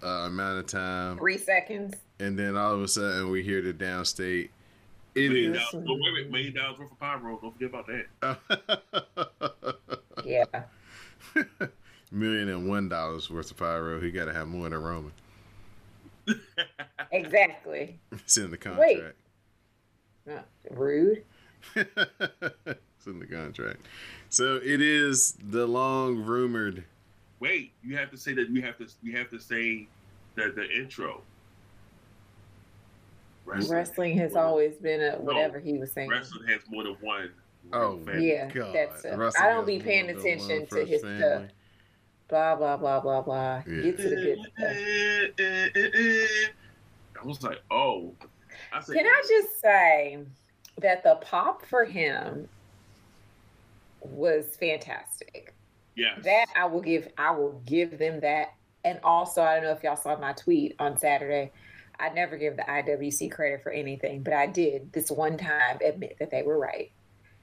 [0.02, 1.18] uh, amount of time.
[1.18, 1.94] Three seconds.
[2.18, 4.50] And then all of a sudden we hear the downstate.
[5.14, 5.62] It Million is.
[5.72, 5.86] dollars.
[5.88, 7.38] Oh, wait, wait, million dollars worth of pyro.
[7.40, 9.66] Don't forget about that.
[10.24, 10.44] Yeah.
[12.12, 14.00] Million and one dollars worth of pyro.
[14.00, 15.12] He got to have more than Roman.
[17.10, 17.98] Exactly.
[18.12, 18.98] It's in the Wait.
[18.98, 19.16] contract.
[20.30, 21.24] Uh, rude.
[21.74, 23.78] it's in the contract.
[24.28, 26.84] So it is the long rumored.
[27.40, 28.50] Wait, you have to say that.
[28.50, 28.86] You have to.
[29.02, 29.88] You have to say
[30.34, 31.22] the the intro.
[33.46, 36.08] Wrestling has more than- always been a whatever he was saying.
[36.08, 37.30] Wrestling has more than one.
[37.72, 38.22] Oh fan.
[38.22, 38.74] Yeah, God.
[38.74, 39.16] that's it.
[39.16, 41.18] Wrestling I don't be paying attention to his family.
[41.18, 41.42] stuff.
[42.28, 43.62] Blah blah blah blah blah.
[43.66, 43.82] Yeah.
[43.82, 46.54] Get to the good stuff.
[47.22, 48.14] I was like, oh.
[48.72, 50.18] I said, Can I just say
[50.80, 52.48] that the pop for him
[54.00, 55.54] was fantastic.
[55.96, 56.24] Yes.
[56.24, 58.54] That I will give I will give them that.
[58.84, 61.52] And also, I don't know if y'all saw my tweet on Saturday.
[61.98, 66.16] I never give the IWC credit for anything, but I did this one time admit
[66.18, 66.90] that they were right.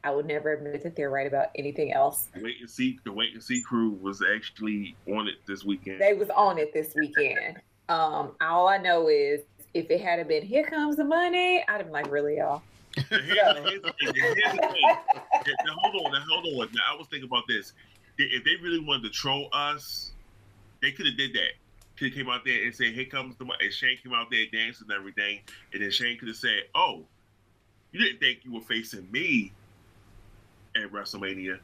[0.04, 2.30] I would never admit that they're right about anything else.
[2.42, 2.98] Wait and see.
[3.04, 6.02] The wait and see crew was actually on it this weekend.
[6.02, 7.58] They was on it this weekend.
[7.90, 9.42] Um, all I know is
[9.74, 12.62] if it had been here comes the money, I'd have been like, really, y'all?
[12.96, 14.14] Here's, here's the thing.
[14.16, 14.98] Here's the thing.
[15.66, 16.12] Now, hold on.
[16.12, 16.68] Now, hold on.
[16.74, 17.74] Now, I was thinking about this.
[18.18, 20.12] If they really wanted to troll us,
[20.82, 21.52] they could have did that.
[21.98, 24.30] Could have came out there and said, "Here comes the," money," and Shane came out
[24.30, 25.42] there dancing and everything,
[25.74, 27.06] and then Shane could have said, "Oh,
[27.92, 29.52] you didn't think you were facing me
[30.76, 31.60] at WrestleMania?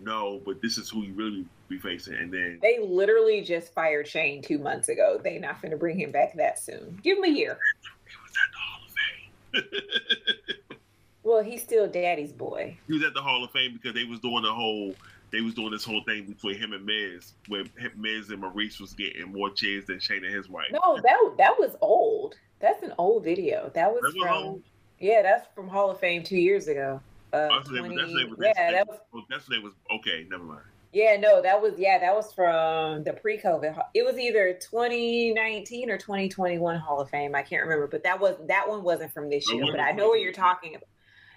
[0.00, 4.08] No, but this is who you really be facing." And then They literally just fired
[4.08, 5.20] Shane two months ago.
[5.22, 6.98] They not going to bring him back that soon.
[7.02, 7.58] Give him a year.
[8.06, 10.74] he was at the Hall of Fame.
[11.24, 12.78] Well, he's still daddy's boy.
[12.86, 14.94] he was at the Hall of Fame because they was doing the whole
[15.30, 17.64] they was doing this whole thing between him and Miz, where
[17.96, 20.68] Miz and Maurice was getting more cheers than Shane and his wife.
[20.72, 22.34] No, that that was old.
[22.60, 23.70] That's an old video.
[23.74, 24.62] That was That was from
[25.00, 27.00] yeah, that's from Hall of Fame two years ago.
[27.32, 30.26] Uh, they- 20 that's was- yeah, that was oh, that's when was okay.
[30.30, 30.62] Never mind.
[30.92, 33.80] yeah, no, that was yeah, that was from the pre-COVID.
[33.94, 37.34] It was either 2019 or 2021 Hall of Fame.
[37.34, 39.66] I can't remember, but that was that one wasn't from this year.
[39.70, 40.88] But I know what you're talking about.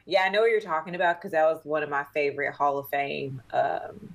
[0.05, 2.77] Yeah, I know what you're talking about because that was one of my favorite Hall
[2.77, 4.13] of Fame um,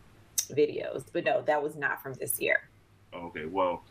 [0.51, 1.05] videos.
[1.13, 2.69] But no, that was not from this year.
[3.15, 3.83] Okay, well,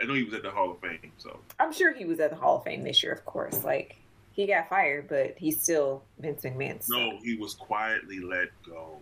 [0.00, 2.30] I know he was at the Hall of Fame, so I'm sure he was at
[2.30, 3.64] the Hall of Fame this year, of course.
[3.64, 3.96] Like
[4.32, 6.86] he got fired, but he's still Vince McMahon.
[6.88, 8.98] no, he was quietly let go.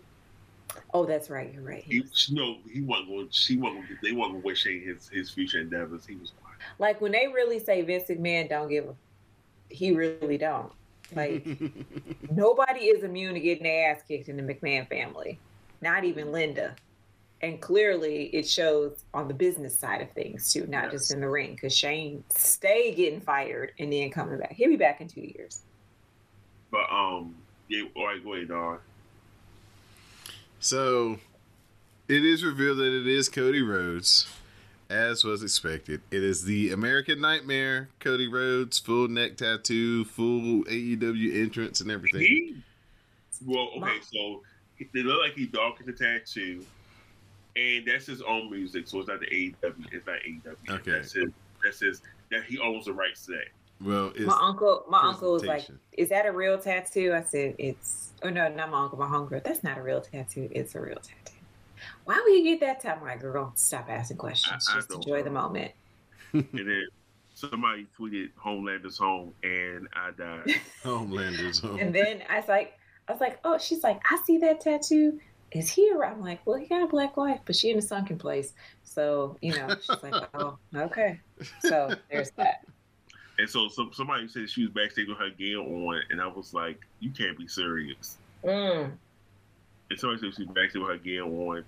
[0.95, 1.53] Oh, that's right.
[1.53, 1.83] You're right.
[1.83, 3.29] He He was- no, he wasn't going.
[3.31, 3.85] She wasn't.
[4.03, 6.07] They wasn't going to wish Shane his his future endeavors.
[6.07, 6.59] He was quiet.
[6.79, 8.95] Like when they really say Vince McMahon don't give a,
[9.69, 10.73] he really don't.
[11.15, 11.47] Like
[12.31, 15.39] nobody is immune to getting their ass kicked in the McMahon family,
[15.81, 16.75] not even Linda.
[17.43, 21.29] And clearly, it shows on the business side of things too, not just in the
[21.29, 21.53] ring.
[21.53, 24.53] Because Shane stay getting fired and then coming back.
[24.53, 25.61] He'll be back in two years.
[26.71, 27.35] But um,
[27.69, 27.85] yeah.
[27.95, 28.81] All right, go ahead, dog.
[30.61, 31.19] So,
[32.09, 34.27] it is revealed that it is Cody Rhodes,
[34.91, 36.01] as was expected.
[36.11, 42.21] It is the American Nightmare, Cody Rhodes, full neck tattoo, full AEW entrance, and everything.
[42.21, 42.57] He,
[43.45, 44.43] well, okay, so
[44.93, 46.65] they look like he darkened the tattoo,
[47.57, 49.87] and that's his own music, so it's not the AEW.
[49.93, 50.81] It's not AEW.
[50.81, 50.91] Okay.
[50.93, 51.31] That's his.
[51.63, 52.03] That's his.
[52.31, 53.49] That he owns the rights to that.
[53.81, 57.55] Well, it's my uncle, my uncle was like, "Is that a real tattoo?" I said,
[57.59, 58.99] "It's." Oh no, not my uncle.
[58.99, 59.45] My homegirl.
[59.45, 60.49] That's not a real tattoo.
[60.51, 61.36] It's a real tattoo.
[62.07, 63.05] Why would you get that tattoo?
[63.05, 64.67] My girl, stop asking questions.
[64.69, 65.73] I- I Just don't enjoy the moment.
[66.33, 66.87] and then
[67.35, 70.55] somebody tweeted Homelander's home, and I died.
[70.83, 71.79] Homelander's home.
[71.79, 72.79] And then I was like,
[73.09, 75.21] I was like, oh, she's like, I see that tattoo.
[75.53, 76.15] Is he around?
[76.15, 78.53] I'm like, well, he got a black wife, but she in a sunken place.
[78.85, 81.21] So you know, she's like, oh, okay.
[81.61, 82.65] So there's that.
[83.39, 86.55] And so some, somebody said she was backstage with her gear on, and I was
[86.55, 88.93] like, "You can't be serious." Mm.
[89.91, 91.65] And somebody said she was backstage with her gear on.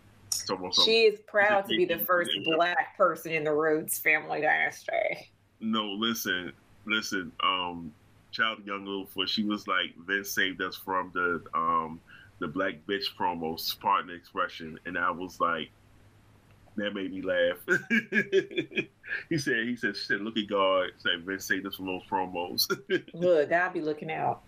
[0.46, 3.98] Talking about some- She is proud to be the first black person in the Rhodes
[3.98, 5.30] family dynasty.
[5.60, 6.52] No, listen,
[6.86, 7.32] listen.
[7.42, 7.92] Um,
[8.30, 12.00] Child Young Littlefoot, she was like, Vince saved us from the um
[12.40, 15.70] the black bitch promos, pardon the expression, and I was like,
[16.76, 17.56] that made me laugh.
[19.28, 22.68] he said, he said, said, look at God, said Vince saved us from those promos.
[23.14, 24.42] Look, I'll be looking out.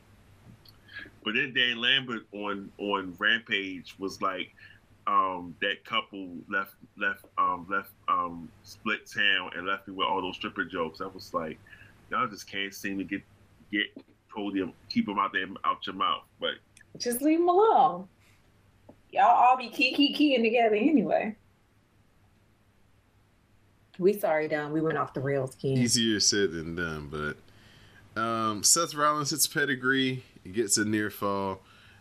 [1.25, 4.55] but then Dan Lambert on on Rampage was like,
[5.07, 10.21] um, that couple left left um left um split town and left me with all
[10.23, 11.01] those stripper jokes.
[11.01, 11.59] I was like,
[12.11, 13.23] y'all just can't seem to get
[13.73, 13.87] get
[14.35, 16.23] told them keep them out there out your mouth.
[16.39, 16.55] But
[16.99, 18.09] Just leave them alone.
[19.11, 21.37] Y'all all be key key keying together anyway.
[23.99, 24.73] We sorry, Don.
[24.73, 25.77] We went off the rails again.
[25.77, 30.25] Easier said than done, but um, Seth Rollins hits pedigree.
[30.43, 31.61] He gets a near fall.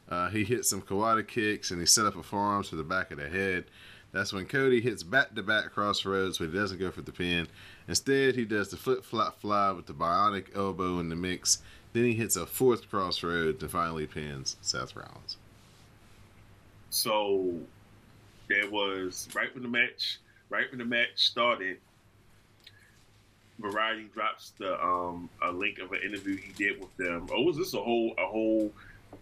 [0.10, 3.12] Uh, he hits some Kawada kicks and he set up a forearm to the back
[3.12, 3.66] of the head.
[4.12, 7.48] That's when Cody hits back to back crossroads, but he doesn't go for the pin.
[7.88, 11.60] Instead, he does the flip flop fly with the bionic elbow in the mix.
[11.94, 15.38] Then he hits a fourth crossroad to finally pins Seth Rollins.
[16.90, 17.54] so
[18.48, 21.78] there was right when the match right when the match started.
[23.60, 27.28] Variety drops the um a link of an interview he did with them.
[27.32, 28.72] Oh, was this a whole a whole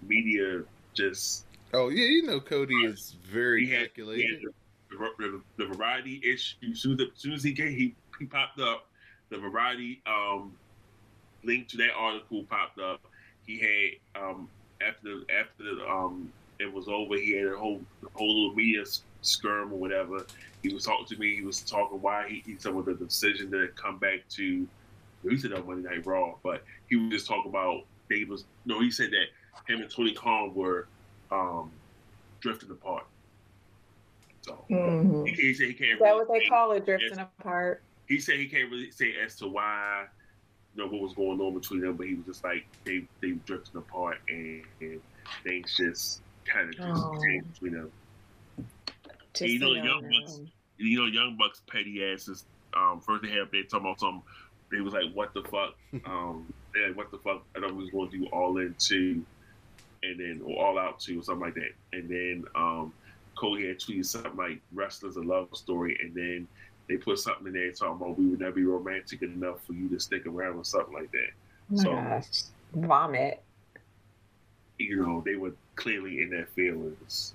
[0.01, 0.61] media
[0.97, 1.45] just?
[1.73, 4.25] Oh yeah, you know Cody is very had, calculated.
[4.25, 4.41] he had
[4.89, 6.73] the, the, the, Variety issue.
[6.73, 8.87] Soon as, soon as he came, he he popped up.
[9.29, 10.53] The Variety um
[11.43, 13.01] link to that article popped up.
[13.45, 14.49] He had um
[14.81, 17.81] after after the, um it was over, he had a whole
[18.13, 18.83] whole little media
[19.21, 20.25] skirm or whatever.
[20.63, 21.35] He was talking to me.
[21.35, 24.67] He was talking why he, he some of the decision to come back to.
[25.27, 28.79] He said on Monday Night Raw, but he was just talking about they was no.
[28.79, 29.27] He said that
[29.67, 30.87] him and Tony Khan were
[31.31, 31.71] um,
[32.39, 33.05] drifting apart.
[34.41, 35.27] So Mhm.
[35.27, 35.91] he, he said he can't.
[35.93, 37.27] Is that really what they call it, drifting Yes.
[37.39, 37.81] apart?
[38.07, 40.05] He said he can't really say as to why,
[40.75, 43.31] you know, what was going on between them, but he was just like they they
[43.45, 45.01] drifting apart and, and
[45.43, 47.21] things just kind of just Oh.
[47.21, 47.91] changed between them.
[49.33, 50.19] Just You know, to Young know.
[50.21, 50.41] Bucks-
[50.77, 52.45] you know, Young Bucks petty asses.
[52.73, 54.21] Um, first they have they talking about some.
[54.71, 57.81] They was like, "What the fuck?" Um, they like, "What the fuck?" I thought we
[57.83, 59.25] was going to do all in two,
[60.03, 61.71] and then or all out two or something like that.
[61.93, 62.93] And then um,
[63.35, 66.47] Cody had tweeted something like "Wrestlers a love story," and then
[66.87, 69.89] they put something in there talking about we would never be romantic enough for you
[69.89, 71.29] to stick around or something like that.
[71.73, 72.43] Oh So- gosh.
[72.73, 73.41] Vomit.
[74.79, 77.33] You know, they were clearly in their feelings.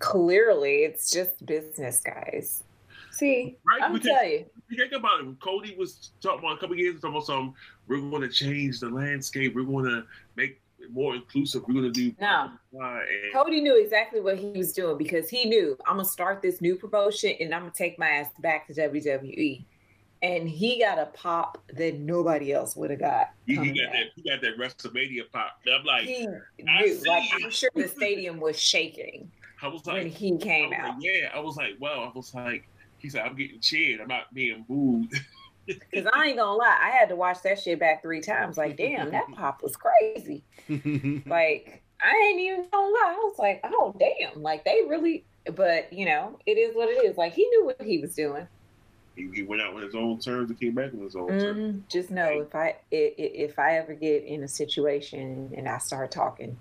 [0.00, 2.64] Clearly, it's just business, guys.
[3.12, 5.40] See, Right, I'm because- tell you, you think about it.
[5.40, 7.54] Cody was talking about a couple years ago, talking about some.
[7.86, 9.54] We're going to change the landscape.
[9.54, 10.04] We're going to
[10.36, 10.59] make
[10.92, 11.62] more inclusive.
[11.68, 12.14] We're to do.
[12.20, 12.50] No.
[12.72, 16.60] And Cody knew exactly what he was doing because he knew I'm gonna start this
[16.60, 19.64] new promotion and I'm gonna take my ass back to WWE.
[20.22, 23.30] And he got a pop that nobody else would have got.
[23.46, 24.04] he, he got that.
[24.14, 25.60] He got that WrestleMania pop.
[25.64, 27.00] And I'm like, He knew.
[27.06, 27.44] Like it.
[27.44, 29.30] I'm sure the stadium was shaking
[29.62, 30.96] I was when like, he I came out.
[30.96, 31.30] like, yeah.
[31.34, 32.68] I was like, well, I was like,
[32.98, 34.00] he said, I'm getting cheered.
[34.00, 35.10] I'm not being booed.
[35.66, 38.56] Because I ain't gonna lie, I had to watch that shit back three times.
[38.58, 40.42] Like, damn, that pop was crazy.
[41.26, 43.14] Like, I ain't even gonna lie.
[43.16, 45.24] I was like, oh damn, like they really.
[45.54, 47.16] But you know, it is what it is.
[47.16, 48.46] Like he knew what he was doing.
[49.16, 51.58] he, he went out on his own terms and came back on his own terms.
[51.76, 51.88] Mhm.
[51.88, 55.78] Just know if I i- i- if I ever get in a situation and I
[55.78, 56.58] start talking,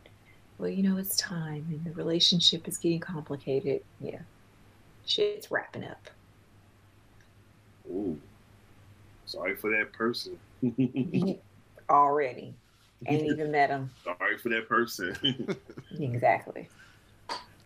[0.57, 3.81] well, you know, it's time and the relationship is getting complicated.
[4.01, 4.19] Yeah,
[5.05, 6.09] shit's wrapping up.
[7.89, 8.19] Ooh,
[9.29, 10.37] sorry for that person.
[11.89, 12.53] Already,
[13.07, 15.15] ain't even met him sorry for that person.
[15.99, 16.67] exactly.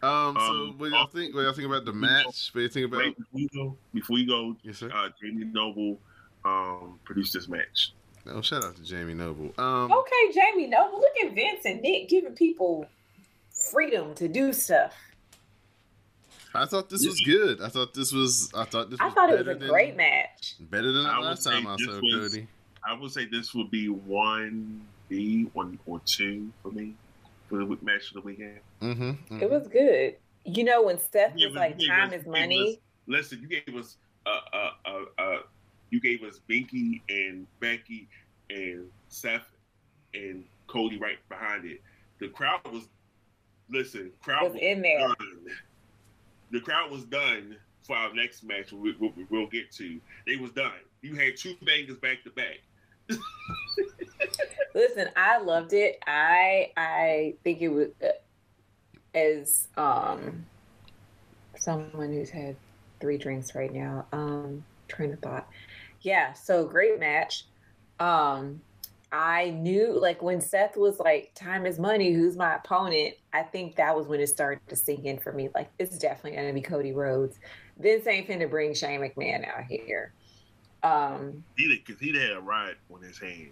[0.02, 1.34] Um, so Um, what y'all think?
[1.34, 2.52] What y'all think about the match?
[2.54, 3.00] What you think about?
[3.00, 4.92] Wait, before you go, before you go, Yes, sir.
[4.94, 5.98] uh, Jamie Noble
[6.46, 7.94] um, produced this match.
[8.26, 9.54] No, shout out to Jamie Noble.
[9.58, 10.68] Um, Okay, Jamie.
[10.68, 11.00] Noble.
[11.00, 12.86] look at Vince and Nick giving people
[13.52, 14.94] freedom to do stuff.
[16.56, 17.62] I thought this was good.
[17.62, 18.52] I thought this was.
[18.56, 19.00] I thought this.
[19.00, 20.56] I Was thought it was a than- great match.
[20.60, 22.48] Better than the I would last say time I saw was- Cody.
[22.86, 26.94] I would say this would be one B, one or two for me
[27.48, 28.60] for the match of the weekend.
[28.82, 30.16] Mm-hmm, It was good.
[30.46, 32.78] You know, when Seth Yeah, was like, "Time us- is money." us-
[33.08, 35.38] Listen, you gave us uh uh uh, uh
[35.90, 38.08] you gave us Binky and Becky
[38.50, 39.46] and Seth
[40.14, 41.82] and Cody right behind it.
[42.20, 42.84] The crowd was
[43.70, 44.12] listen.
[44.22, 45.00] Crowd Was in there.
[45.00, 45.16] done.
[46.54, 48.72] The crowd was done for our next match.
[48.72, 50.00] We, we, we'll get to.
[50.28, 50.72] They was done.
[51.02, 52.62] You had two bangers back to back.
[54.76, 55.98] Listen, I loved it.
[56.06, 60.46] I I think it was uh, as um
[61.58, 62.56] someone who's had
[63.00, 64.06] three drinks right now.
[64.12, 65.50] Um, train of thought.
[66.02, 67.46] Yeah, so great match.
[68.00, 68.62] Um,
[69.14, 72.12] I knew like when Seth was like, "Time is money.
[72.12, 75.50] Who's my opponent?" I think that was when it started to sink in for me.
[75.54, 77.40] Like, it's definitely gonna be Cody Rhodes.
[77.78, 80.14] Vince ain't finna bring Shane McMahon out here.
[80.82, 83.52] Um, He did because he'd had a ride on his hand.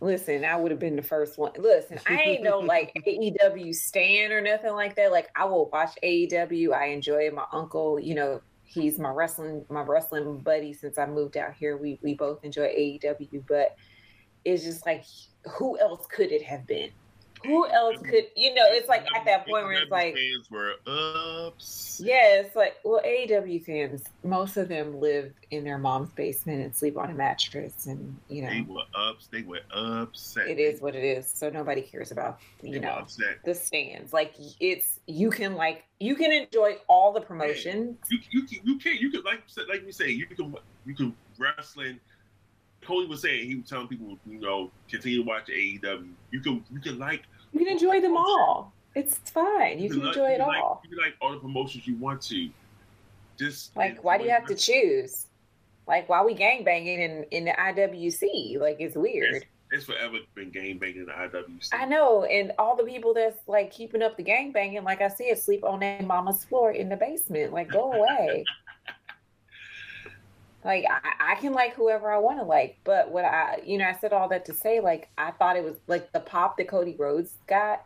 [0.00, 1.52] Listen, I would have been the first one.
[1.58, 5.12] Listen, I ain't no like AEW stan or nothing like that.
[5.12, 6.72] Like I will watch AEW.
[6.72, 7.34] I enjoy it.
[7.34, 11.76] My uncle, you know, he's my wrestling my wrestling buddy since I moved out here.
[11.76, 13.76] We we both enjoy AEW, but
[14.48, 15.04] it's just like
[15.56, 16.90] who else could it have been?
[17.44, 20.74] Who else could you know, it's like at that point where it's like fans were
[20.88, 22.00] ups.
[22.04, 26.74] yeah, it's like well, AEW fans, most of them live in their mom's basement and
[26.74, 29.28] sleep on a mattress and you know They were ups.
[29.28, 30.48] They were upset.
[30.48, 31.30] it is what it is.
[31.32, 33.06] So nobody cares about you know
[33.44, 34.12] the stands.
[34.12, 37.98] Like it's you can like you can enjoy all the promotions.
[38.10, 41.14] You you can you can you can like like you say you can you can
[41.38, 42.00] wrestling.
[42.88, 46.08] Cody was saying he was telling people you know continue to watch AEW.
[46.30, 48.72] You can you can like You can enjoy them all.
[48.94, 49.78] It's fine.
[49.78, 50.80] You can like- enjoy it you like- all.
[50.84, 52.48] you can like all the promotions you want to.
[53.38, 55.26] Just Like why do you have to choose?
[55.86, 58.58] Like why we gang banging in in the IWC?
[58.58, 59.44] Like it's weird.
[59.70, 61.68] It's forever been game banging in the IWC.
[61.74, 65.08] I know, and all the people that's like keeping up the gang banging, like I
[65.08, 67.52] said, sleep on their mama's floor in the basement.
[67.52, 68.44] Like, go away.
[70.64, 73.86] like, I, I can like whoever I want to like, but what I, you know,
[73.86, 76.68] I said all that to say, like, I thought it was like the pop that
[76.68, 77.84] Cody Rhodes got.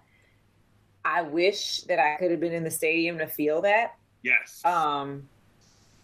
[1.04, 3.96] I wish that I could have been in the stadium to feel that.
[4.22, 4.64] Yes.
[4.64, 5.28] Um,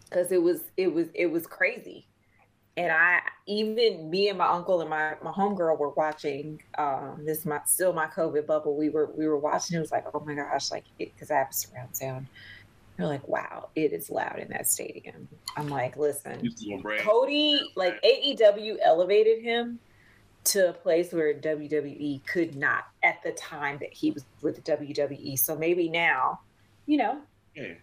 [0.05, 2.09] because it was, it was, it was crazy
[2.79, 7.45] and I even me and my uncle and my my homegirl were watching um this
[7.45, 8.77] my still my COVID bubble.
[8.77, 9.77] We were we were watching.
[9.77, 12.29] It was like oh my gosh, like because I have surround sound.
[12.99, 15.29] They're like, wow, it is loud in that stadium.
[15.57, 16.53] I'm like, listen,
[17.01, 19.79] Cody, like AEW elevated him
[20.45, 25.39] to a place where WWE could not at the time that he was with WWE.
[25.39, 26.41] So maybe now,
[26.87, 27.21] you know.
[27.55, 27.75] Yeah.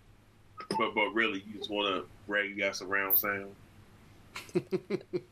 [0.77, 3.55] But but really, you just want to brag you got surround sound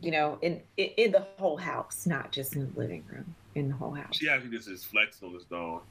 [0.02, 3.70] you know, in, in, in the whole house, not just in the living room, in
[3.70, 4.16] the whole house.
[4.16, 5.82] She actually just is flexing on this dog.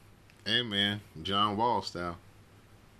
[0.45, 2.17] Hey man, John Wall style.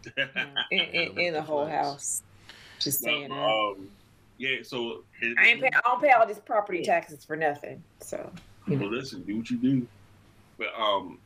[0.18, 2.24] yeah, in, in, in the whole house.
[2.80, 3.32] Just saying.
[3.32, 3.90] um,
[4.38, 7.84] yeah, so it, I ain't pay, I don't pay all these property taxes for nothing.
[8.00, 8.30] So
[8.68, 8.88] you know.
[8.88, 9.88] well, listen, do what you do.
[10.58, 11.20] But um,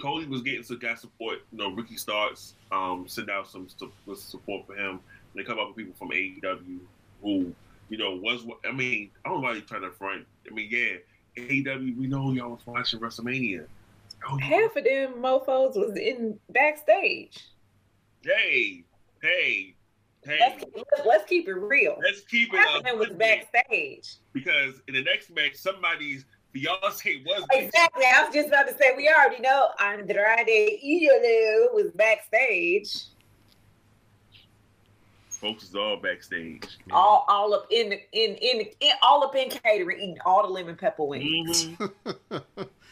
[0.00, 1.40] Cody was getting some guy support.
[1.52, 4.90] You know, Ricky Starks um send out some some support for him.
[4.90, 5.00] And
[5.34, 6.78] they come up with people from AEW
[7.22, 7.54] who
[7.88, 10.26] you know, was I mean, I don't know why you trying to front.
[10.50, 10.96] I mean, yeah,
[11.36, 13.66] AEW, we know y'all was watching WrestleMania.
[14.28, 17.44] Oh, Half of them mofos was in backstage.
[18.24, 18.84] Hey,
[19.22, 19.74] hey,
[20.24, 20.38] hey.
[20.40, 20.64] Let's,
[21.06, 21.96] let's keep it real.
[22.02, 22.58] Let's keep it.
[22.58, 24.16] Half of them was backstage.
[24.32, 28.04] Because in the next match, somebody's fiance was exactly.
[28.04, 32.88] I was just about to say we already know Andrade Idolo was backstage
[35.44, 36.78] folks is all backstage.
[36.90, 40.76] All all up in in in, in all up in catering, eating all the lemon
[40.76, 41.66] pepper wings.
[41.66, 42.62] Mm-hmm.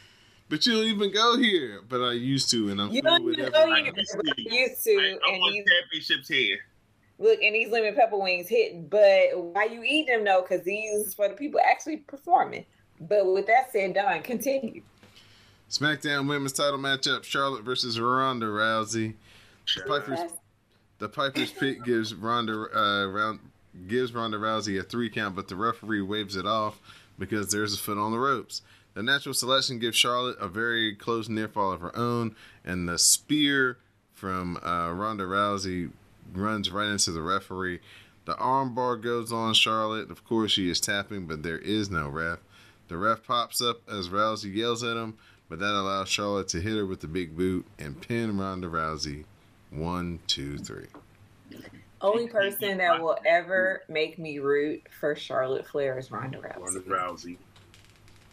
[0.52, 1.80] but you don't even go here.
[1.88, 3.90] But I used to, and I'm you don't even go here.
[3.96, 6.58] Used to, used to I, I and championships here.
[7.18, 10.42] Look, and these lemon pepper wings hit, but why you eat them though?
[10.42, 12.66] Because these for the people actually performing.
[13.00, 14.82] But with that said, Don, Continue.
[15.70, 19.14] SmackDown Women's Title matchup: Charlotte versus Ronda Rousey.
[19.74, 20.32] The Piper's
[20.98, 23.40] the Piper's Pit gives Ronda uh, round,
[23.88, 26.78] gives Ronda Rousey a three count, but the referee waves it off
[27.18, 28.60] because there's a foot on the ropes.
[28.94, 32.98] The natural selection gives Charlotte a very close near fall of her own, and the
[32.98, 33.78] spear
[34.12, 35.90] from uh, Ronda Rousey
[36.32, 37.81] runs right into the referee.
[38.24, 40.10] The armbar goes on Charlotte.
[40.10, 42.39] Of course, she is tapping, but there is no ref.
[42.89, 45.16] The ref pops up as Rousey yells at him,
[45.48, 49.24] but that allows Charlotte to hit her with the big boot and pin Ronda Rousey
[49.70, 50.86] one, two, three.
[52.01, 56.60] Only person that will ever make me root for Charlotte Flair is Ronda Rousey.
[56.60, 57.36] Ronda Rousey.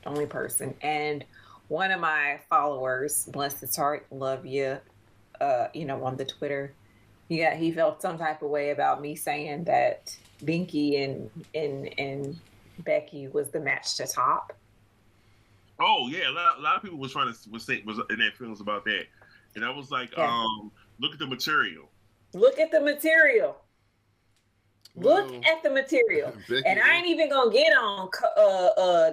[0.05, 0.73] Only person.
[0.81, 1.25] And
[1.67, 4.77] one of my followers, bless his heart, love you,
[5.41, 6.73] uh, you know, on the Twitter,
[7.27, 11.93] he got he felt some type of way about me saying that Binky and and
[11.99, 12.39] and
[12.79, 14.53] Becky was the match to top.
[15.79, 18.17] Oh yeah, a lot, a lot of people was trying to was saying was in
[18.17, 19.05] their feelings about that,
[19.55, 20.27] and I was like, yeah.
[20.27, 21.89] um, Look at the material.
[22.33, 23.57] Look at the material.
[24.95, 26.33] Look at the material.
[26.65, 29.11] and I ain't even gonna get on uh uh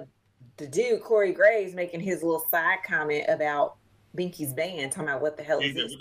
[0.57, 3.75] the dude Corey Graves making his little side comment about
[4.15, 5.95] Binky's band, talking about what the hell is this?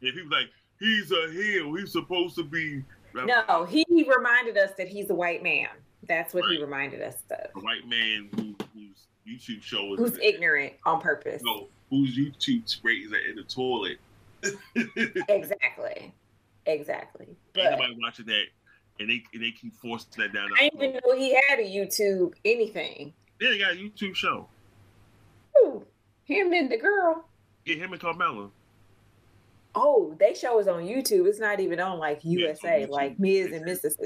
[0.00, 1.74] Yeah, he was like, he's a heel.
[1.74, 2.82] He's supposed to be.
[3.14, 5.68] No, he reminded us that he's a white man.
[6.06, 6.56] That's what right.
[6.56, 7.50] he reminded us of.
[7.56, 11.42] A white man who, whose YouTube show is who's ignorant on purpose.
[11.42, 13.98] No, whose YouTube rate is in the toilet
[15.28, 16.12] exactly.
[16.66, 17.36] Exactly.
[17.52, 18.44] But Anybody watching that
[19.00, 20.48] and they and they keep forcing that down.
[20.58, 23.12] I didn't even know he had a YouTube anything.
[23.44, 24.48] Yeah, he got a YouTube show.
[25.58, 25.84] Ooh,
[26.24, 27.26] him and the girl.
[27.66, 28.50] Yeah, him and Carmella.
[29.74, 31.26] Oh, they show is on YouTube.
[31.26, 33.96] It's not even on like USA, yeah, like Miz and Mrs.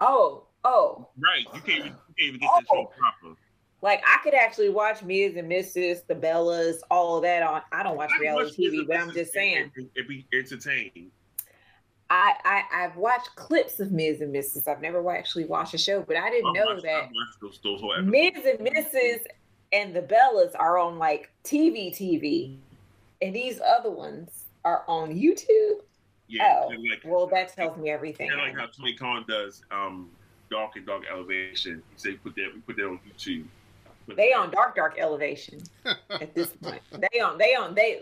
[0.00, 1.08] Oh, oh.
[1.18, 1.46] Right.
[1.54, 2.60] You can't, you can't even get oh.
[2.60, 3.36] the show proper.
[3.80, 6.06] Like I could actually watch Miz and Mrs.
[6.06, 7.62] the Bellas, all of that on.
[7.72, 11.10] I don't watch I reality TV, but I'm just saying it be entertaining.
[12.10, 14.66] I, I I've watched clips of Miz and Mrs.
[14.66, 17.10] I've never actually watched a show, but I didn't know watched, that
[17.40, 19.26] those, those Miz and Mrs.
[19.72, 22.56] and the Bellas are on like TV TV,
[23.20, 25.82] and these other ones are on YouTube.
[26.28, 28.28] Yeah, oh, like, well, that tells me everything.
[28.28, 30.10] Kind of like how Tony Khan does um,
[30.50, 31.82] Dark and Dark Elevation.
[31.90, 33.44] He said put that we put that on YouTube.
[34.16, 36.80] They on dark, dark elevation at this point.
[36.92, 38.00] They on, they on, they.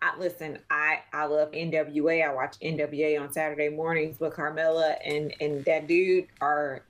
[0.00, 2.24] I, listen, I I love NWA.
[2.28, 6.82] I watch NWA on Saturday mornings, but Carmella and and that dude are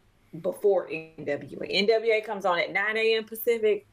[0.43, 1.89] before NWA.
[1.89, 3.24] NWA comes on at 9 a.m.
[3.24, 3.86] Pacific.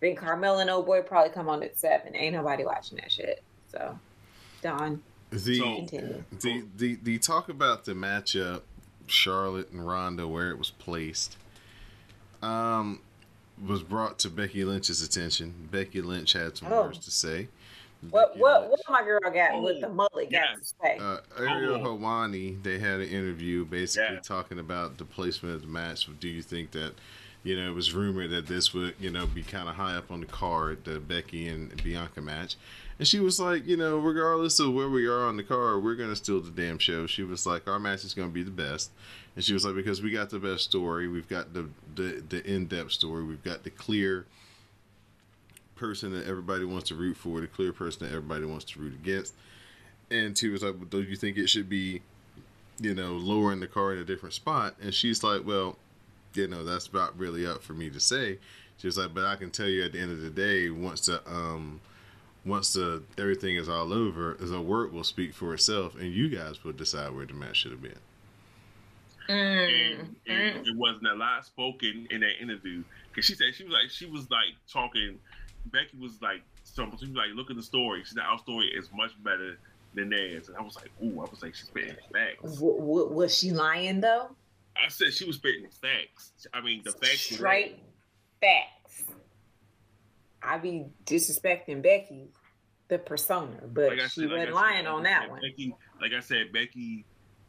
[0.00, 2.14] Then Carmella and Old Boy probably come on at 7.
[2.16, 3.42] Ain't nobody watching that shit.
[3.70, 3.98] So,
[4.62, 6.24] Don, The, continue.
[6.40, 8.62] the, the, the talk about the matchup,
[9.06, 11.36] Charlotte and Ronda, where it was placed,
[12.42, 13.00] um,
[13.66, 15.68] was brought to Becky Lynch's attention.
[15.70, 16.82] Becky Lynch had some Oh.
[16.84, 17.48] words to say.
[18.10, 20.58] What what what my girl got with the mullet got yes.
[20.58, 20.98] to say?
[20.98, 21.96] Uh, Ariel Oh.
[21.96, 24.20] Helwani, they had an interview basically Yeah.
[24.20, 26.06] talking about the placement of the match.
[26.20, 26.92] Do you think that,
[27.42, 30.10] you know, it was rumored that this would, you know, be kind of high up
[30.10, 32.56] on the card, the Becky and Bianca match?
[32.98, 35.96] And she was like, you know, regardless of where we are on the card, we're
[35.96, 37.06] going to steal the damn show.
[37.06, 38.90] She was like, our match is going to be the best.
[39.34, 42.44] And she was like, because we got the best story, we've got the the, the
[42.50, 44.26] in depth story, we've got the clear
[45.76, 48.94] person that everybody wants to root for, the clear person that everybody wants to root
[48.94, 49.34] against.
[50.10, 52.02] And she was like, well, "Do you think it should be,
[52.80, 55.76] you know, lower in the car in a different spot?" And she's like, "Well,
[56.34, 58.38] you know, that's about really up for me to say."
[58.78, 61.26] She's like, "But I can tell you at the end of the day, once the
[61.28, 61.80] um,
[62.44, 66.62] once the everything is all over, the word will speak for itself, and you guys
[66.62, 67.98] will decide where the match should have been."
[69.28, 73.64] Mm, and, and it wasn't a lot spoken in that interview because she said she
[73.64, 75.18] was like she was like talking.
[75.72, 78.02] Becky was like, some, she was like, look at the story.
[78.04, 79.58] She said our story is much better
[79.94, 82.56] than theirs, and I was like, ooh, I was like, she's spitting facts.
[82.58, 84.30] W- w- was she lying though?
[84.76, 86.46] I said she was spitting facts.
[86.52, 87.30] I mean, the facts.
[87.34, 87.78] Straight
[88.40, 89.04] facts.
[90.42, 92.28] I be disrespecting Becky,
[92.88, 95.40] the persona, but Like she said- wasn't lying on that one.
[95.40, 97.04] Becky, like I said, Becky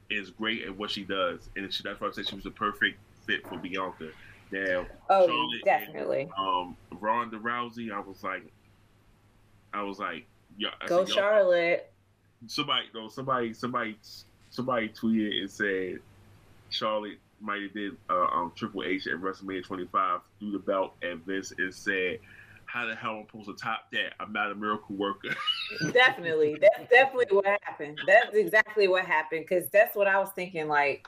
[0.10, 2.52] is great at what she does, and she, that's why I said she was a
[2.52, 4.10] perfect fit for Bianca.
[4.52, 6.30] Now, Oh, Charlotte definitely.
[6.38, 8.44] um, Ronda Rousey, I was like,
[9.74, 10.26] I was like,
[10.58, 11.94] yeah, Go said, Charlotte.
[12.48, 13.98] Somebody, no, somebody, somebody,
[14.50, 16.00] somebody tweeted and said
[16.70, 21.18] Charlotte might have did uh, um, Triple H at WrestleMania 25 threw the belt at
[21.26, 22.20] Vince and said,
[22.66, 24.14] "How the hell am I supposed to top that?
[24.20, 25.36] I'm not a miracle worker."
[25.94, 26.58] definitely.
[26.60, 28.00] That's definitely what happened.
[28.08, 30.68] That's exactly what happened because that's what I was thinking.
[30.68, 31.08] Like,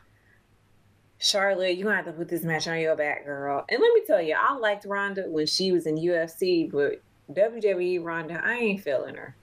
[1.20, 3.66] Charlotte, you're gonna have to put this match on your back, girl.
[3.70, 7.02] And let me tell you, I liked Ronda when she was in UFC, but
[7.34, 9.36] WWE Ronda, I ain't feeling her.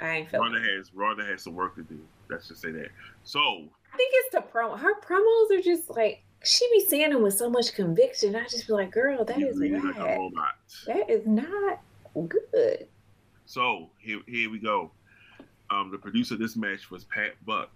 [0.00, 0.52] I ain't feeling.
[0.52, 0.76] Ronda her.
[0.76, 2.00] has Ronda has some work to do.
[2.28, 2.88] Let's just say that.
[3.22, 4.78] So I think it's the promo.
[4.78, 8.34] Her promos are just like she be saying them with so much conviction.
[8.34, 10.18] I just be like, girl, that is is read like a bad.
[10.18, 10.56] robot.
[10.86, 11.80] That is not
[12.28, 12.86] good.
[13.46, 14.90] So here, here we go.
[15.70, 17.70] Um, the producer of this match was Pat Buck.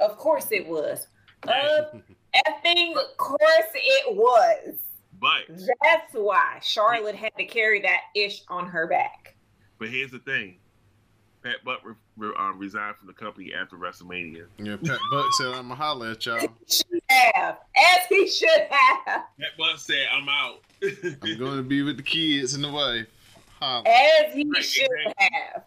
[0.00, 1.06] Of course it was.
[1.44, 2.02] Of
[2.46, 4.74] effing course it was.
[5.20, 9.34] But That's why Charlotte had to carry that ish on her back.
[9.78, 10.58] but here's the thing.
[11.42, 14.46] Pat Buck re, re, um, resigned from the company after WrestleMania.
[14.58, 16.38] Yeah, Pat Buck said, "I'm gonna holler at y'all.
[16.68, 21.82] Should have, as he should have, Pat Buck said, "I'm out." I'm going to be
[21.82, 23.06] with the kids and the wife."
[23.60, 23.84] Holla.
[23.88, 25.28] as he Right, should exactly.
[25.54, 25.62] have.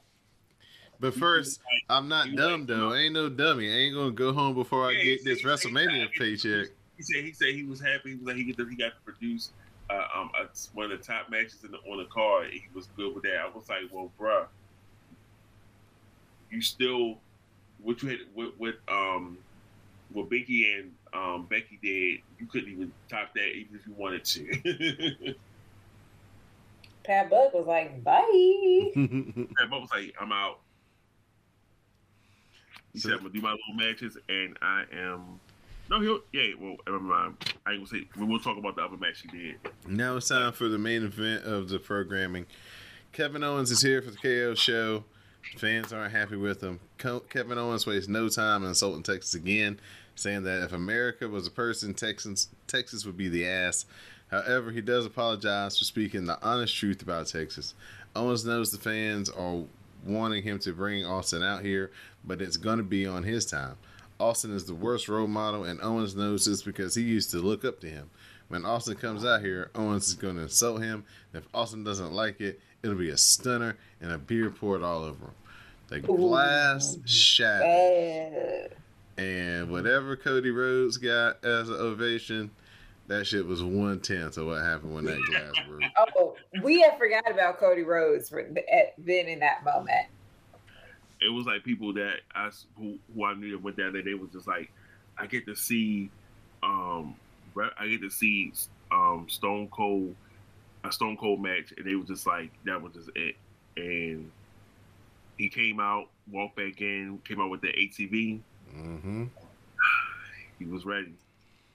[1.02, 1.60] But first,
[1.90, 2.94] I'm not dumb though.
[2.94, 3.70] I ain't no dummy.
[3.70, 6.68] I ain't gonna go home before I get this said- he WrestleMania paycheck.
[6.96, 9.50] He said he said he was happy that he, get to, he got to produce
[9.90, 10.46] uh, um, a,
[10.76, 12.52] one of the top matches in the, on the card.
[12.52, 13.38] He was good with that.
[13.38, 14.46] I was like, well, bruh,
[16.52, 17.18] you still
[17.82, 19.40] what you had what what um
[20.14, 22.20] what Becky and um, Becky did.
[22.40, 25.36] You couldn't even top that even if you wanted to.
[27.04, 28.92] Pat Buck was like, bye.
[28.96, 30.60] And Bob was like, I'm out.
[32.94, 35.40] He said, I'm gonna do my little matches, and I am.
[35.90, 36.20] No, he'll.
[36.32, 37.36] Yeah, well, never mind.
[37.66, 38.08] I ain't gonna say.
[38.18, 39.56] We will talk about the other match he did.
[39.88, 42.46] now it's time for the main event of the programming.
[43.12, 45.04] Kevin Owens is here for the KO show.
[45.58, 46.80] Fans aren't happy with him.
[46.98, 49.80] Kevin Owens wastes no time in insulting Texas again,
[50.16, 53.86] saying that if America was a person, Texans Texas would be the ass.
[54.30, 57.74] However, he does apologize for speaking the honest truth about Texas.
[58.16, 59.64] Owens knows the fans are
[60.06, 61.92] wanting him to bring Austin out here,
[62.24, 63.76] but it's going to be on his time.
[64.20, 67.66] Austin is the worst role model, and Owens knows this because he used to look
[67.66, 68.10] up to him.
[68.50, 71.06] When Austin comes out here, Owens is going to insult him.
[71.34, 75.04] And if Austin doesn't like it, it'll be a stunner and a beer poured all
[75.04, 75.34] over him.
[75.88, 78.72] The glass shattered.
[78.72, 82.52] Uh, And whatever Cody Rhodes got as an ovation,
[83.08, 85.82] that shit was one tenth of what happened when that glass broke.
[86.18, 90.08] oh, we had forgot about Cody Rhodes for, at, then in that moment.
[91.22, 94.02] It was like people that I s- who, who I knew that went down there.
[94.02, 94.72] They was just like,
[95.18, 96.10] I get to see,
[96.64, 97.16] um,
[97.78, 98.54] I get to see
[98.92, 100.16] um Stone Cold,
[100.84, 103.36] a Stone Cold match, and they was just like that was just it.
[103.78, 104.32] And
[105.38, 108.40] he came out, walked back in, came out with the ATV.
[108.72, 109.26] hmm
[110.60, 111.14] He was ready.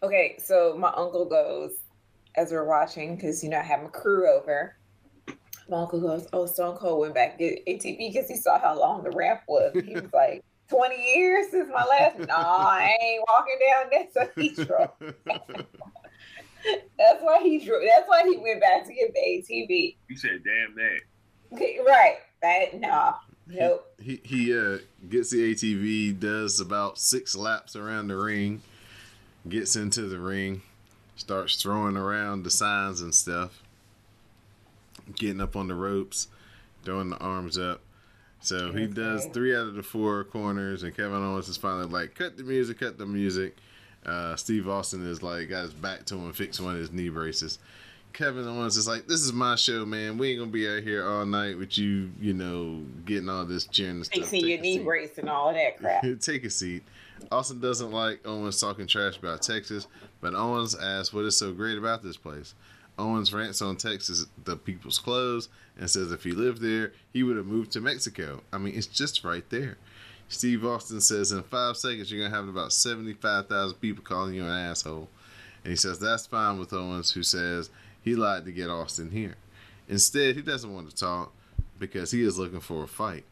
[0.02, 1.72] Okay, so my uncle goes
[2.36, 4.76] as we're watching because you know I have my crew over.
[5.68, 8.78] My uncle goes, "Oh, Stone Cold went back to get ATV because he saw how
[8.78, 12.18] long the ramp was." He was like, 20 years since my last.
[12.28, 14.90] No, I ain't walking down there." So he drove.
[16.98, 17.82] that's why he drove.
[17.86, 19.96] That's why he went back to get the ATV.
[20.08, 21.00] He said, "Damn that."
[21.52, 22.16] Okay, Right.
[22.42, 23.14] That no.
[23.48, 23.94] Nope.
[24.00, 24.78] He he uh,
[25.08, 28.60] gets the ATV, does about six laps around the ring,
[29.48, 30.62] gets into the ring,
[31.16, 33.62] starts throwing around the signs and stuff,
[35.14, 36.28] getting up on the ropes,
[36.84, 37.80] throwing the arms up.
[38.40, 42.14] So he does three out of the four corners, and Kevin Owens is finally like,
[42.14, 43.56] "Cut the music, cut the music."
[44.04, 47.08] Uh, Steve Austin is like, got his back to him, fixing one of his knee
[47.08, 47.58] braces.
[48.12, 50.16] Kevin Owens is like, "This is my show, man.
[50.16, 53.66] We ain't gonna be out here all night with you, you know, getting all this
[53.66, 56.02] cheering and stuff." Fixing your knee seat." brace and all of that crap.
[56.20, 56.82] Take a seat.
[57.32, 59.86] Austin doesn't like Owens talking trash about Texas,
[60.20, 62.54] but Owens asks what is so great about this place.
[62.98, 65.48] Owens rants on Texas, the people's clothes,
[65.78, 68.42] and says if he lived there, he would have moved to Mexico.
[68.52, 69.76] I mean, it's just right there.
[70.28, 74.44] Steve Austin says in five seconds you're gonna have about seventy-five thousand people calling you
[74.44, 75.08] an asshole,
[75.62, 77.70] and he says that's fine with Owens, who says
[78.02, 79.36] he lied to get Austin here.
[79.88, 81.32] Instead, he doesn't want to talk
[81.78, 83.24] because he is looking for a fight.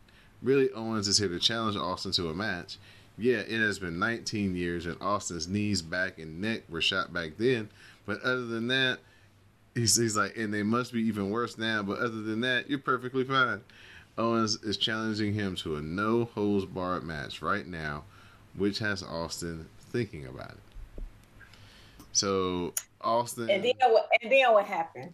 [0.42, 2.76] Really, Owens is here to challenge Austin to a match.
[3.16, 7.32] Yeah, it has been 19 years, and Austin's knees, back, and neck were shot back
[7.38, 7.70] then.
[8.06, 8.98] But other than that,
[9.80, 11.82] he's, he's like, and they must be even worse now.
[11.82, 13.60] But other than that, you're perfectly fine.
[14.16, 18.04] Owens is challenging him to a no holds barred match right now,
[18.56, 21.02] which has Austin thinking about it.
[22.12, 24.08] So Austin, And then what?
[24.22, 25.12] And then what happened?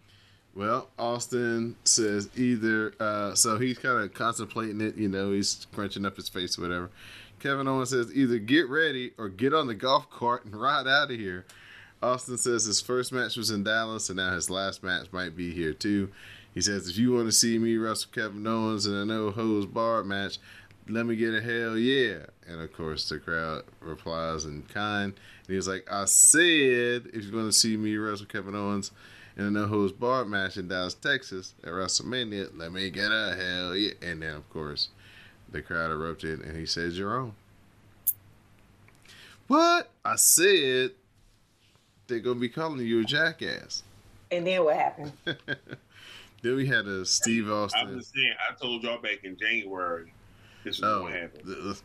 [0.55, 2.93] well, Austin says either.
[3.01, 4.97] Uh, so he's kind of contemplating it.
[4.97, 6.91] You know, he's crunching up his face or whatever.
[7.41, 11.11] Kevin Owens says either get ready or get on the golf cart and ride out
[11.11, 11.47] of here.
[12.03, 15.53] Austin says his first match was in Dallas, and now his last match might be
[15.53, 16.11] here too.
[16.55, 19.67] He says if you want to see me wrestle Kevin Owens in a no hose
[19.67, 20.39] bar match,
[20.89, 22.27] let me get a hell yeah.
[22.49, 25.13] And of course, the crowd replies in kind.
[25.13, 28.91] And he was like, I said, if you're going to see me wrestle Kevin Owens
[29.37, 33.37] in a no hose bar match in Dallas, Texas at WrestleMania, let me get a
[33.39, 33.93] hell yeah.
[34.03, 34.89] And then, of course,
[35.51, 37.35] the crowd erupted and he says, You're on.
[39.47, 39.91] What?
[40.05, 40.93] I said
[42.11, 43.83] they're going to be calling you a jackass.
[44.31, 45.13] And then what happened?
[45.25, 47.99] then we had a Steve I'm Austin.
[47.99, 48.35] just saying.
[48.49, 50.13] I told y'all back in January
[50.65, 51.45] this was Oh, what happened.
[51.47, 51.79] the-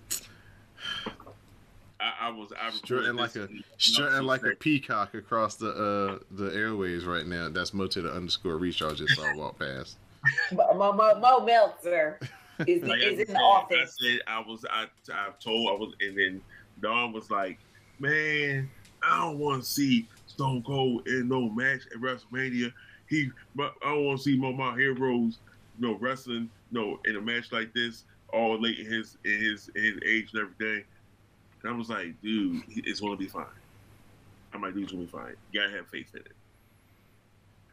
[2.00, 6.20] I, I was I strutting like a this- strutting like a peacock across the uh
[6.32, 7.48] the airways right now.
[7.50, 8.82] That's Mo to the underscore Rease.
[8.82, 9.98] I just saw walk past.
[10.52, 12.20] Mo, Mo, Mo, Mo Meltzer
[12.68, 13.98] is, like I is in said, the office.
[14.02, 16.42] I said I was I I told I was and then
[16.82, 17.58] Don was like,
[18.00, 18.70] man,
[19.02, 22.74] I don't want to see Stone Cold in no match at WrestleMania.
[23.08, 25.40] He, I don't want to see more my heroes,
[25.80, 28.04] you know, wrestling, you know, in a match like this,
[28.34, 30.84] all late in his in his in his age and everything.
[31.64, 33.46] And I was like, dude, it's gonna be fine.
[34.54, 35.36] I'm like, it's gonna be fine.
[35.52, 36.34] You gotta have faith in it.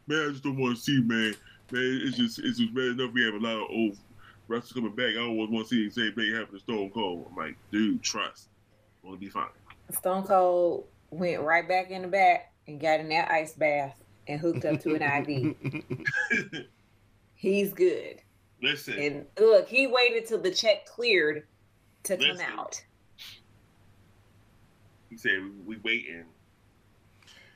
[0.07, 1.35] Man, I just don't want to see, man.
[1.71, 3.97] Man, it's just it's just bad enough we have a lot of old
[4.47, 5.09] wrestlers coming back.
[5.09, 7.27] I don't want to see the same thing happen to Stone Cold.
[7.29, 8.47] I'm like, dude, trust.
[9.03, 9.47] Gonna be fine.
[9.91, 14.39] Stone Cold went right back in the back and got in that ice bath and
[14.39, 16.65] hooked up to an IV.
[17.35, 18.21] He's good.
[18.61, 21.45] Listen, And look, he waited till the check cleared
[22.03, 22.81] to come out.
[25.09, 26.23] he said we, we waiting.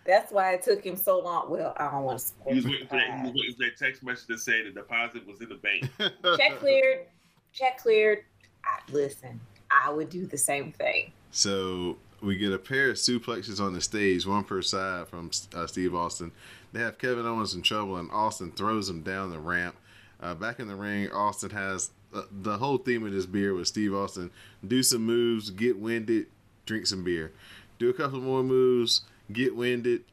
[0.06, 1.50] That's why it took him so long.
[1.50, 3.20] Well, I don't want to He was spoil waiting for that.
[3.20, 5.90] He was waiting for that text message to say the deposit was in the bank.
[6.38, 7.06] Check cleared.
[7.54, 8.20] Check cleared.
[8.66, 9.40] I, listen,
[9.72, 11.12] I would do the same thing.
[11.32, 15.68] So we get a pair of suplexes on the stage, one per side from uh,
[15.68, 16.32] Steve Austin.
[16.74, 19.76] They have Kevin Owens in trouble, and Austin throws him down the ramp.
[20.20, 23.68] Uh, back in the ring, Austin has uh, the whole theme of this beer was
[23.68, 24.32] Steve Austin
[24.66, 26.28] do some moves, get winded,
[26.66, 27.32] drink some beer,
[27.80, 30.04] do a couple more moves, get winded,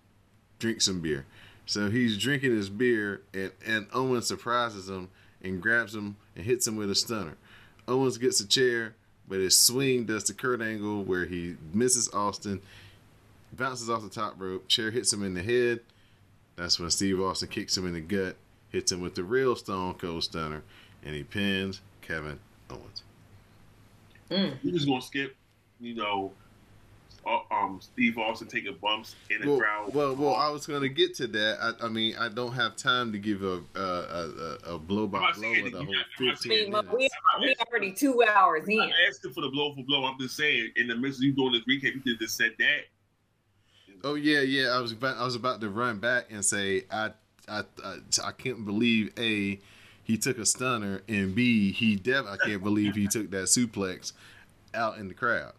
[0.58, 1.24] drink some beer.
[1.66, 5.08] So he's drinking his beer, and, and Owens surprises him
[5.42, 7.36] and grabs him and hits him with a stunner.
[7.88, 8.94] Owens gets a chair,
[9.28, 12.60] but his swing does the Kurt Angle where he misses Austin,
[13.52, 15.80] bounces off the top rope, chair hits him in the head.
[16.56, 18.36] That's when Steve Austin kicks him in the gut,
[18.70, 20.62] hits him with the real Stone Cold Stunner,
[21.04, 22.38] and he pins Kevin
[22.70, 23.02] Owens.
[24.30, 24.50] Hmm.
[24.62, 25.36] We just gonna skip,
[25.80, 26.32] you know,
[27.50, 29.94] um, Steve Austin taking bumps in the Well, crowd.
[29.94, 31.58] well, well, I was going to get to that.
[31.80, 35.18] I, I mean, I don't have time to give a a, a, a blow by
[35.20, 36.88] I'm blow of the whole you got- I'm not 15 minutes.
[36.92, 37.08] we,
[37.40, 38.78] we already two hours I'm in.
[38.78, 40.04] not asking for the blow for blow.
[40.04, 42.36] I'm just saying, in the midst of you doing this recap, you could have just
[42.36, 42.80] said that.
[44.02, 44.68] Oh yeah, yeah.
[44.68, 47.10] I was about, I was about to run back and say I
[47.48, 49.58] I I, I can't believe a
[50.02, 54.12] he took a stunner and b he def I can't believe he took that suplex
[54.74, 55.52] out in the crowd.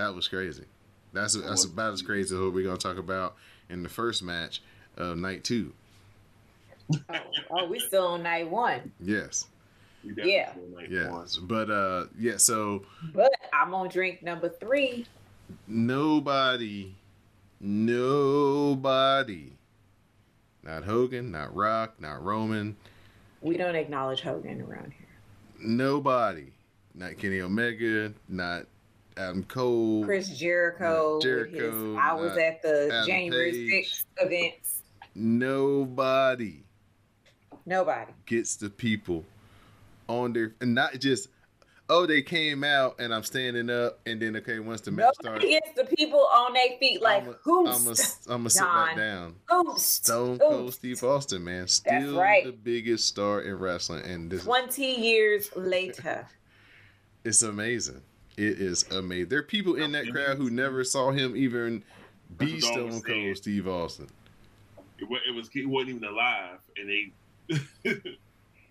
[0.00, 0.64] That was crazy.
[1.12, 3.36] That's that's about as crazy as what we're gonna talk about
[3.68, 4.62] in the first match
[4.96, 5.74] of night two.
[6.90, 6.98] Oh,
[7.50, 8.92] oh, we still on night one.
[8.98, 9.46] Yes.
[10.02, 10.52] We definitely Yeah.
[10.54, 15.04] feel like But uh yeah, so But I'm on drink number three.
[15.68, 16.94] nobody
[17.60, 19.52] nobody
[20.62, 22.74] not Hogan, not Rock, not Roman,
[23.42, 25.08] We don't acknowledge Hogan around here.
[25.58, 26.46] nobody.
[26.94, 28.64] Not Kenny Omega, not
[29.16, 30.04] Adam Cole.
[30.04, 31.16] Chris Jericho.
[31.16, 33.92] With his- Jericho, I was not at the Adam January Page.
[33.92, 34.82] 6th events.
[35.14, 36.62] Nobody
[37.66, 38.12] Nobody.
[38.26, 39.24] gets the people
[40.08, 41.28] on their and not just
[41.88, 45.42] oh they came out and I'm standing up and then okay once the match starts
[45.44, 49.34] Nobody gets the people on their feet like I'm who's I'm gonna sit back down.
[49.48, 52.44] who's Stone Cold who's Steve Austin, man, still right.
[52.44, 56.26] the biggest star in wrestling, and this 20 years later.
[57.24, 58.00] it's amazing.
[58.40, 59.28] It is amazing.
[59.28, 61.82] There are people in that crowd who never saw him even
[62.38, 63.22] be That's what I was Stone.
[63.22, 64.08] Cold Steve Austin.
[64.98, 67.92] It, it was he wasn't even alive, and they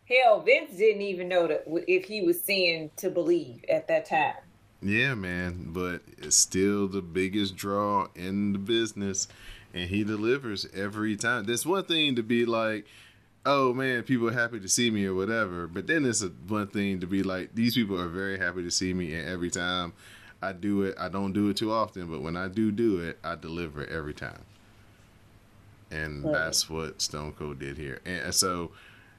[0.10, 4.38] Hell, Vince didn't even know that if he was seeing to believe at that time.
[4.82, 9.28] Yeah, man, but it's still the biggest draw in the business,
[9.72, 11.44] and he delivers every time.
[11.44, 12.88] There's one thing to be like,
[13.45, 16.68] oh man, people are happy to see me or whatever, but then it's a one
[16.68, 19.94] thing to be like, these people are very happy to see me, and every time
[20.41, 23.18] I do it, I don't do it too often, but when I do do it,
[23.24, 24.41] I deliver every time.
[25.91, 26.34] And Right.
[26.34, 27.99] that's what Stone Cold did here.
[28.06, 28.72] And so,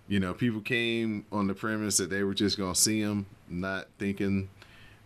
[0.09, 3.27] you know, people came on the premise that they were just going to see him,
[3.49, 4.49] not thinking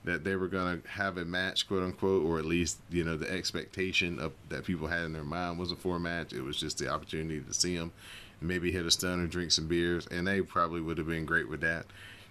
[0.05, 3.17] that they were going to have a match, quote unquote, or at least, you know,
[3.17, 6.35] the expectation of that people had in their mind wasn't for a match.
[6.35, 7.91] It was just the opportunity to see him,
[8.41, 11.61] maybe hit a stunner, drink some beers, and they probably would have been great with
[11.63, 11.87] that.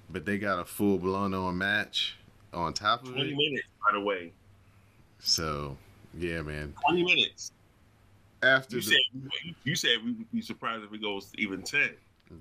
[0.09, 2.17] But they got a full blown on match
[2.53, 3.35] on top of twenty it.
[3.37, 4.31] minutes, by the way,
[5.19, 5.77] So,
[6.17, 6.73] yeah, man.
[6.87, 7.51] twenty minutes.
[8.41, 11.91] After You the, said you said we would be surprised if it goes even ten.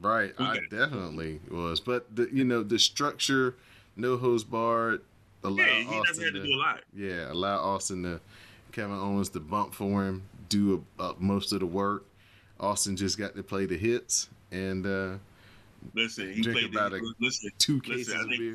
[0.01, 3.55] Right, We I definitely was, but the you know the structure,
[3.95, 5.03] no hose barred,
[5.45, 6.81] allow Yeah, he Austin had to to, do a lot.
[6.95, 8.21] yeah, allow Austin to
[8.73, 12.05] Kevin Owens to bump for him, do uh, most of the work.
[12.63, 15.15] Austin just got to play the hits and uh,
[15.95, 16.71] Listen, he played.
[16.71, 18.21] about The, a- listen, two cases listen.
[18.21, 18.55] I of beer.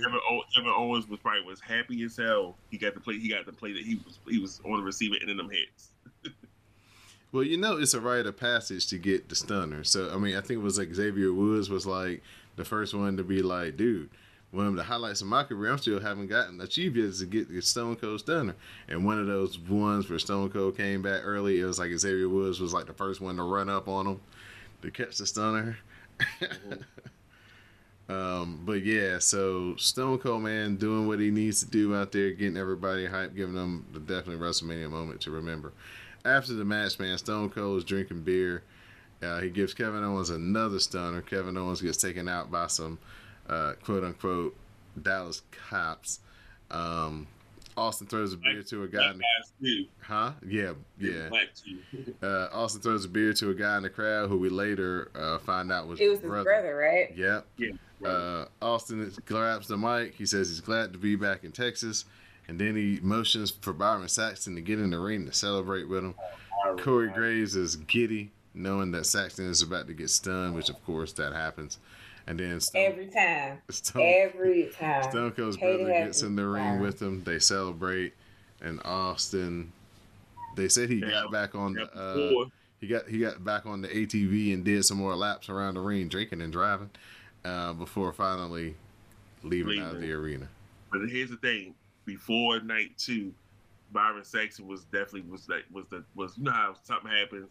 [0.56, 2.56] Kevin, Owens was probably was happy as hell.
[2.72, 3.20] He got to play.
[3.20, 3.84] He got to play that.
[3.84, 5.92] He was he was on the receiving end of them hits.
[7.34, 9.84] Well, you know, it's a rite of passage to get the stunner.
[9.84, 12.24] So, I mean, I think it was like Xavier Woods was like
[12.56, 14.10] the first one to be like, dude,
[14.58, 17.26] one of the highlights of my career, I'm still haven't gotten achieved yet is to
[17.26, 18.56] get the Stone Cold stunner.
[18.90, 22.28] And one of those ones where Stone Cold came back early, it was like Xavier
[22.28, 24.20] Woods was like the first one to run up on him
[24.82, 25.78] to catch the stunner.
[28.10, 32.32] um, but yeah, so Stone Cold man doing what he needs to do out there,
[32.32, 35.72] getting everybody hype, giving them the definitely WrestleMania moment to remember
[36.28, 38.64] after the match, man, Stone Cold is drinking beer.
[39.22, 41.22] Uh, he gives Kevin Owens another stunner.
[41.22, 43.00] Kevin Owens gets taken out by some
[43.50, 44.56] uh, quote unquote
[45.02, 46.20] Dallas cops.
[46.72, 47.28] Um,
[47.76, 49.12] Austin throws a beer to a guy.
[49.12, 49.22] In
[49.62, 50.32] the, huh?
[50.48, 51.30] Yeah, yeah.
[52.24, 55.38] Uh, Austin throws a beer to a guy in the crowd who we later uh,
[55.38, 56.44] find out was It was his his brother.
[56.44, 57.16] brother, right?
[57.16, 57.46] Yep.
[57.58, 58.08] Yeah.
[58.08, 60.16] Uh, Austin grabs the mic.
[60.16, 62.06] He says he's glad to be back in Texas.
[62.48, 66.04] And then he motions for Byron Saxton to get in the ring to celebrate with
[66.04, 66.16] him.
[66.80, 71.14] Corey Graves is giddy, knowing that Saxton is about to get stunned, which of course
[71.14, 71.78] that happens.
[72.28, 73.60] And then Stone, Every time.
[73.70, 75.04] Stone, Every time.
[75.12, 76.82] Stone Cold's Hate brother gets in the every ring time.
[76.82, 77.24] with him.
[77.24, 78.14] They celebrate,
[78.62, 79.72] and Austin.
[80.56, 82.40] They said he Yeah, got back on Yeah, the.
[82.46, 82.46] Uh,
[82.80, 85.80] he got he got back on the ATV and did some more laps around the
[85.82, 86.90] ring, drinking and driving,
[87.46, 88.76] uh, before finally
[89.44, 90.48] leaving out of the arena.
[90.92, 91.74] but here's the thing:
[92.06, 93.34] before night two,
[93.92, 97.48] Byron Saxton was definitely was like was the was you know how something happens,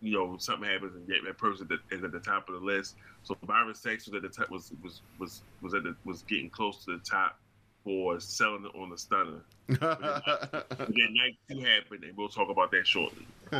[0.00, 2.96] you know something happens and that, that person is at the top of the list.
[3.22, 6.50] So Byron Saxton was at the top was was was was at the was getting
[6.50, 7.38] close to the top
[7.84, 9.40] for selling it on the stunner.
[9.66, 13.26] But then night two happened, and we'll talk about that shortly.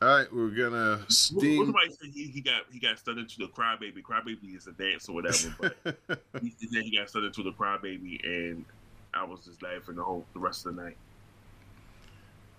[0.00, 1.42] All right, we're gonna what.
[1.42, 4.00] Somebody said he, he got he got stunned into the crybaby.
[4.00, 5.76] Crybaby is a dance or whatever, but
[6.40, 8.64] he said he got stunned into the crybaby, and
[9.12, 10.96] I was just laughing the whole the rest of the night.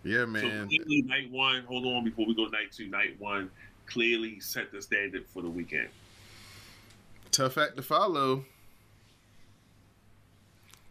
[0.04, 0.68] Yeah, So man.
[0.68, 1.64] clearly, night one.
[1.64, 2.88] Hold on, before we go to night two.
[2.88, 3.50] Night one
[3.86, 5.90] clearly set the standard for the weekend.
[7.32, 8.46] Tough act to follow.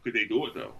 [0.05, 0.73] Could they do it though?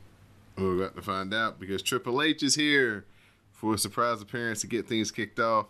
[0.57, 3.05] We're about to find out because Triple H is here
[3.53, 5.67] for a surprise appearance to get things kicked off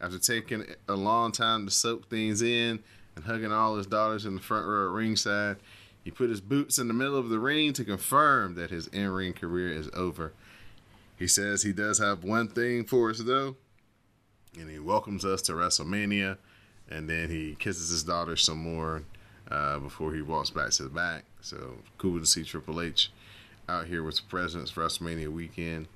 [0.00, 2.80] after taking a long time to soak things in
[3.16, 5.56] and hugging all his daughters in the front row at ringside.
[6.02, 9.08] He put his boots in the middle of the ring to confirm that his in
[9.10, 10.32] ring career is over.
[11.20, 13.54] He says he does have one thing for us though,
[14.58, 16.38] and he welcomes us to WrestleMania,
[16.88, 19.02] and then he kisses his daughter some more
[19.50, 21.24] uh, before he walks back to the back.
[21.42, 23.10] So cool to see Triple H
[23.68, 25.88] out here with the presence for WrestleMania weekend.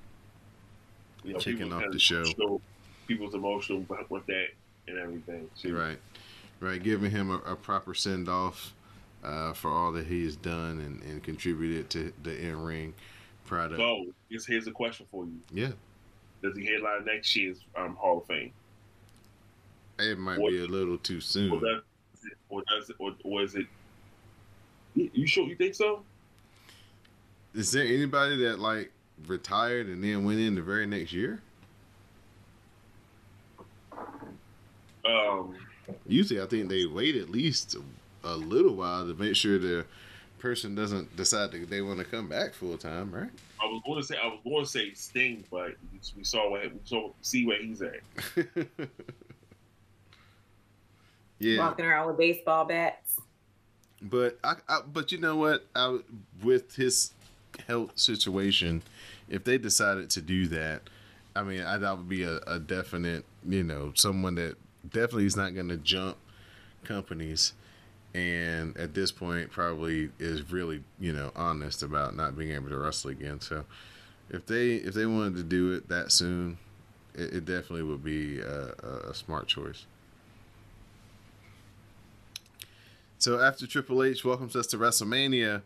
[1.24, 2.24] You know, Kicking off the show.
[2.24, 2.60] show
[3.06, 4.48] People's emotional with that
[4.88, 5.48] and everything.
[5.58, 5.74] Too.
[5.74, 5.98] Right,
[6.60, 6.82] right.
[6.82, 8.74] Giving him a, a proper send off
[9.24, 12.92] uh, for all that he's done and, and contributed to the in ring
[13.44, 13.80] product.
[13.80, 15.72] So, here's, here's a question for you: Yeah,
[16.42, 18.52] Does he headline next year's um, Hall of Fame,
[19.98, 21.50] it might What- be a little too or soon.
[21.60, 21.62] does
[22.24, 23.66] it, or does it, or, or is it?
[24.94, 26.04] You sure you think so?
[27.54, 28.92] Is there anybody that like
[29.26, 31.40] retired and then went in the very next year?
[35.04, 35.54] Um,
[36.06, 37.82] Usually, I think they wait at least a,
[38.28, 39.84] a little while to make sure the
[40.44, 43.30] person doesn't decide that they want to come back full time, right?
[43.62, 45.72] I was going to say I was going to say Sting, but
[46.14, 48.00] we saw what we saw see where he's at.
[51.38, 53.18] yeah, Walking around with baseball bats.
[54.02, 55.64] but I, I but you know what?
[55.74, 56.00] I
[56.42, 57.14] with his
[57.66, 58.82] health situation,
[59.30, 60.82] if they decided to do that,
[61.34, 64.56] I mean, I, that would be a, a definite, you know, someone that
[64.86, 66.18] definitely is not going to jump
[66.84, 67.54] companies,
[68.14, 72.78] and at this point, probably is really, you know, honest about not being able to
[72.78, 73.40] wrestle again.
[73.40, 73.64] So,
[74.30, 76.58] if they if they wanted to do it that soon,
[77.14, 78.74] it, it definitely would be a,
[79.08, 79.86] a, smart choice.
[83.18, 85.62] So after Triple H welcomes us to WrestleMania,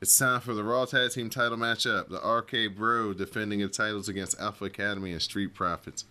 [0.00, 2.08] it's time for the Raw Tag Team title matchup.
[2.08, 6.04] The RK Bro defending his titles against Alpha Academy and Street Profits.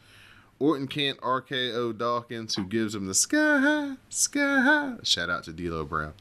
[0.61, 4.97] Orton can't RKO Dawkins, who gives him the sky high, sky high.
[5.01, 6.13] Shout out to D'Lo Brown.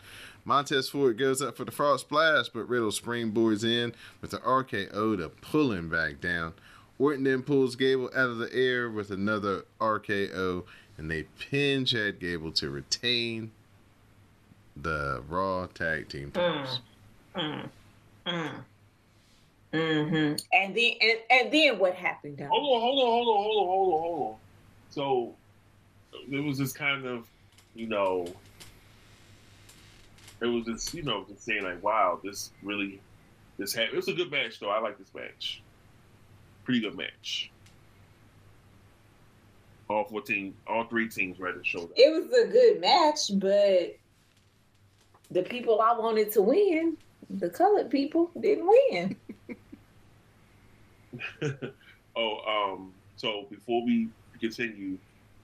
[0.46, 5.18] Montez Ford goes up for the frog splash, but Riddle springboards in with the RKO
[5.18, 6.54] to pull him back down.
[6.98, 10.64] Orton then pulls Gable out of the air with another RKO,
[10.96, 13.50] and they pin Chad Gable to retain
[14.74, 16.80] the Raw Tag Team titles.
[17.36, 17.68] Mm,
[18.26, 18.64] mm.
[19.72, 20.36] Mm-hmm.
[20.52, 22.38] And then and, and then what happened?
[22.38, 22.48] Though?
[22.48, 24.36] Hold on, hold on, hold on, hold on, hold on, hold on.
[24.90, 25.34] So
[26.30, 27.26] it was just kind of,
[27.74, 28.26] you know,
[30.40, 33.01] it was just, you know, just saying like, wow, this really,
[33.59, 33.94] this happened.
[33.94, 34.70] It was a good match though.
[34.70, 35.62] I like this match.
[36.64, 37.51] Pretty good match.
[39.88, 41.90] All four teams, all three teams rather showed up.
[41.97, 43.97] It was a good match, but
[45.30, 46.97] the people I wanted to win,
[47.28, 49.16] the colored people, didn't win.
[52.16, 54.08] oh, um, so before we
[54.40, 54.98] continue,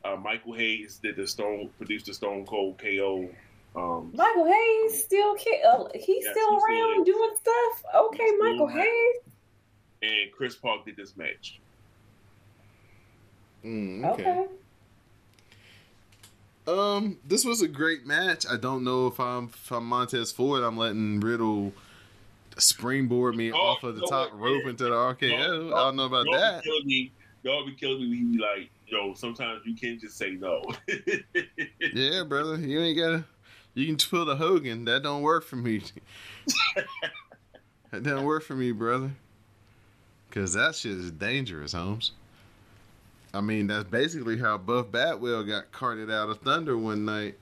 [0.05, 3.29] uh, Michael Hayes did the Stone produced the Stone Cold KO.
[3.75, 7.07] Um, Michael Hayes still can uh, he's Yes, still he around is.
[7.07, 7.85] doing stuff.
[7.95, 8.69] Okay, He's Michael.
[8.69, 9.17] Hayes.
[10.03, 11.61] and Chris Park did this match.
[13.65, 14.47] Mm, Okay.
[16.69, 18.45] Um, this was a great match.
[18.51, 20.63] I don't know if I'm if I'm Montez Ford.
[20.65, 21.73] I'm letting Riddle
[22.59, 24.45] springboard me off of the no, top yeah.
[24.45, 25.73] rope into the RKO.
[25.73, 26.63] I don't know about that.
[26.63, 27.13] Be killing me.
[27.43, 28.17] Y'all be killing me.
[28.17, 30.63] He be like, yo, sometimes you can't just say no.
[31.93, 33.25] Yeah, brother, you ain't gotta.
[33.75, 34.85] You can pull the Hogan.
[34.87, 35.83] That don't work for me.
[37.91, 39.11] that don't work for me, brother.
[40.31, 42.13] Cause that shit is dangerous, Holmes.
[43.33, 47.37] I mean, that's basically how Buff Bagwell got carted out of Thunder one night.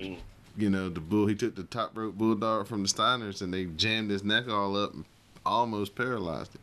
[0.00, 0.18] Mm.
[0.56, 1.26] You know, the bull.
[1.26, 4.76] He took the top rope bulldog from the Steiners, and they jammed his neck all
[4.76, 5.04] up, and
[5.44, 6.60] almost paralyzed him.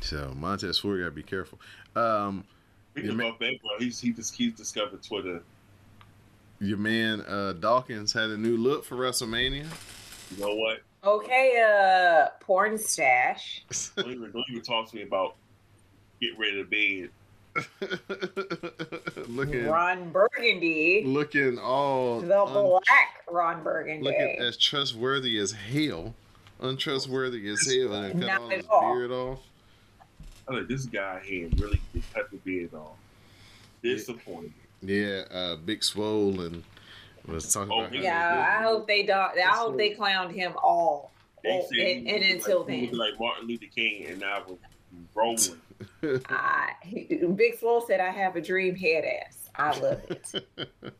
[0.00, 1.58] So Montez Ford gotta be careful.
[1.96, 2.44] Um,
[2.92, 3.26] Speaking Yeah, man.
[3.28, 5.42] about that, bro, he's he just he's discovered Twitter.
[6.60, 9.66] your man uh, Dawkins had a new look for WrestleMania.
[10.36, 10.80] You know what?
[11.04, 13.62] Okay, uh porn stash.
[13.96, 15.36] Don't even don't even talk to me about
[16.20, 17.10] get ready to bed.
[19.28, 21.02] looking, Ron Burgundy.
[21.04, 24.02] looking all The un- black Ron Burgundy.
[24.04, 26.14] looking as trustworthy as hell,
[26.60, 28.94] untrustworthy as hell, and cut Not all at his all.
[28.94, 29.40] beard off.
[30.48, 31.80] I like this guy here really
[32.14, 32.96] cut the beard off.
[33.82, 34.54] Disappointing.
[34.82, 36.62] Yeah, uh, Big Swole and
[37.26, 37.94] was talking Oh, about.
[37.94, 39.36] how Yeah, I hope they don't.
[39.38, 41.10] I hope they clowned him all.
[41.44, 44.38] They Oh, and, and until like, he was then, like Martin Luther King, and I
[44.40, 44.56] was
[45.14, 45.60] rolling.
[46.28, 50.44] I, he- Big Swole said, "I have a dream head ass." I love it.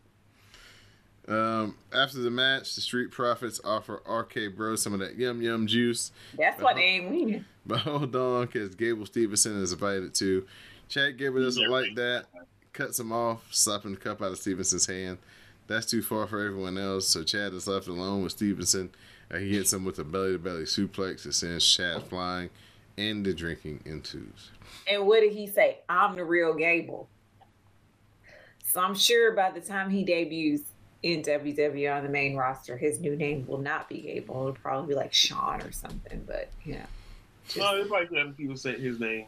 [1.29, 5.67] Um, after the match, the Street Profits offer RK Bro some of that yum yum
[5.67, 6.11] juice.
[6.39, 7.45] That's what they ain't mean.
[7.67, 10.47] But hold on, because Gable Stevenson is invited too.
[10.89, 12.25] Chad Gable doesn't like that.
[12.73, 15.19] Cuts him off, slapping the cup out of Stevenson's hand.
[15.67, 18.89] That's too far for everyone else, so Chad is left alone with Stevenson.
[19.29, 22.49] And he hits him with a belly to belly suplex that sends Chad flying
[22.97, 24.51] and the drinking ensues.
[24.91, 25.79] And what did he say?
[25.89, 27.09] I'm the real Gable.
[28.65, 30.63] So I'm sure by the time he debuts
[31.03, 34.35] in WWE on the main roster, his new name will not be Gable.
[34.41, 36.23] It'll probably be like Sean or something.
[36.27, 36.87] But yeah.
[37.57, 39.27] No, everybody let people say his name.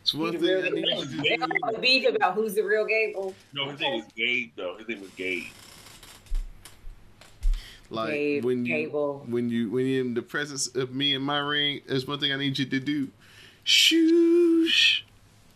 [0.00, 1.36] It's one He thing the I real need to They do.
[1.36, 3.34] don't have beef about who's the real Gable.
[3.52, 4.76] No, his name is Gabe though.
[4.78, 5.44] His name is Gabe.
[7.90, 9.24] Like Gabe, when you Gable.
[9.28, 12.32] when you when you're in the presence of me in my ring, there's one thing
[12.32, 13.08] I need you to do.
[13.68, 15.02] Shoosh.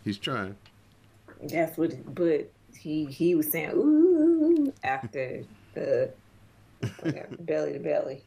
[0.05, 0.55] He's trying.
[1.43, 2.14] That's what.
[2.14, 5.44] But he he was saying ooh after
[5.74, 6.10] the
[7.01, 8.22] whatever, belly to belly.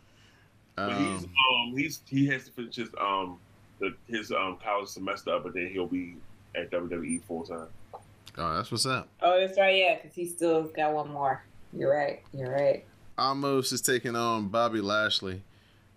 [0.76, 3.38] But he's Um, um he's he has to finish his um
[3.80, 6.16] the, his um college semester up, but then he'll be
[6.56, 7.68] at WWE full time.
[7.94, 9.08] oh, that's what's up.
[9.22, 9.76] Oh, that's right.
[9.78, 11.44] Yeah, because he still got one more.
[11.74, 12.24] You're right.
[12.34, 12.86] You're right.
[13.20, 15.42] Omos is taking on Bobby Lashley.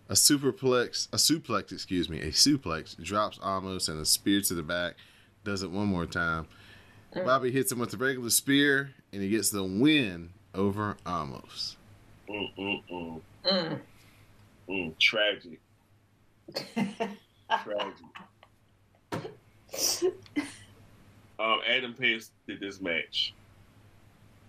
[0.09, 4.63] A superplex, a suplex, excuse me, a suplex drops Omos and a spear to the
[4.63, 4.95] back.
[5.45, 6.47] Does it one more time.
[7.15, 7.25] Mm.
[7.27, 11.77] Bobby hits him with the regular spear and he gets the win over Omos.
[12.29, 13.81] Mm mm mm Mm.
[14.69, 14.99] mm.
[14.99, 15.61] Tragic,
[17.63, 18.05] tragic.
[21.39, 23.33] Um, Adam Pearce did this match.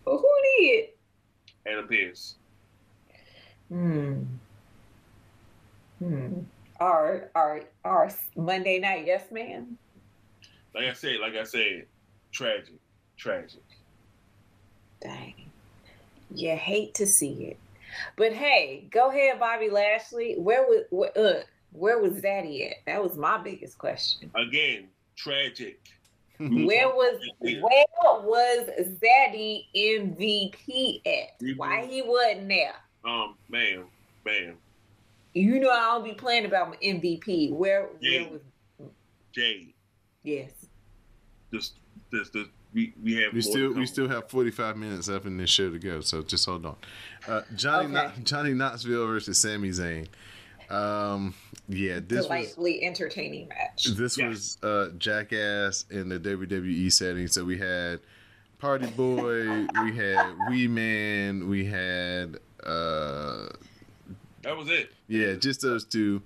[0.06, 0.86] well, who did?
[1.68, 2.36] Adam Pearce.
[3.69, 4.23] Hmm.
[5.99, 6.39] Hmm.
[6.80, 9.77] Our our our Monday night yes man.
[10.73, 11.85] Like I said, like I said,
[12.31, 12.76] tragic,
[13.17, 13.63] tragic.
[15.01, 15.34] Dang.
[16.34, 17.57] You hate to see it.
[18.15, 20.35] But hey, go ahead, Bobby Lashley.
[20.38, 22.77] Where was where, uh, where was Zaddy at?
[22.85, 24.31] That was my biggest question.
[24.35, 25.80] Again, tragic.
[26.39, 28.69] Where was where was
[29.03, 31.57] Zaddy MVP at?
[31.57, 32.76] Why he wasn't there?
[33.03, 33.84] Um, man,
[34.23, 34.55] man,
[35.34, 37.51] You know I don't be playing about my MVP.
[37.53, 38.27] Where where Yeah.
[38.30, 38.41] was
[39.31, 39.73] Jade.
[40.23, 40.51] yes.
[41.53, 41.73] Just,
[42.11, 45.49] just, just we, we have We still we still have 45 minutes left in this
[45.49, 46.76] show to go, so just hold on.
[47.27, 47.93] Uh, Johnny Okay.
[47.93, 50.07] Kno- Johnny Knoxville versus Sami Zayn.
[50.69, 51.34] Um,
[51.68, 53.85] yeah, this was Delightfully entertaining match.
[53.85, 54.30] this Yes.
[54.30, 57.27] was uh, Jackass in the WWE setting.
[57.27, 57.99] So we had
[58.60, 63.47] Party Boy, we had Wee Man, we had uh,
[64.43, 64.91] That was it.
[65.07, 66.21] yeah, just those two.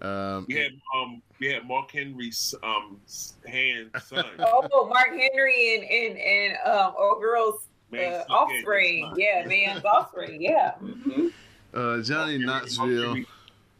[0.00, 3.00] Um, We had um we had Mark Henry's um
[3.46, 4.24] hand son.
[4.40, 9.12] Oh, Mark Henry and and and um, old girl's Man, uh, offspring.
[9.16, 10.40] Yeah, man's offspring.
[10.42, 10.72] Yeah.
[10.82, 11.30] Mhm.
[11.74, 12.86] uh, Johnny Mark Henry- Knoxville.
[12.86, 13.26] Mark Henry,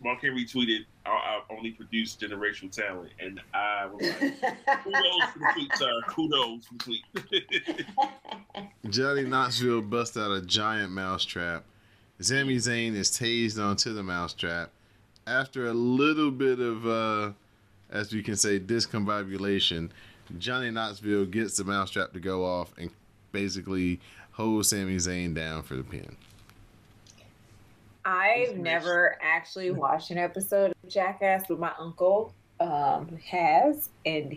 [0.04, 4.40] Mark Henry tweeted, I, "I only produce generational talent," and I was like,
[4.84, 6.00] "Kudos for the tweet, sir.
[6.08, 7.86] Kudos for the tweet."
[8.90, 11.64] Johnny Knoxville bust out a giant mousetrap.
[12.20, 14.70] Sami Zayn is tased onto the mousetrap.
[15.26, 17.32] After a little bit of, uh,
[17.90, 19.90] as we can say, discombobulation,
[20.38, 22.90] Johnny Knoxville gets the mousetrap to go off and
[23.32, 24.00] basically
[24.32, 26.16] holds Sami Zayn down for the pin.
[28.04, 34.36] I've never actually watched an episode of Jackass, but my uncle um, has, and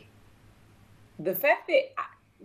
[1.20, 1.94] the fact that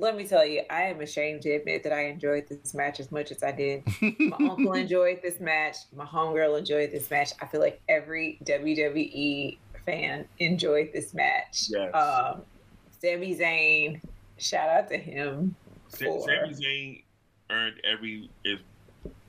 [0.00, 3.12] let me tell you, I am ashamed to admit that I enjoyed this match as
[3.12, 3.84] much as I did.
[4.00, 5.76] My uncle enjoyed this match.
[5.94, 7.32] My homegirl enjoyed this match.
[7.40, 11.66] I feel like every WWE fan enjoyed this match.
[11.68, 11.94] Yes.
[11.94, 12.42] Um,
[13.00, 14.00] Sami Zayn,
[14.38, 15.54] shout out to him.
[15.90, 17.02] For, Sami Zayn
[17.50, 18.58] earned every is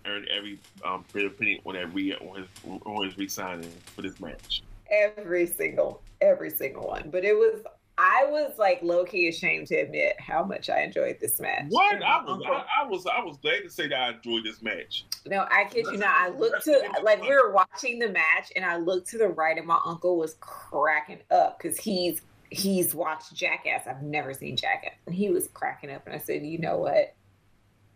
[0.06, 2.48] earned every um penny on re on his
[2.86, 4.64] on his re-signing for this match.
[4.90, 7.62] every single every single one but it was
[8.02, 11.66] i was like low-key ashamed to admit how much i enjoyed this match.
[11.70, 12.02] What?
[12.02, 15.06] I was I, I was I was glad to say that I enjoyed this match.
[15.28, 16.16] no i kid you not.
[16.20, 19.58] I looked to like we were watching the match and i looked to the right
[19.58, 23.88] and my uncle was cracking up because he's he's watched jackass.
[23.88, 24.96] I've never seen jackass.
[25.06, 27.14] And he was cracking up and i said you know what?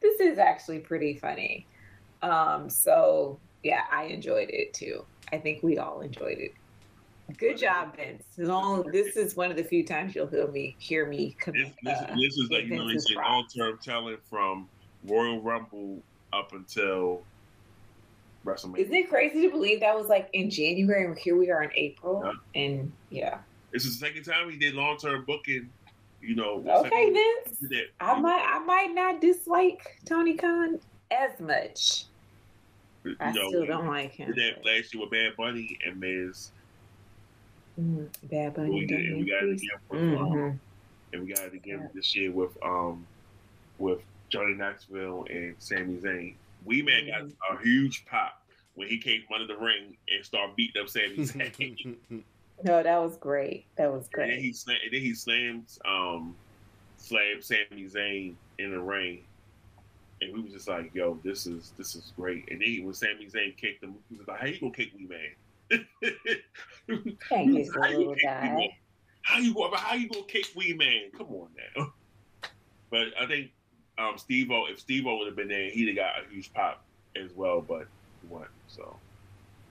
[0.01, 1.65] This is actually pretty funny.
[2.21, 5.03] Um so yeah i enjoyed it too.
[5.33, 6.53] I think we all enjoyed it
[7.37, 8.23] Good job, Vince.
[8.37, 11.35] Long, this is one of the few times you'll hear me hear me.
[11.39, 13.79] Com- This this, uh, this is like give you know they Vince's say long term
[13.83, 14.69] talent from
[15.05, 16.01] Royal Rumble
[16.33, 17.23] up until
[18.45, 18.77] WrestleMania.
[18.77, 21.71] Isn't it crazy to believe that was like in January and here we are in
[21.75, 22.21] April?
[22.23, 22.61] Yeah.
[22.61, 23.37] And yeah.
[23.73, 25.69] This is the second time he did long term booking.
[26.21, 26.63] You know.
[26.67, 27.63] Okay, Vince.
[27.99, 30.79] I might I might not dislike Tony Khan
[31.11, 32.05] as much.
[33.03, 34.31] You I know, still don't like him.
[34.33, 36.51] did that last year with Bad Bunny and Miz.
[37.79, 38.69] Mm, Bad Bunny.
[38.71, 40.59] We did, and we got it again with, um, Mhm.
[41.13, 43.05] and we got it again this year with um
[43.77, 46.35] with Johnny Knoxville and Sami Zayn.
[46.63, 47.23] We Man got
[47.57, 48.41] a huge pop
[48.75, 52.23] when he came from under the ring and started beating up Sami Zayn.
[52.63, 53.65] No, that was great.
[53.75, 54.39] That was and then great.
[54.41, 56.35] he slam, and then he slams um
[56.97, 59.21] slammed Sami Zayn in the ring.
[60.21, 62.49] And we was just like, yo, this is this is great.
[62.49, 64.91] And then he, when Sami Zayn kicked him, he was like, how you gonna kick
[64.97, 65.85] Wee Man?
[66.87, 67.05] Thank
[67.53, 68.77] you, How you little kick guy.
[69.21, 69.71] How you go?
[69.73, 71.11] How you gonna kick Wee Man?
[71.17, 71.93] Come on now.
[72.91, 73.51] But I think
[73.97, 76.83] um, Steve-O, if Steve-O would have been there, he'd have got a huge pop
[77.15, 77.61] as well.
[77.61, 77.87] But
[78.21, 78.45] he won.
[78.67, 78.95] So,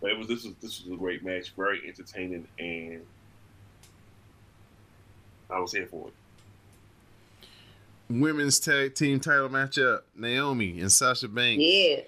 [0.00, 3.02] but it was this was this was a great match, very entertaining, and
[5.48, 6.14] I was here for it.
[8.10, 12.00] Women's tag team title matchup: Naomi and Sasha Banks Yeah.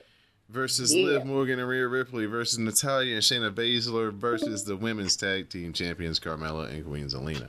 [0.48, 1.06] Versus Yeah.
[1.06, 5.73] Liv Morgan and Rhea Ripley versus Natalya and Shayna Baszler versus the women's tag team
[5.73, 7.48] champions Carmella and Queen Zelina.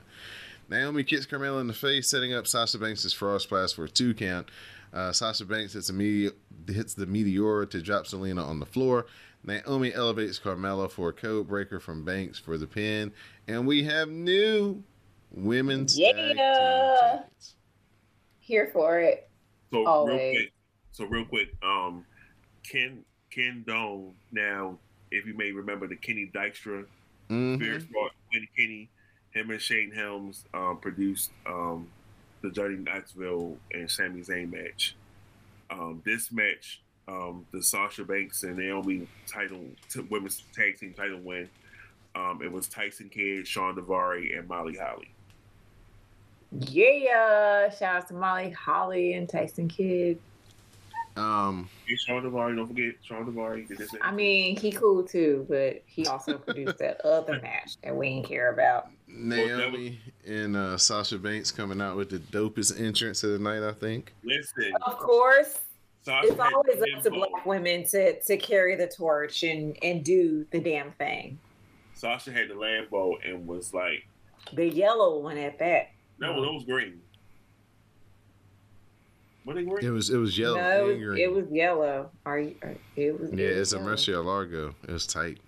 [0.68, 4.14] Naomi kicks Carmella in the face, setting up Sasha Banks' frog splash for a two
[4.14, 4.48] count.
[4.92, 5.92] Uh, Sasha Banks hits, a
[6.66, 9.06] hits the Meteora to drop Zelina on the floor.
[9.44, 13.12] Naomi elevates Carmella for a code breaker from Banks for the pin.
[13.46, 14.82] And we have new
[15.30, 17.54] women's tag team champions.
[18.40, 19.30] Here for it.
[19.72, 20.52] So real quick,
[20.90, 22.04] so real quick, um,
[22.70, 24.12] Ken Ken Doane.
[24.32, 24.78] Now,
[25.10, 26.84] if you may remember the Kenny Dykstra
[27.30, 27.56] Mhm.
[27.56, 28.88] Spears brought Kenny Kenny,
[29.32, 31.88] him and Shane Helms um, produced um,
[32.42, 34.94] the Johnny Knoxville and Sami Zayn match.
[35.70, 41.18] Um, this match, um, the Sasha Banks and Naomi title t- women's tag team title
[41.20, 41.48] win.
[42.14, 45.10] Um, it was Tyson Kidd, Shawn Daivari, and Molly Holly.
[46.52, 47.68] Yeah.
[47.70, 50.18] Shout out to Molly Holly and Tyson Kidd.
[51.18, 53.66] Um, Hey, Shawn Daivari, don't forget Shawn Daivari.
[54.02, 58.28] I mean, he cool too, but he also produced that other match that we didn't
[58.28, 58.90] care about.
[59.06, 63.72] Naomi and uh, Sasha Banks coming out with the dopest entrance of the night, I
[63.72, 64.12] think.
[64.22, 65.58] listen, Of course,
[66.02, 70.04] Sasha it's had always up to black women to to carry the torch and and
[70.04, 71.38] do the damn thing.
[71.94, 74.06] Sasha had the Lambo and was like,
[74.52, 75.88] The yellow one at that.
[76.20, 77.00] no, it was green.
[79.48, 81.24] What they It was it was yellow no, it was, green.
[81.24, 82.10] it was yellow.
[82.26, 82.54] Are you?
[82.60, 83.32] Are, it was.
[83.32, 83.94] yeah, it was it's a yellow.
[83.94, 84.74] Murciélago.
[84.86, 85.38] It was tight.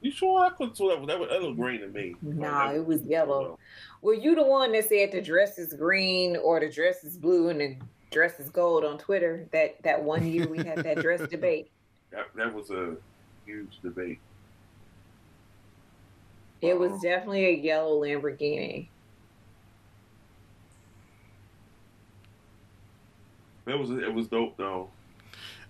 [0.00, 2.16] You sure I could so that that was, that was green to me?
[2.20, 3.60] Nah, it was yellow.
[4.02, 7.50] Were you the one that said the dress is green or the dress is blue
[7.50, 7.76] and the
[8.10, 9.46] dress is gold on Twitter?
[9.52, 11.70] That that one year we had that dress debate.
[12.10, 12.96] That, that was a
[13.46, 14.18] huge debate.
[16.60, 17.02] It was uh-huh.
[17.04, 18.88] definitely a yellow Lamborghini.
[23.68, 24.88] That was it was dope though.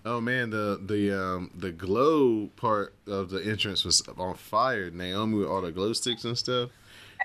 [0.07, 4.91] Oh man, the the um the glow part of the entrance was on fire.
[4.91, 6.71] Naomi with all the glow sticks and stuff.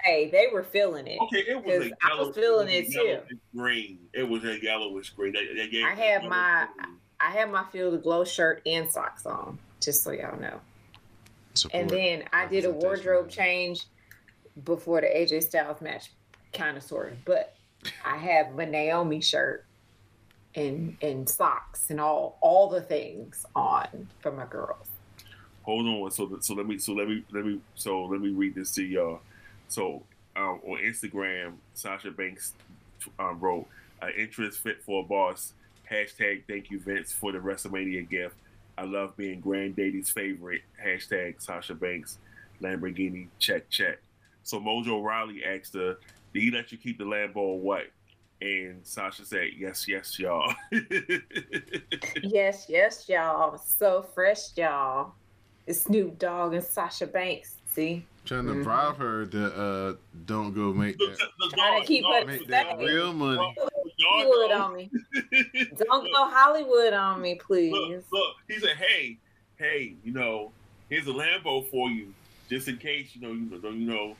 [0.03, 1.19] Hey, they were feeling it.
[1.21, 3.03] Okay, it was a 'Cause I was feeling was a it, too.
[3.03, 3.99] yellowish Green.
[4.13, 5.33] It was a yellowish green.
[5.33, 6.97] That, that gave I it had my- green.
[7.19, 10.59] I had my field of glow shirt and socks on, just so y'all know.
[11.53, 11.81] Support.
[11.81, 13.85] And then I did a wardrobe change
[14.65, 16.11] before the AJ Styles match,
[16.51, 17.23] kind of sort of.
[17.23, 17.55] But
[18.03, 19.63] I have my Naomi shirt
[20.55, 24.87] and and socks and all all the things on for my girls.
[25.63, 26.11] Hold on.
[26.11, 28.83] So so let me so let me let me so let me read this to
[28.83, 29.19] y'all.
[29.67, 30.03] So
[30.35, 32.53] um, on Instagram, Sasha Banks
[33.19, 33.67] um, wrote,
[34.01, 35.53] uh, "Interest fit for a boss."
[35.89, 38.35] Hashtag Thank you Vince for the WrestleMania gift.
[38.77, 40.61] I love being Granddaddy's favorite.
[40.83, 42.17] Hashtag Sasha Banks
[42.61, 43.99] Lamborghini check check.
[44.43, 45.97] So Mojo Rawley asked her,
[46.33, 47.87] "Did he let you keep the Lambo or what?"
[48.43, 50.53] And Sasha said, "Yes, yes, y'all."
[52.21, 53.57] Yes, yes, y'all.
[53.57, 55.13] So fresh, y'all.
[55.65, 57.55] It's Snoop Dogg and Sasha Banks.
[57.73, 58.63] See, Trying to Mhm.
[58.63, 59.93] bribe her to uh
[60.25, 63.55] don't go make that, the Trying to dog- keep dog- her make that real money.
[64.05, 64.91] Hollywood on me.
[65.77, 67.71] Don't go Hollywood on me, please.
[67.71, 69.17] Look, look, he said, "Hey,
[69.57, 70.51] hey, you know,
[70.89, 72.13] here's a Lambo for you,
[72.49, 74.15] just in case, you know, you know, you know,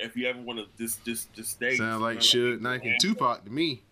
[0.00, 3.44] if you ever want to just, just, just stay." Sound like Suge Knight and Tupac
[3.44, 3.82] to me.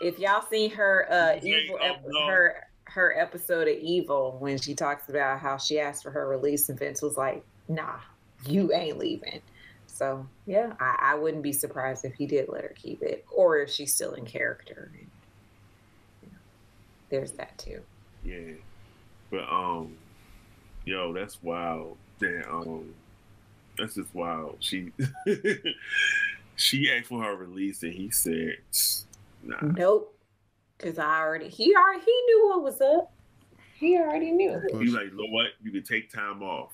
[0.00, 5.08] If y'all seen her uh evil ep- her her episode of Evil when she talks
[5.08, 8.00] about how she asked for her release and Vince was like, "Nah,
[8.46, 9.40] you ain't leaving."
[9.86, 13.58] So yeah, I, I wouldn't be surprised if he did let her keep it, or
[13.58, 14.90] if she's still in character.
[16.22, 16.38] You know,
[17.08, 17.80] There's that too.
[18.24, 18.54] Yeah,
[19.30, 19.96] but um,
[20.84, 21.96] yo, that's wild.
[22.18, 22.94] That um,
[23.78, 24.56] that's just wild.
[24.60, 24.92] She,
[26.56, 28.56] she asked for her release, and he said,
[29.42, 30.16] "Nah." Nope,
[30.78, 33.12] because I already he already he knew what was up.
[33.74, 34.60] He already knew.
[34.78, 35.48] He's like, you know what?
[35.60, 36.72] You can take time off.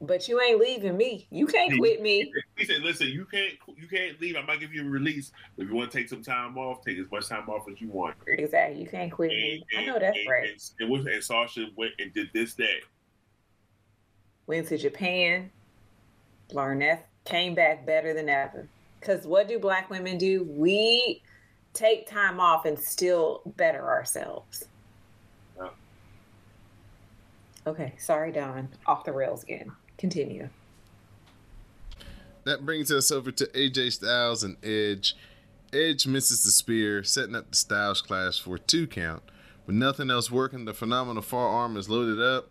[0.00, 1.28] But you ain't leaving me.
[1.30, 2.32] You can't quit me.
[2.56, 4.36] He said, "Listen, you can't you can't leave.
[4.36, 5.32] I might give you a release.
[5.56, 7.80] But if you want to take some time off, take as much time off as
[7.80, 8.80] you want." Exactly.
[8.80, 9.64] You can't quit me.
[9.76, 10.50] I know that's and, right.
[10.80, 12.80] And, and, and Sasha went and did this that.
[14.46, 15.50] Went to Japan.
[16.52, 17.06] Learned that.
[17.24, 18.66] Came back better than ever.
[19.00, 20.44] Because what do black women do?
[20.44, 21.22] We
[21.74, 24.64] take time off and still better ourselves.
[25.56, 25.68] Yeah.
[27.66, 28.68] Okay, sorry, Don.
[28.86, 29.72] Off the rails again.
[29.98, 30.48] Continue.
[32.44, 35.16] That brings us over to AJ Styles and Edge.
[35.72, 39.22] Edge misses the spear, setting up the Styles clash for a two count.
[39.66, 42.50] With nothing else working, the phenomenal forearm is loaded up.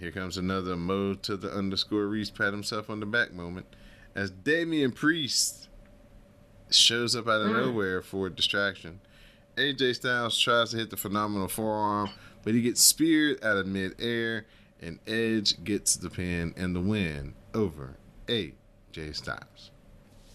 [0.00, 3.66] Here comes another Mo to the underscore Rease pat himself on the back moment.
[4.14, 5.68] As Damian Priest
[6.70, 9.00] shows up out of nowhere for a distraction.
[9.56, 12.08] AJ Styles tries to hit the phenomenal forearm,
[12.42, 14.46] but he gets speared out of midair,
[14.80, 17.96] and Edge gets the pin and the win over
[18.26, 19.70] AJ Styles.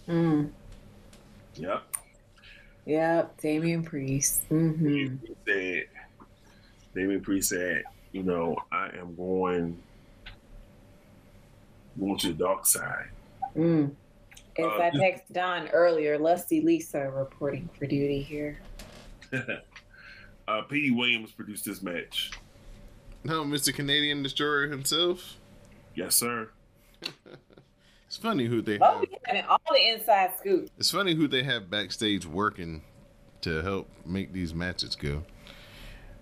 [0.08, 0.52] Mm.
[1.56, 1.98] Yep.
[2.86, 4.48] Yep, Damian Priest.
[4.50, 4.88] Mm-hmm.
[5.26, 5.86] He said,
[6.94, 7.84] David Priest said,
[8.16, 9.78] you know, I am going
[12.00, 13.10] going to the dark side.
[13.58, 13.92] Mm.
[14.58, 18.58] As Uh, I texted Don earlier, Lusty Lisa reporting for duty here.
[20.48, 22.32] uh, Petey Williams produced this match.
[23.26, 23.74] No, Mr.
[23.74, 25.36] Canadian Destroyer himself.
[25.94, 26.50] Yes, sir.
[28.08, 29.02] It's funny who they Oh, have.
[29.02, 30.70] we having all the inside scoop.
[30.78, 32.82] It's funny who they have backstage working
[33.42, 35.24] to help make these matches go.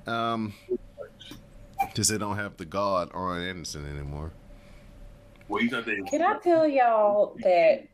[0.08, 0.54] Um,
[1.94, 4.32] because they don't have the God Arn Anderson anymore.
[5.48, 6.02] Well, he's not there.
[6.04, 7.88] Can I tell y'all that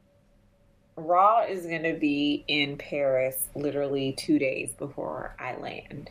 [0.96, 6.10] Raw is going to be in Paris literally two days before I land?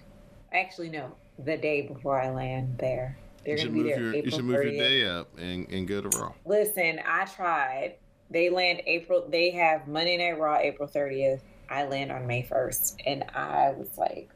[0.52, 3.16] Actually, no, the day before I land there.
[3.44, 5.38] They're You going should to be move there your you should move your day up
[5.38, 6.32] and, and go to Raw.
[6.44, 7.94] Listen, I tried.
[8.30, 9.26] They land April.
[9.26, 11.40] They have Monday Night Raw April 30th.
[11.70, 14.30] I land on May 1st, and I was like,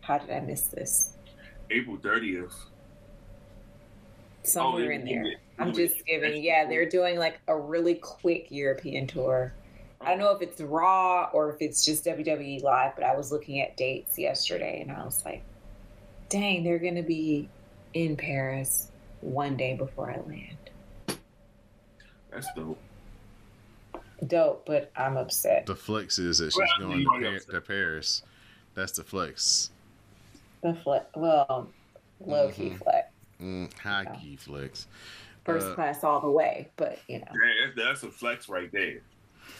[0.00, 1.16] "How did I miss this?"
[1.70, 2.54] April 30th.
[4.46, 5.24] Somewhere Oh, in you- there.
[5.26, 6.42] you- I'm just giving.
[6.42, 9.52] Yeah, they're doing like a really quick European tour.
[10.00, 13.32] I don't know if it's Raw or if it's just WWE Live, but I was
[13.32, 15.42] looking at dates yesterday, and I was like,
[16.28, 17.48] "Dang, they're gonna be
[17.94, 18.90] in Paris
[19.22, 21.18] one day before I land."
[22.30, 22.78] That's dope.
[24.26, 25.66] Dope, but I'm upset.
[25.66, 27.54] The flex is that she's Well, going to, already Par- upset.
[27.54, 28.22] to Paris.
[28.74, 29.70] That's the flex.
[30.62, 31.70] The flex, well,
[32.20, 32.78] low key Mhm.
[32.82, 33.05] flex.
[33.40, 34.86] Mm, high key flex.
[35.44, 36.68] first Uh, class all the way.
[36.76, 39.00] But you know Yeah, that's, that's a flex right there.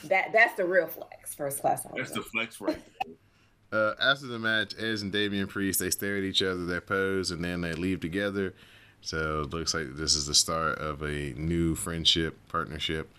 [0.05, 3.13] that that's the real flex, first class all That's the the flex right there.
[3.69, 7.31] Uh, after the match, Edge and Damian Priest they stare at each other, they pose,
[7.31, 8.53] and then they leave together.
[9.01, 13.09] So it looks like this is the start of a new friendship partnership.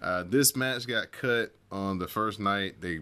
[0.00, 2.80] Uh, this match got cut on the first night.
[2.80, 3.00] They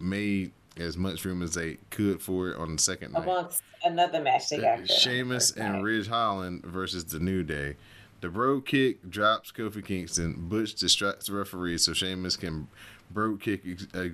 [0.00, 3.22] made as much room as they could for it on the second night.
[3.24, 4.78] Amongst another match they got.
[4.78, 5.82] Good Sheamus and night.
[5.82, 7.76] Ridge Holland versus the New Day.
[8.20, 10.34] The Brogue Kick drops Kofi Kingston.
[10.48, 12.68] Butch distracts the referee so Sheamus can
[13.10, 13.62] Brogue Kick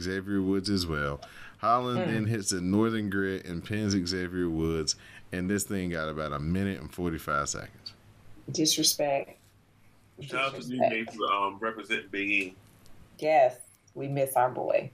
[0.01, 1.21] Xavier Woods as well.
[1.59, 2.11] Holland Hmm.
[2.13, 4.97] then hits a Northern Grit and pins Xavier Woods.
[5.31, 7.93] And this thing got about a minute and 45 seconds.
[8.51, 9.37] disrespect.
[10.23, 12.55] Shout out to New Day for um, representing Big E.
[13.19, 13.57] Yes,
[13.95, 14.91] we miss our boy.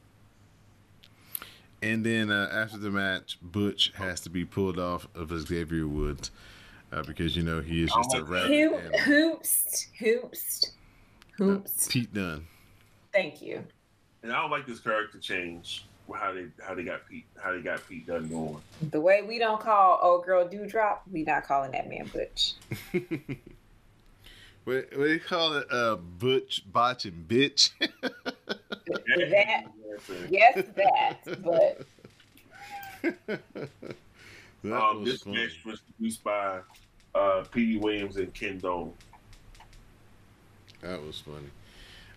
[1.85, 6.31] And then uh, after the match, Butch has to be pulled off of Xavier Woods
[6.91, 8.49] uh, because, you know, he is just a Oh, rabbit.
[8.49, 8.99] Who animal.
[9.01, 10.71] hoops hoops
[11.37, 11.89] hoops.
[11.89, 12.47] Pete Dunn.
[13.13, 13.63] Thank you.
[14.23, 15.85] And I don't like this character change.
[16.15, 18.61] How they how they got Pete how they got Pete Dunn going.
[18.91, 22.55] The way we don't call old girl Doudrop, we not calling that man Butch.
[24.65, 25.67] What, what do you call it?
[25.71, 27.73] Uh, Butch, Botch, and Bitch.
[27.81, 29.65] that
[30.31, 31.19] yes, that.
[31.43, 31.87] But
[34.65, 35.37] That um, this funny.
[35.37, 36.61] match was produced by
[37.15, 38.93] uh, Petey Williams and Ken Doane.
[40.81, 41.51] That was funny.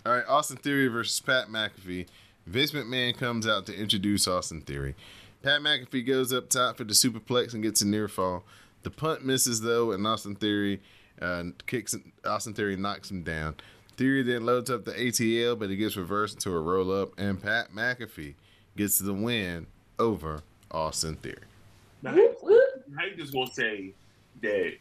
[0.05, 2.07] All right, Austin Theory versus Pat McAfee.
[2.45, 4.95] Vince McMahon comes out to introduce Austin Theory.
[5.43, 8.43] Pat McAfee goes up top for the superplex and gets a near fall.
[8.83, 10.81] The punt misses though, and Austin Theory
[11.21, 11.95] uh, kicks.
[12.25, 13.55] Austin Theory knocks him down.
[13.97, 17.41] Theory then loads up the ATL, but it gets reversed into a roll up, and
[17.41, 18.35] Pat McAfee
[18.75, 19.65] gets the win
[19.97, 21.41] over Austin Theory.
[22.03, 22.83] Now, whoop, whoop.
[22.95, 23.93] how you just gonna say
[24.41, 24.73] that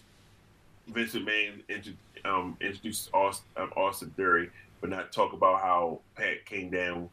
[0.88, 1.94] Vince McMahon intro,
[2.26, 4.51] um, introduced Austin, um, Austin Theory,
[4.82, 7.09] but not talk about how Pat came down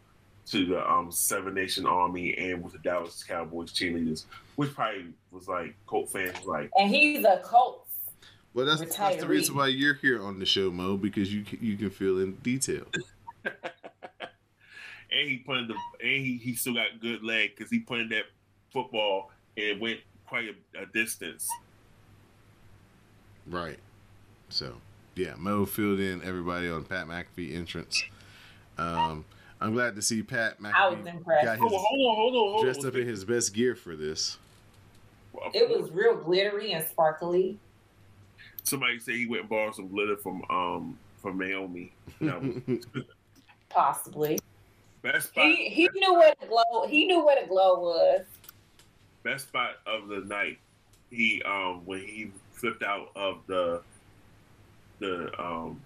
[0.48, 4.26] to the um, Seven Nation Army and with the Dallas Cowboys cheerleaders,
[4.58, 6.70] which probably was like Colt fans was like.
[6.78, 7.83] And he's a Colts.
[8.54, 11.58] Well, that's, that's the reason why you're here on the show, Mo, because you can,
[11.62, 12.86] you can feel in detail.
[13.46, 13.54] and
[15.12, 18.10] he put in the and he, he still got good leg because he put in
[18.10, 18.26] that
[18.72, 21.48] football and it went quite a, a distance.
[23.48, 23.80] Right.
[24.50, 24.76] So,
[25.16, 28.04] yeah, Mo filled in everybody on Pat McAfee entrance.
[28.78, 29.26] Um,
[29.60, 31.46] I'm glad to see Pat I was McAfee impressed.
[31.46, 32.88] got Hold his on, hold on, hold on, hold dressed on.
[32.88, 34.38] up in his best gear for this.
[35.54, 37.58] It was real glittery and sparkly.
[38.64, 41.92] Somebody said he went and borrowed some glitter from um from Naomi.
[42.20, 42.54] No,
[43.70, 44.40] Possibly.
[45.02, 48.26] best spot, He he knew what a glow he knew what a glow was.
[49.24, 50.60] best spot of the night.
[51.10, 53.82] He um when he flipped out of the
[55.00, 55.82] the um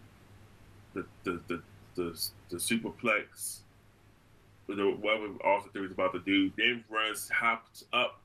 [0.93, 1.61] the the the
[1.95, 3.59] the, the superplex.
[4.67, 8.19] The whatever Austin Theory was about to do, then runs hops up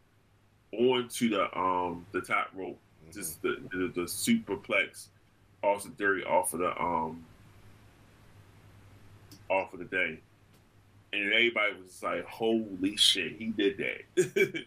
[0.73, 2.79] onto the um the top rope,
[3.13, 5.09] just the the, the superplex.
[5.63, 7.25] Austin Theory off of the um
[9.49, 10.19] off of the day,
[11.13, 14.65] and everybody was like, "Holy shit, he did that!"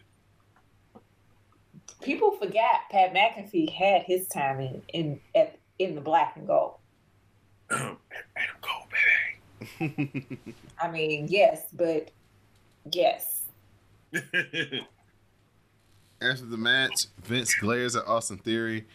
[2.02, 6.76] People forgot Pat McAfee had his time in in at, in the black and gold.
[7.70, 7.98] Adam
[8.60, 8.86] Cole,
[9.78, 10.38] baby.
[10.80, 12.10] I mean, yes, but
[12.90, 13.42] yes.
[16.20, 18.86] After the match, Vince glares at Austin Theory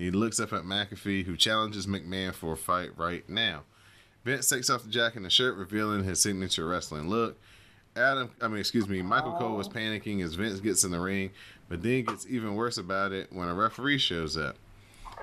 [0.00, 3.64] he looks up at McAfee, who challenges McMahon for a fight right now.
[4.24, 7.38] Vince takes off the jacket and the shirt, revealing his signature wrestling look.
[7.96, 11.30] Adam, I mean, excuse me, Michael Cole was panicking as Vince gets in the ring,
[11.68, 14.56] but then gets even worse about it when a referee shows up.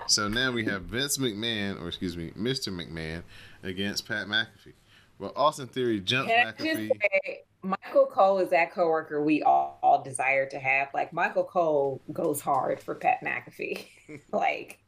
[0.07, 2.69] So now we have Vince McMahon, or excuse me, Mr.
[2.69, 3.23] McMahon,
[3.63, 4.73] against Pat McAfee.
[5.17, 6.89] Well, Austin Theory jumps Can I just McAfee.
[7.25, 10.89] say, Michael Cole is that coworker we all, all desire to have.
[10.93, 13.85] Like Michael Cole goes hard for Pat McAfee.
[14.31, 14.79] like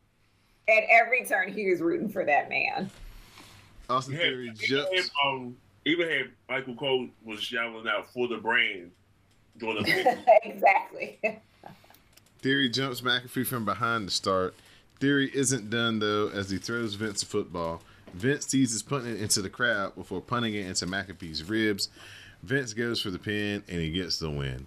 [0.67, 2.89] at every turn, he was rooting for that man.
[3.89, 5.09] Austin Yeah, Theory even jumps.
[5.25, 8.91] um, even had Michael Cole was yelling out for the brand
[9.57, 11.19] during the exactly.
[12.41, 14.53] Theory jumps McAfee from behind to start.
[14.99, 17.81] Theory isn't done though as he throws Vince a football.
[18.13, 21.89] Vince teases punting it into the crowd before punting it into McAfee's ribs.
[22.43, 24.65] Vince goes for the pin and he gets the win.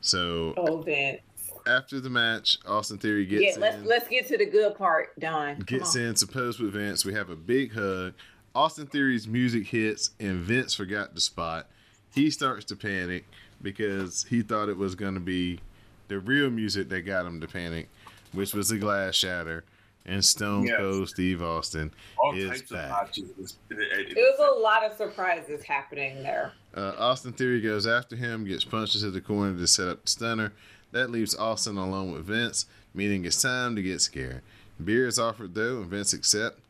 [0.00, 1.20] So Oh, Vince.
[1.66, 3.84] after the match, Austin Theory gets Yeah, gets let's in.
[3.84, 5.56] let's get to the good part, Don.
[5.56, 6.02] Come gets on.
[6.02, 7.04] in to pose with Vince.
[7.04, 8.14] We have a big hug.
[8.54, 11.68] Austin Theory's music hits, and Vince forgot the spot.
[12.14, 13.24] He starts to panic
[13.62, 15.60] because he thought it was going to be
[16.08, 17.88] the real music that got him to panic,
[18.32, 19.64] which was the glass shatter.
[20.06, 20.78] And Stone Yes.
[20.78, 23.02] Cold Steve Austin all is types back.
[23.02, 23.08] of.
[23.18, 26.52] It, it, It was a lot of surprises happening there.
[26.74, 30.10] Uh, Austin Theory goes after him, gets punched into the corner to set up the
[30.10, 30.52] stunner.
[30.92, 34.42] That leaves Austin alone with Vince, meaning it's time to get scared.
[34.82, 36.60] Beer is offered though, and Vince accept,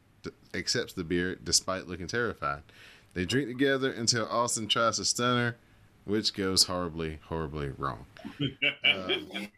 [0.54, 2.62] accepts the beer despite looking terrified.
[3.14, 5.56] They drink together until Austin tries to stunner,
[6.04, 8.06] which goes horribly, horribly wrong.
[8.84, 9.48] Um,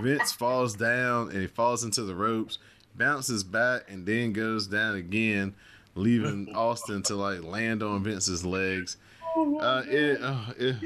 [0.00, 2.58] Vince falls down and he falls into the ropes,
[2.94, 5.54] bounces back, and then goes down again,
[5.94, 8.96] leaving Austin to like land on Vince's legs.
[9.36, 10.76] Uh, it, oh, it,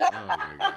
[0.00, 0.74] oh my god.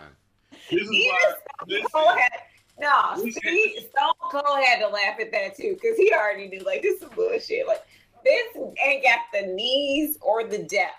[0.71, 1.33] This is Even why.
[1.33, 2.31] Stone This Cold had,
[2.79, 6.81] no, he, Stone Cold had to laugh at that too because he already knew like
[6.81, 7.67] this is bullshit.
[7.67, 7.83] Like
[8.23, 10.93] Vince ain't got the knees or the depth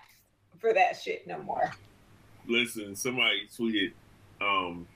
[0.58, 1.72] for that shit no more.
[2.46, 3.92] listen, somebody tweeted,
[4.40, 4.86] um,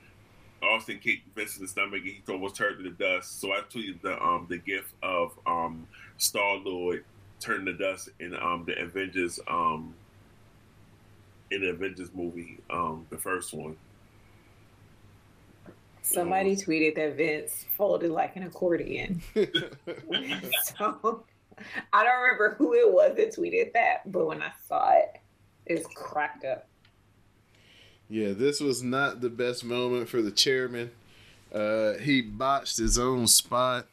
[0.62, 3.40] Austin kicked Vince in the stomach and he almost turned to the dust.
[3.40, 5.86] So I tweeted the um the gif of um
[6.16, 7.04] Star Lord
[7.40, 9.94] turning to dust in um the Avengers um
[11.50, 13.76] in the Avengers movie um the first one.
[16.02, 19.20] Somebody tweeted that Vince folded like an accordion.
[19.34, 21.24] so
[21.92, 25.20] I don't remember who it was that tweeted that, but when I saw it,
[25.66, 26.66] it's cracked up.
[28.08, 30.90] Yeah, this was not the best moment for the chairman.
[31.52, 33.86] Uh, he botched his own spot.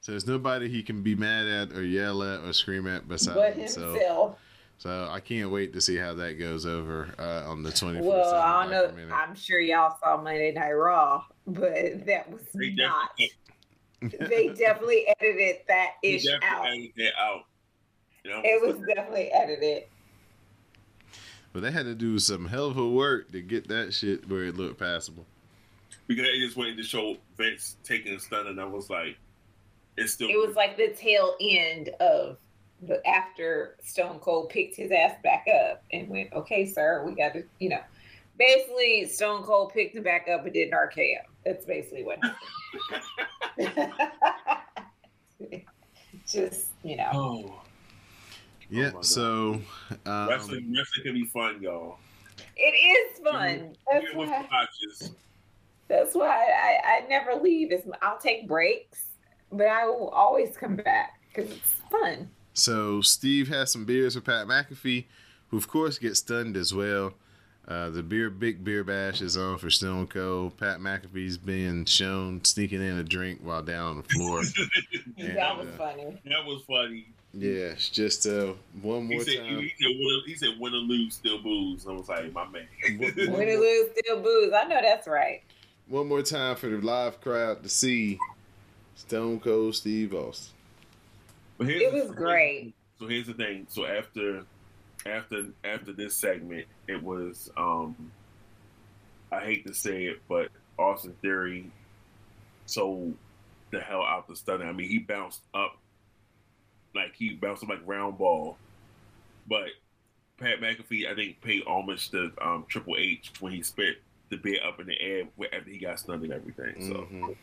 [0.00, 3.36] So there's nobody he can be mad at or yell at or scream at besides
[3.36, 3.94] But himself.
[3.94, 4.38] himself.
[4.82, 8.02] So I can't wait to see how that goes over uh, on the 24th.
[8.02, 9.14] Well, I don't know.
[9.14, 13.10] I'm sure y'all saw Monday Night Raw, but that was They not.
[14.00, 16.40] definitely, They definitely edited that they ish out.
[16.40, 17.42] definitely edited that out.
[18.24, 18.40] You know?
[18.44, 19.84] It was definitely edited.
[21.52, 24.42] But they had to do some hell of a work to get that shit where
[24.42, 25.26] it looked passable.
[26.08, 29.16] because they just waited to show Vince taking a stun, and I was like,
[29.96, 32.38] it's still It was like the tail end of
[32.82, 37.32] but after Stone Cold picked his ass back up and went, "Okay, sir, we got
[37.34, 37.80] to," you know,
[38.38, 41.18] basically Stone Cold picked him back up and did an RKO.
[41.44, 42.18] That's basically what.
[46.28, 47.10] Just you know.
[47.12, 47.62] Oh,
[48.68, 48.86] Yeah.
[48.86, 49.04] my God.
[49.04, 49.60] so,
[50.06, 51.98] um, wrestling, wrestling can be fun, y'all.
[52.56, 53.76] It is fun.
[53.90, 54.48] That's why.
[55.88, 57.70] That's why I, I never leave.
[57.70, 59.06] It's, I'll take breaks,
[59.50, 62.30] but I will always come back because it's fun.
[62.54, 65.04] So Steve has some beers with Pat McAfee,
[65.48, 67.14] who of course gets stunned as well.
[67.68, 70.56] Uh, the beer big beer bash is on for Stone Cold.
[70.58, 74.42] Pat McAfee's being shown sneaking in a drink while down on the floor.
[75.16, 75.76] Yeah, that was yeah.
[75.76, 76.20] funny.
[76.24, 77.06] That was funny.
[77.32, 79.60] yeah, it's just uh, one He more said, time.
[79.60, 81.86] he, said, win, he said, win or lose, still booze.
[81.86, 82.66] I was like, my man.
[82.98, 84.52] Win or lose, still booze.
[84.52, 85.42] I know that's right.
[85.86, 88.18] One more time for the live crowd to see
[88.96, 90.52] Stone Cold Steve Austin.
[91.62, 92.74] But here's It the- was great.
[92.98, 93.66] So here's the thing.
[93.68, 94.44] So after
[95.06, 98.10] after after this segment, it was um
[99.30, 100.48] I hate to say it, but
[100.78, 101.70] Austin Theory
[102.66, 103.16] sold
[103.70, 104.66] the hell out the stunner.
[104.66, 105.78] I mean, he bounced up
[106.94, 108.58] like he bounced up like round ball.
[109.48, 109.68] But
[110.38, 113.96] Pat McAfee, I think, paid homage to um, Triple H when he spit
[114.28, 116.74] the bit up in the air after he got stunned and everything.
[116.86, 117.36] So Mhm.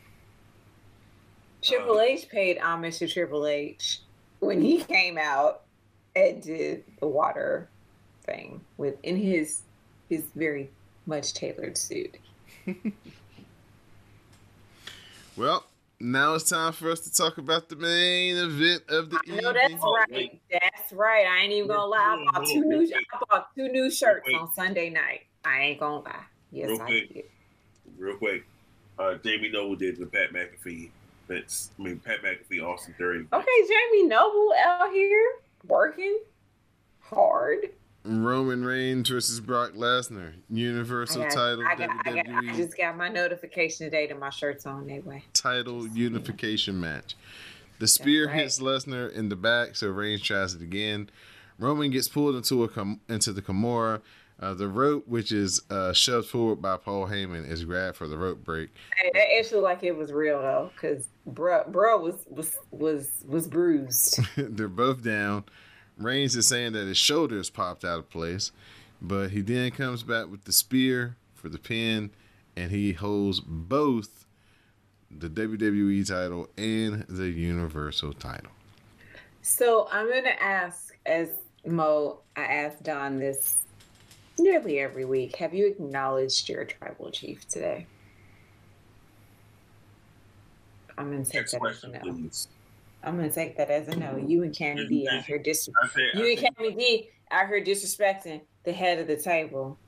[1.62, 4.00] Triple Uh, H paid homage to Triple H
[4.40, 5.62] when he came out
[6.16, 7.68] and did the water
[8.24, 9.62] thing with in his
[10.08, 10.68] his very
[11.06, 12.16] much tailored suit.
[15.36, 15.64] Well,
[16.00, 19.36] now it's time for us to talk about the main event of the I know
[19.50, 19.54] evening.
[19.54, 20.10] that's right.
[20.10, 20.40] wait.
[20.50, 21.26] That's right.
[21.26, 22.26] I ain't even gonna lie.
[22.28, 22.82] I bought two new.
[22.94, 24.36] I bought two new shirts Wait.
[24.36, 25.22] on Sunday night.
[25.44, 26.24] I ain't gonna lie.
[26.52, 27.14] Yes, Real I quick.
[27.14, 27.24] did.
[27.96, 28.44] real quick,
[28.98, 30.90] uh, Jamie Noble did the Pat McAfee.
[31.30, 33.24] That's I mean Pat McAfee, Austin Theory.
[33.32, 35.32] Okay, Jamie Noble out here
[35.66, 36.18] working
[36.98, 37.70] hard.
[38.02, 42.76] Roman Reigns versus Brock Lesnar, Universal got- title, I, got, I, got, I WWE just
[42.76, 45.22] got my notification today that my shirt's on their way.
[45.34, 47.14] title unification match.
[47.78, 48.40] The spear right.
[48.40, 51.10] hits Lesnar in the back, so Reigns tries it again.
[51.58, 54.00] Roman gets pulled into a into the Kimura.
[54.40, 58.16] Uh, the rope, which is uh, shoved forward by Paul Heyman, is grabbed for the
[58.16, 58.70] rope break.
[58.96, 63.46] Hey, that actually like it was real though, because bro, bro was was was was
[63.46, 64.18] bruised.
[64.36, 65.44] They're both down.
[65.98, 68.50] Reigns is saying that his shoulders popped out of place,
[69.02, 72.10] but he then comes back with the spear for the pin,
[72.56, 74.24] and he holds both
[75.10, 78.52] the WWE title and the Universal title.
[79.42, 81.28] So I'm gonna ask, as
[81.66, 83.58] Mo, I asked Don this
[84.38, 85.36] nearly every week.
[85.36, 87.86] Have you acknowledged your tribal chief today?
[90.96, 91.98] I'm gonna take Next that as a no.
[92.00, 92.48] please.
[93.02, 94.16] I'm gonna take that as a no.
[94.16, 97.64] You and Cammy D out here dis- said, you I and Cammy D out here
[97.64, 99.78] disrespecting the head of the table.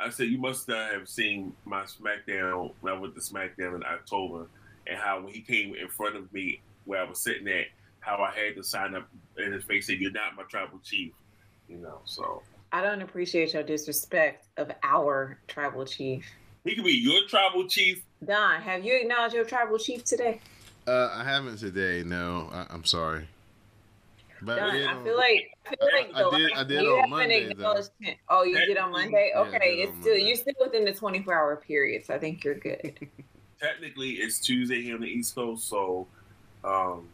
[0.00, 3.82] I said you must uh, have seen my SmackDown when I went to SmackDown in
[3.84, 4.46] October,
[4.86, 7.66] and how when he came in front of me where I was sitting at,
[8.00, 11.12] how I had to sign up in his face saying, "You're not my tribal chief,"
[11.68, 11.98] you know.
[12.04, 12.42] So
[12.72, 16.26] I don't appreciate your disrespect of our tribal chief.
[16.64, 18.02] he could be your tribal chief.
[18.24, 20.40] Don, have you acknowledged your tribal chief today?
[20.86, 22.02] Uh, I haven't today.
[22.04, 23.26] No, I, I'm sorry.
[24.42, 27.10] But Don, I on- feel like I feel like I the did- I did on
[27.10, 27.50] Monday, though.
[27.50, 28.14] acknowledged him.
[28.28, 29.30] Oh, you did on Monday?
[29.34, 30.26] Yeah, I Okay, did it's still Monday.
[30.26, 33.08] you're still within the 24 hour period, so I think you're good.
[33.60, 36.06] Technically, it's Tuesday here on the East Coast, so
[36.64, 37.08] um,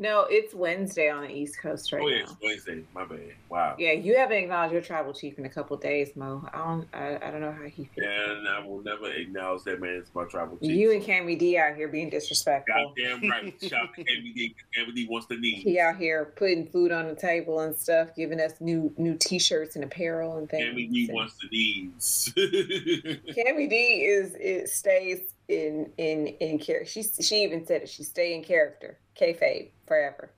[0.00, 2.06] No, it's Wednesday on the East Coast right now.
[2.06, 2.22] oh yeah, now.
[2.24, 2.84] it's Wednesday.
[2.94, 3.32] My bad.
[3.48, 3.74] Wow.
[3.78, 6.48] Yeah, you haven't acknowledged your tribal chief in a couple days, Mo.
[6.52, 6.88] I don't.
[6.94, 8.06] I, I don't know how he feels.
[8.06, 10.70] And I will never acknowledge that man as my tribal chief.
[10.70, 12.94] You and Cammy D out here being disrespectful.
[12.96, 13.54] Goddamn right.
[13.60, 14.54] Shout to MD.
[14.78, 15.56] MD wants the knee.
[15.56, 19.74] He out here putting food on the table and stuff, giving us new new T-shirts
[19.74, 20.76] and apparel and things.
[20.76, 22.32] MD And wants the knees.
[22.36, 26.88] Cammy D is it stays in in in character.
[26.88, 27.88] She she even said it.
[27.88, 30.30] She stay in character, kayfabe forever.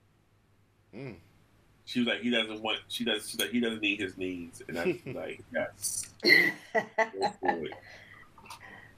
[0.94, 1.16] Mm.
[1.84, 2.78] she was like, he doesn't want.
[2.88, 3.28] She does.
[3.28, 6.10] She's like, he doesn't need his needs, and I'm like, yes.
[6.22, 6.30] Go
[7.40, 7.72] for it.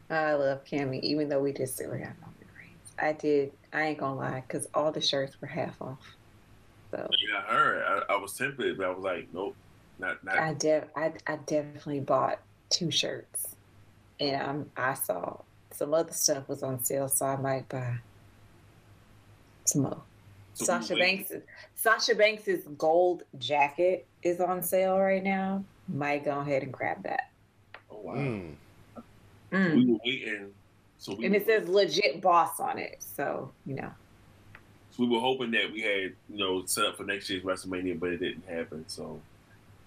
[0.08, 2.94] I love Cammy, even though we just still got Roman Reigns.
[2.98, 3.52] I did.
[3.72, 6.16] I ain't gonna lie, because all the shirts were half off.
[6.90, 8.04] So Yeah, I heard.
[8.08, 9.56] I, I was tempted, but I was like, nope,
[9.98, 10.38] not not.
[10.38, 12.38] I def I, I definitely bought
[12.68, 13.56] two shirts,
[14.20, 15.38] and um, I saw
[15.72, 17.98] some other stuff was on sale, so I might buy
[19.64, 20.02] some more.
[20.54, 21.28] So Sasha wait.
[21.28, 21.32] Banks,
[21.74, 25.64] Sasha Banks's gold jacket is on sale right now.
[25.88, 27.30] Might go ahead and grab that.
[27.90, 28.14] Oh wow.
[28.14, 28.54] Mm.
[29.52, 29.74] Mm.
[29.74, 30.50] We were waiting.
[30.98, 33.90] So we And it says legit boss on it, so you know.
[34.90, 37.98] So we were hoping that we had, you know, set up for next year's WrestleMania,
[37.98, 38.84] but it didn't happen.
[38.88, 39.20] So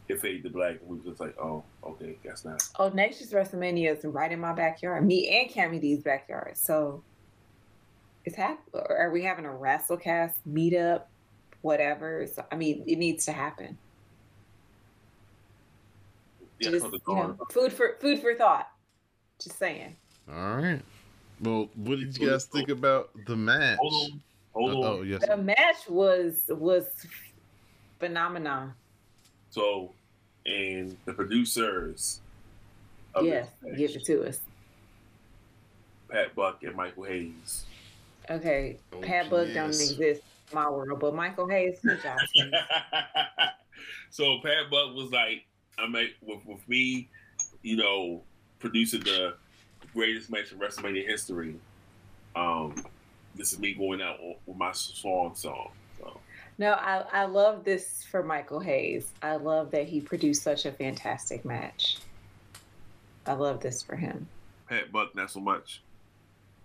[0.08, 2.64] it faded to black, and we were just like, oh, okay, guess not.
[2.80, 5.06] Oh, next year's WrestleMania is right in my backyard.
[5.06, 6.58] Me and Cammy D's backyard.
[6.58, 7.04] So
[8.26, 8.84] it's happening.
[8.90, 11.04] Are we having a WrestleCast meetup?
[11.62, 12.28] Whatever.
[12.28, 13.78] So, I mean, it needs to happen.
[16.60, 18.70] Yeah, Just, for the you know, food for food for thought.
[19.42, 19.96] Just saying.
[20.32, 20.82] All right.
[21.42, 23.78] Well, what did you guys think about the match?
[23.80, 24.22] Hold on,
[24.54, 25.00] hold Uh, on.
[25.00, 25.26] oh yes.
[25.28, 26.86] The match was was
[28.00, 28.74] phenomenon.
[29.50, 29.92] So,
[30.46, 32.22] and the producers,
[33.14, 34.40] of Yes, match, give it to us.
[36.10, 37.66] Pat Buck and Michael Hayes.
[38.30, 40.22] Okay, Oh, Pat Buck don't exist
[40.52, 42.18] in my world, but Michael Hayes, good job.
[44.10, 45.46] So Pat Buck was like,
[45.78, 47.10] I mean, with, with me,
[47.64, 48.22] you know,
[48.60, 49.36] producing the
[49.94, 51.56] greatest match in WrestleMania history.
[52.36, 52.76] Um,
[53.36, 55.72] this is me going out with my swan song.
[56.00, 56.20] So
[56.58, 59.12] No, I, I love this for Michael Hayes.
[59.22, 61.98] I love that he produced such a fantastic match.
[63.26, 64.28] I love this for him.
[64.70, 65.82] Pat Buck, not so much.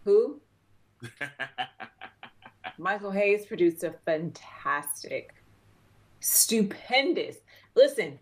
[0.04, 0.40] Who?
[2.78, 5.34] Michael Hayes produced a fantastic,
[6.20, 7.36] stupendous.
[7.74, 8.18] Listen,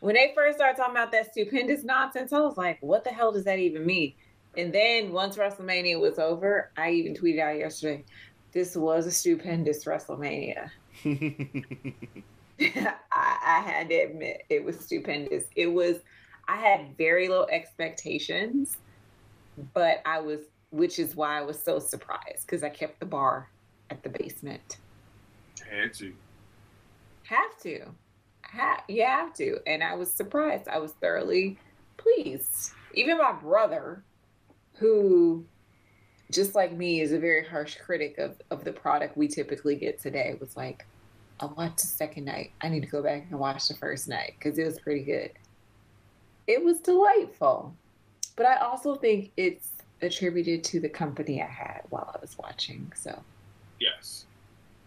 [0.00, 3.32] when they first started talking about that stupendous nonsense, I was like, what the hell
[3.32, 4.14] does that even mean?
[4.56, 8.04] And then once WrestleMania was over, I even tweeted out yesterday,
[8.52, 10.70] this was a stupendous WrestleMania.
[12.60, 15.44] I, I had to admit it was stupendous.
[15.56, 15.96] It was
[16.46, 18.76] I had very low expectations,
[19.72, 20.40] but I was
[20.74, 23.48] which is why I was so surprised because I kept the bar
[23.90, 24.78] at the basement.
[25.70, 26.12] Had to.
[27.22, 27.86] Have to.
[28.42, 29.58] Ha- you have to.
[29.68, 30.66] And I was surprised.
[30.66, 31.58] I was thoroughly
[31.96, 32.72] pleased.
[32.92, 34.02] Even my brother,
[34.74, 35.44] who
[36.32, 40.00] just like me is a very harsh critic of, of the product we typically get
[40.00, 40.84] today, was like,
[41.38, 42.50] I watched the second night.
[42.62, 45.30] I need to go back and watch the first night because it was pretty good.
[46.48, 47.76] It was delightful.
[48.34, 49.68] But I also think it's
[50.04, 52.92] attributed to the company I had while I was watching.
[52.94, 53.22] So
[53.80, 54.26] Yes.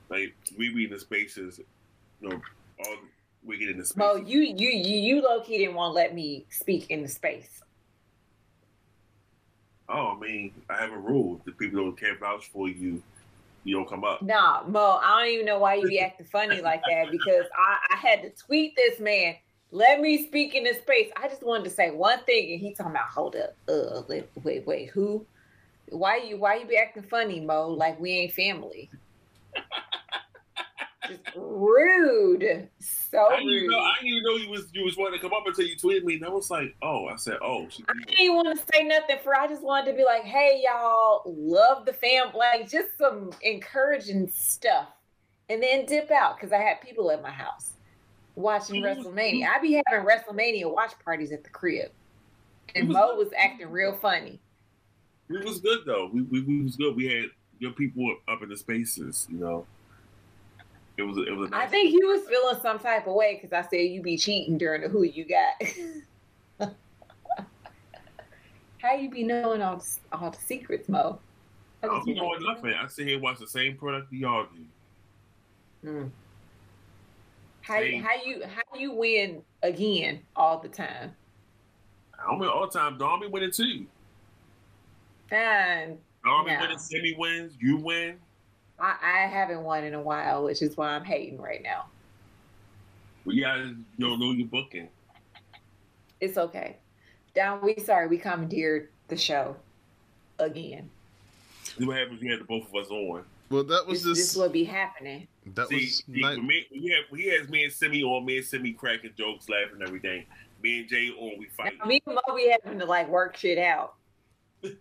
[0.09, 1.59] Like we be in the spaces,
[2.21, 2.41] you know,
[2.85, 2.95] all
[3.43, 3.97] we get in the space.
[3.97, 7.07] Mo, you you you you low key didn't want to let me speak in the
[7.07, 7.61] space.
[9.89, 13.01] Oh, I mean, I have a rule: the people who can't vouch for you,
[13.63, 14.21] you don't come up.
[14.21, 17.93] Nah, Mo, I don't even know why you be acting funny like that because I,
[17.93, 19.35] I had to tweet this man.
[19.71, 21.11] Let me speak in this space.
[21.21, 23.55] I just wanted to say one thing, and he talking about hold up.
[23.67, 24.89] Uh, wait, wait, wait.
[24.91, 25.25] Who?
[25.89, 26.37] Why you?
[26.37, 27.69] Why you be acting funny, Mo?
[27.69, 28.89] Like we ain't family.
[31.07, 32.69] just rude.
[32.79, 33.71] So I didn't, rude.
[33.71, 35.75] know, I didn't even know you was you was wanting to come up until you
[35.75, 38.65] tweeted me, and I was like, oh, I said, oh, she, I didn't want to
[38.73, 39.35] say nothing for.
[39.35, 44.29] I just wanted to be like, "Hey, y'all, love the fam." Like just some encouraging
[44.29, 44.87] stuff,
[45.49, 47.73] and then dip out because I had people at my house
[48.37, 49.47] watching WrestleMania.
[49.47, 51.91] I'd be having WrestleMania watch parties at the crib,
[52.75, 53.17] and was Mo good.
[53.17, 54.39] was acting real funny.
[55.29, 56.09] It was good though.
[56.13, 56.95] We, we we was good.
[56.95, 57.25] We had
[57.59, 59.65] good people up in the spaces, you know.
[60.97, 61.51] It was it was.
[61.51, 64.01] A I nice, think he was feeling some type of way because I said you
[64.01, 66.71] be cheating during the who you got.
[68.79, 71.19] How you be knowing all the, all the secrets, Mo?
[71.83, 72.73] I don't just be knowing want nothing.
[72.73, 74.45] I sit here and watch the same product y'all
[75.83, 75.89] do.
[75.89, 76.11] Mm.
[77.67, 81.13] How you, how you how you win again all the time?
[82.17, 82.97] I don't win all the time.
[82.97, 83.85] Don be winning too.
[85.31, 86.61] And Don be No.
[86.61, 87.57] winning semi wins.
[87.59, 88.15] You win.
[88.79, 91.87] I, I haven't won in a while, which is why I'm hating right now.
[93.25, 94.87] We gotta you don't know your booking.
[96.21, 96.77] It's okay.
[97.35, 99.57] Down, we sorry we commandeered the show
[100.39, 100.89] again.
[101.63, 102.19] See what happens.
[102.21, 103.25] when You had the both of us on.
[103.49, 105.27] Well, that was This, this just will be happening.
[105.55, 106.37] That See, was see, night.
[106.37, 109.47] when me, when he, had, has me and Simi on, me and Simi cracking jokes,
[109.49, 110.25] laughing, and everything.
[110.63, 111.73] Me and Jay on, we fight.
[111.79, 113.95] Now, me and Mo be having to like work shit out.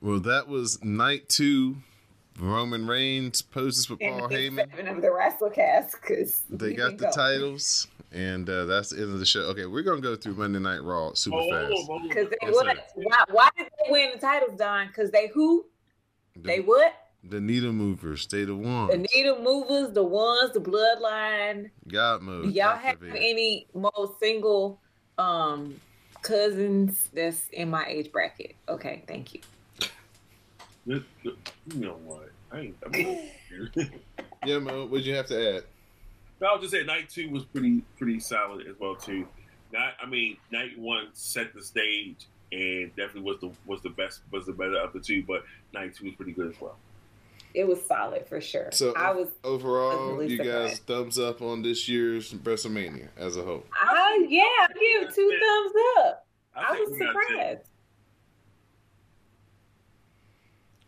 [0.00, 1.76] Well, that was night two.
[2.38, 4.70] Roman Reigns poses with Paul and the Heyman.
[4.70, 9.18] seven of the WrestleCast because They got the titles, and uh, that's the end of
[9.18, 9.40] the show.
[9.46, 11.72] Okay, we're gonna go through Monday Night Raw super Oh, fast.
[11.74, 12.54] oh, oh, Because they Yes.
[12.94, 14.88] Why, why did they win the titles, Don?
[14.88, 15.64] Because they who?
[16.42, 16.94] They what?
[17.28, 18.90] the needle movers, they the ones.
[18.92, 19.08] The ones.
[19.14, 21.70] needle movers, the ones, the bloodline.
[21.88, 22.52] God Do mode.
[22.54, 24.80] y'all have any most single
[25.18, 25.80] um
[26.22, 28.54] cousins that's in my age bracket?
[28.68, 29.40] Okay, thank you.
[30.86, 31.34] This- this-
[31.74, 32.30] You know what?
[32.52, 32.76] I ain't.
[32.84, 33.30] I mean,
[34.44, 34.86] Yeah, Mo.
[34.86, 35.64] What'd you have to add?
[36.40, 39.26] No, I'll just say night two was pretty pretty solid as well too.
[39.72, 44.20] Not, I mean, night one set the stage and definitely was the was the best
[44.30, 45.22] was the better of the two.
[45.22, 45.44] But
[45.74, 46.76] '92 was pretty good as well.
[47.54, 48.68] It was solid for sure.
[48.72, 50.86] So I was overall, really you guys surprised.
[50.86, 53.64] thumbs up on this year's WrestleMania as a whole.
[53.72, 54.66] I yeah, I
[55.02, 55.38] give two Yeah.
[55.40, 56.26] thumbs up.
[56.54, 57.26] I, think was we got ten.
[57.28, 57.60] surprised.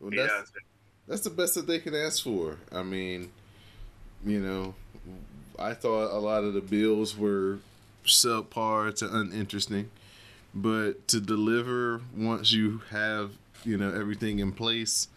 [0.01, 0.53] Well, Yeah, that's
[1.07, 2.57] that's the best that they can ask for.
[2.71, 3.31] I mean,
[4.25, 4.75] you know,
[5.59, 7.59] I thought a lot of the bills were
[8.05, 9.91] subpar to uninteresting,
[10.55, 13.33] but to deliver once you have
[13.65, 15.09] you know everything in place,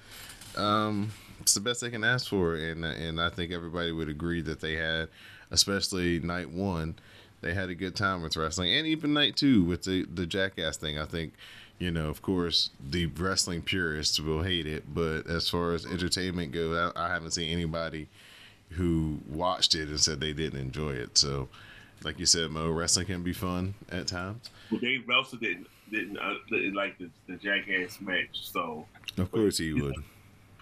[0.57, 4.41] um, it's the best they can ask for, and and I think everybody would agree
[4.41, 5.09] that they had,
[5.49, 6.95] especially night one,
[7.41, 10.77] they had a good time with wrestling, and even night two with the the jackass
[10.77, 10.97] thing.
[10.97, 11.33] I think
[11.81, 16.51] you know, of course, the wrestling purists will hate it, but as far as entertainment
[16.51, 18.07] goes, I, I haven't seen anybody
[18.69, 21.17] who watched it and said they didn't enjoy it.
[21.17, 21.49] So,
[22.03, 24.49] like you said, Mo, wrestling can be fun at times.
[24.71, 28.85] Well, Dave Meltzer didn't didn't, uh, didn't like the, the jackass match, so
[29.17, 29.95] Of course, he would.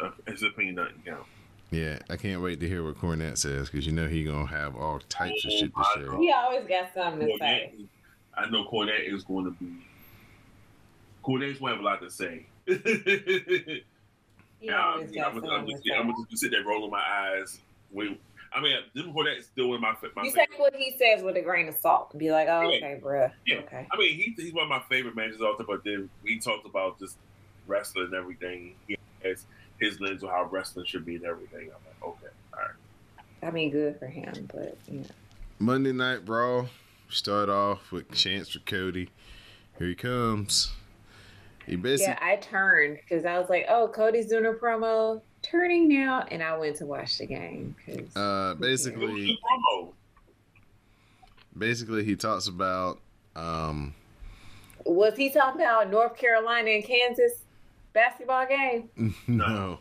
[0.02, 1.26] uh, his opinion doesn't count.
[1.72, 4.76] Yeah, I can't wait to hear what Cornette says because you know he gonna have
[4.76, 6.18] all types of shit to Oh, share.
[6.20, 7.74] He always got something to say.
[8.36, 9.72] I know Cornette is going to be.
[11.24, 12.46] Cornette's going to have a lot to say.
[12.66, 12.74] He
[14.62, 15.94] Yeah, always I'm, got I'm, something I'm to just, say.
[15.96, 17.60] I'm just sit there rolling my eyes.
[17.92, 18.20] Wait,
[18.54, 20.50] I mean, Jim Cornette's still one of my my You favorite.
[20.52, 22.78] take what he says with a grain of salt and be like, oh, Yeah.
[22.78, 23.32] okay, bruh.
[23.46, 23.58] Yeah.
[23.58, 23.88] Okay.
[23.92, 25.68] I mean, he, he's one of my favorite managers out there.
[25.68, 27.18] But then we talked about just
[27.68, 28.76] wrestling and everything.
[28.88, 29.46] He has
[29.80, 31.64] his lens on how wrestling should be and everything.
[31.64, 33.48] I'm like, okay, all right.
[33.48, 35.04] I mean, good for him, but yeah.
[35.60, 36.70] Monday Night Brawl.
[37.12, 39.10] Start off with chance for Cody.
[39.80, 40.72] Here he comes.
[41.66, 45.20] He basically Yeah, I turned because I was like, oh, Cody's doing a promo,
[45.50, 47.76] turning now, and I went to watch the game.
[47.86, 49.40] 'cause- uh, basically
[51.58, 53.00] basically he talks about
[53.36, 53.94] um
[54.86, 57.44] was he talking about North Carolina and Kansas
[57.94, 58.90] basketball game?
[59.28, 59.80] no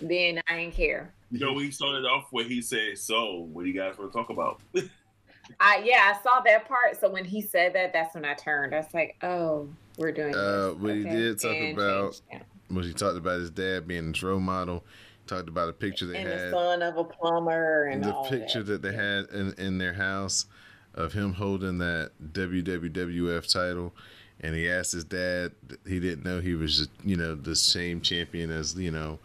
[0.00, 1.12] Then I didn't care.
[1.30, 4.18] You know, we started off where he said, "So, what do you guys want to
[4.18, 4.60] talk about?"
[5.60, 7.00] I yeah, I saw that part.
[7.00, 8.74] So when he said that, that's when I turned.
[8.74, 10.34] I was like, oh, we're doing.
[10.34, 10.76] Uh, this.
[10.76, 12.42] what he did talk And about- changed, yeah.
[12.70, 14.84] was he talked about his dad being his role model
[15.26, 18.62] talked about a picture they and the had son of a plumber and the picture
[18.62, 18.82] that.
[18.82, 20.46] that they had in, in their house
[20.94, 23.92] of him holding that WWF title.
[24.40, 25.52] And he asked his dad
[25.86, 29.18] he didn't know he was just, you know the same champion as you know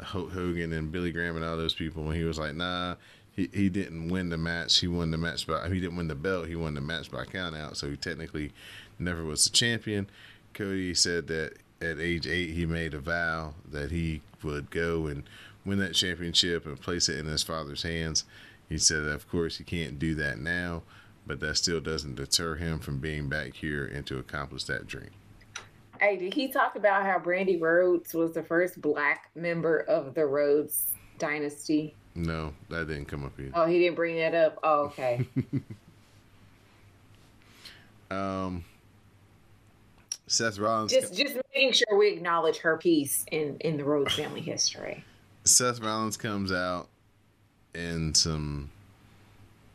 [0.00, 2.04] Hulk Hogan and Billy Graham and all those people.
[2.04, 2.96] When he was like nah
[3.38, 4.78] he, he didn't win the match.
[4.78, 6.48] He won the match by he didn't win the belt.
[6.48, 7.76] He won the match by count out.
[7.76, 8.52] So he technically
[8.98, 10.10] never was the champion.
[10.54, 15.24] Cody said that at age eight he made a vow that he would go and
[15.64, 18.24] win that championship and place it in his father's hands.
[18.68, 20.82] He said, of course, he can't do that now,
[21.26, 25.10] but that still doesn't deter him from being back here and to accomplish that dream.
[26.00, 30.26] Hey, did he talk about how Brandi Rhodes was the first black member of the
[30.26, 31.94] Rhodes dynasty?
[32.14, 33.50] No, that didn't come up either.
[33.54, 34.58] Oh, he didn't bring that up.
[34.62, 35.26] Oh, okay.
[38.10, 38.64] Um,
[40.28, 40.92] Seth Rollins.
[40.92, 45.02] just just making sure we acknowledge her piece in in the Rhodes family history.
[45.44, 46.88] Seth Rollins comes out
[47.74, 48.70] in some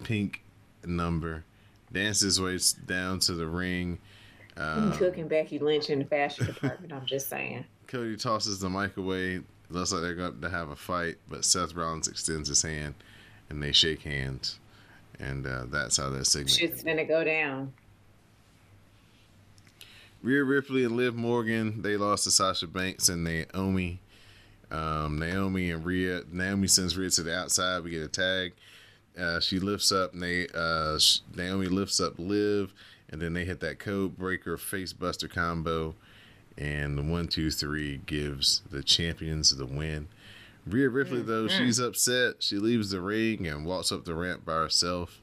[0.04, 0.42] pink
[0.86, 1.44] number,
[1.92, 3.98] dances his way down to the ring.
[4.56, 6.94] Um, cooking Becky Lynch in the fashion department.
[6.94, 7.66] I'm just saying.
[7.88, 9.42] Cody tosses the mic away.
[9.70, 12.94] Looks like they're going to have a fight, but Seth Rollins extends his hand,
[13.50, 14.60] and they shake hands,
[15.20, 16.52] and uh, that's how that segment.
[16.52, 17.74] Shit's gonna go down.
[20.24, 24.00] Rhea Ripley and Liv Morgan they lost to Sasha Banks and Naomi.
[24.72, 26.22] Um, Naomi and Rhea.
[26.32, 27.84] Naomi sends Rhea to the outside.
[27.84, 28.54] We get a tag.
[29.20, 30.14] Uh, she lifts up.
[30.14, 32.74] Na- uh, sh- Naomi lifts up Liv,
[33.10, 35.94] and then they hit that code breaker face buster combo,
[36.58, 40.08] and the one two three gives the champions the win.
[40.66, 42.36] Rhea Ripley though she's upset.
[42.40, 45.20] She leaves the ring and walks up the ramp by herself.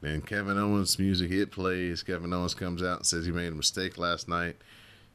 [0.00, 2.02] Then Kevin Owens' music it plays.
[2.02, 4.56] Kevin Owens comes out and says he made a mistake last night.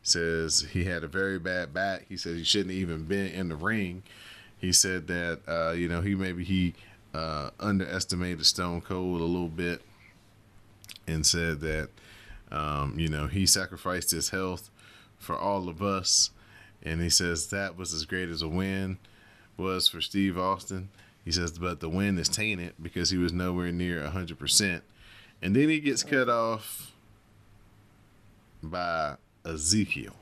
[0.03, 2.05] Says he had a very bad back.
[2.09, 4.03] He says he shouldn't have even been in the ring.
[4.57, 6.73] He said that uh, you know he maybe he
[7.13, 9.81] uh, underestimated Stone Cold a little bit,
[11.07, 11.89] and said that
[12.51, 14.71] um, you know he sacrificed his health
[15.19, 16.31] for all of us.
[16.83, 18.97] And he says that was as great as a win
[19.55, 20.89] was for Steve Austin.
[21.23, 24.81] He says, but the win is tainted because he was nowhere near 100%.
[25.41, 26.91] And then he gets cut off
[28.63, 29.15] by
[29.45, 30.15] Ezekiel.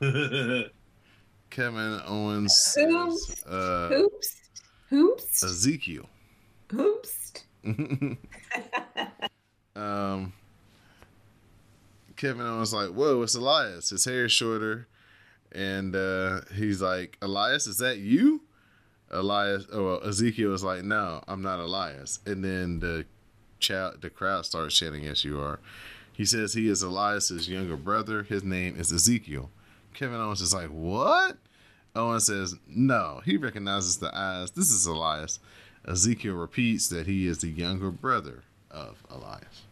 [1.50, 4.36] Kevin Owens says, uh, Hoops,
[4.88, 6.08] hoops, Ezekiel.
[6.70, 7.32] hoops.
[9.76, 10.32] um,
[12.16, 13.90] Kevin Owens like, "Whoa, it's Elias.
[13.90, 14.86] His hair is shorter."
[15.52, 18.42] And uh, he's like, Elias, is that you?
[19.10, 22.20] Elias, well, Ezekiel was like, no, I'm not Elias.
[22.26, 23.06] And then the
[23.58, 25.58] child, the crowd starts chanting, yes, you are.
[26.12, 28.22] He says he is Elias's younger brother.
[28.22, 29.50] His name is Ezekiel.
[29.94, 31.38] Kevin Owens is like, what?
[31.96, 33.20] Owens says, no.
[33.24, 34.50] He recognizes the eyes.
[34.52, 35.40] This is Elias.
[35.86, 39.62] Ezekiel repeats that he is the younger brother of Elias.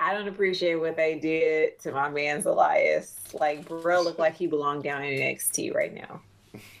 [0.00, 3.18] I don't appreciate what they did to my man's Elias.
[3.32, 6.20] Like, bro, look like he belonged down in NXT right now.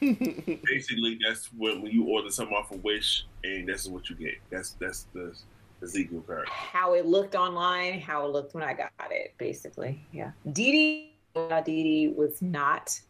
[0.00, 4.14] Basically, that's when when you order something off a of Wish, and that's what you
[4.14, 4.34] get.
[4.50, 5.34] That's that's the
[5.82, 6.48] Ezekiel card.
[6.48, 10.04] How it looked online, how it looked when I got it, basically.
[10.12, 10.30] Yeah.
[10.52, 13.00] Dee Dee, Dee was not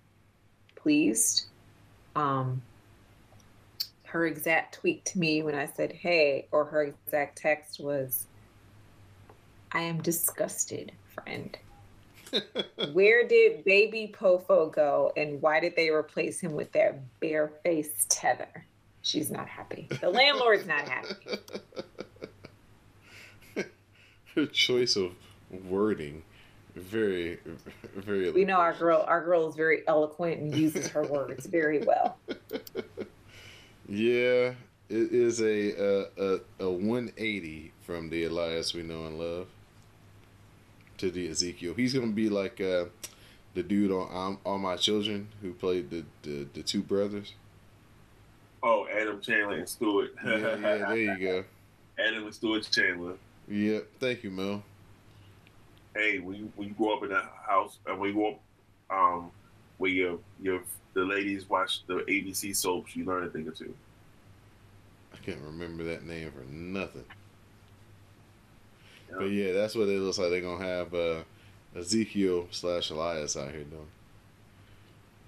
[0.74, 1.46] pleased.
[2.16, 2.62] Um,
[4.04, 8.26] her exact tweet to me when I said, hey, or her exact text was,
[9.74, 11.58] I am disgusted, friend.
[12.92, 18.64] Where did baby Pofo go and why did they replace him with that bare-faced tether?
[19.02, 19.88] She's not happy.
[20.00, 21.38] The landlord's not happy.
[24.34, 25.12] Her choice of
[25.68, 26.22] wording
[26.74, 27.38] very
[27.94, 31.78] very we know our girl our girl is very eloquent and uses her words very
[31.78, 32.18] well
[33.88, 34.52] yeah
[34.88, 39.46] it is a a, a, a 180 from the elias we know and love
[40.98, 41.74] to the Ezekiel.
[41.74, 42.86] He's gonna be like uh,
[43.54, 47.34] the dude on All My Children who played the, the, the two brothers.
[48.62, 50.14] Oh, Adam Chandler and Stuart.
[50.24, 51.44] yeah, yeah, there you go.
[51.98, 53.14] Adam and Stuart Chandler.
[53.48, 53.86] Yep.
[54.00, 54.62] Thank you, Mo.
[55.94, 58.40] Hey, when you when you grow up in a house, uh, when you grow up,
[58.90, 59.30] um,
[59.78, 60.60] where your your
[60.94, 63.74] the ladies watch the ABC soaps, you learn a thing or two.
[65.12, 67.04] I can't remember that name for nothing.
[69.10, 70.30] But yeah, that's what it looks like.
[70.30, 71.22] They're gonna have uh,
[71.76, 73.86] Ezekiel slash Elias out here doing.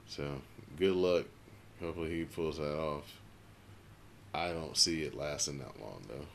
[0.08, 0.40] So
[0.78, 1.26] good luck.
[1.80, 3.04] Hopefully he pulls that off.
[4.34, 6.26] I don't see it lasting that long though.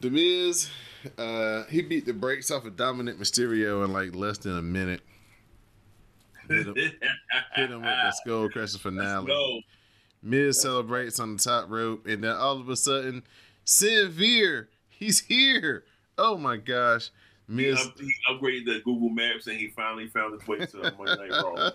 [0.00, 0.68] The Miz,
[1.16, 5.00] uh, he beat the brakes off of Dominik Mysterio in like less than a minute.
[6.48, 9.64] Hit him, hit him with the skull crusher finale.
[10.22, 13.22] Miz celebrates on the top rope, and then all of a sudden,
[13.66, 15.84] Severe, he's here.
[16.16, 17.10] Oh my gosh.
[17.48, 20.94] Miz he, up, he upgraded the Google Maps and he finally found his way to
[20.96, 21.70] Monday Night Raw.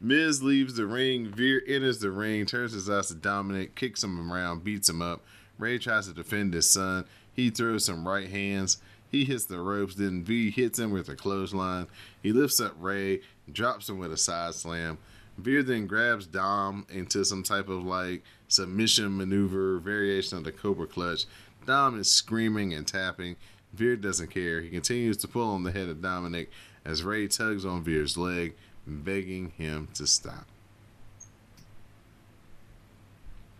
[0.00, 1.30] Miz leaves the ring.
[1.30, 5.22] Veer enters the ring, turns his eyes to Dominik, kicks him around, beats him up.
[5.58, 7.04] Rey tries to defend his son.
[7.34, 8.78] He throws some right hands.
[9.10, 9.96] He hits the ropes.
[9.96, 11.88] Then V hits him with a clothesline.
[12.22, 13.20] He lifts up Rey,
[13.52, 14.98] drops him with a side slam.
[15.38, 20.86] Veer then grabs Dom into some type of like submission maneuver variation of the Cobra
[20.86, 21.26] Clutch.
[21.64, 23.36] Dom is screaming and tapping.
[23.72, 24.60] Veer doesn't care.
[24.60, 26.48] He continues to pull on the head of Dominik
[26.84, 28.54] as Rey tugs on Veer's leg,
[28.86, 30.46] begging him to stop.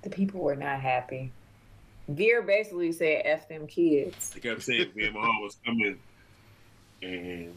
[0.03, 1.31] The people were not happy.
[2.09, 4.31] Veer basically said, F them kids.
[4.31, 5.99] They kept saying Veer Mahaan was coming
[7.03, 7.55] and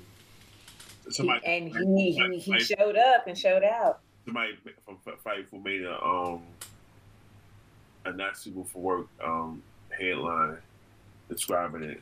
[1.10, 1.40] somebody.
[1.44, 6.44] He, and he, he, he showed up and showed out somebody from Fightful made um
[8.06, 10.58] a not suitable for work um headline
[11.30, 12.02] describing it.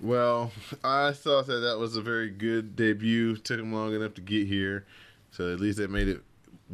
[0.00, 0.50] Well,
[0.82, 3.36] I thought that that was a very good debut.
[3.36, 4.84] Took him long enough to get here,
[5.30, 6.20] so at least that made it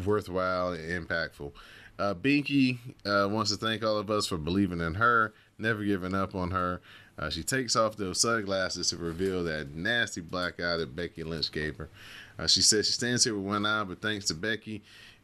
[0.04, 1.52] worthwhile and impactful.
[1.98, 6.14] Uh, Binky uh, wants to thank all of us for believing in her, never giving
[6.14, 6.80] up on her.
[7.18, 11.50] Uh, she takes off those sunglasses to reveal that nasty black eye that Becky Lynch
[11.50, 11.88] gave her.
[12.38, 14.82] Uh, she says she stands here with one eye, but thanks to Becky,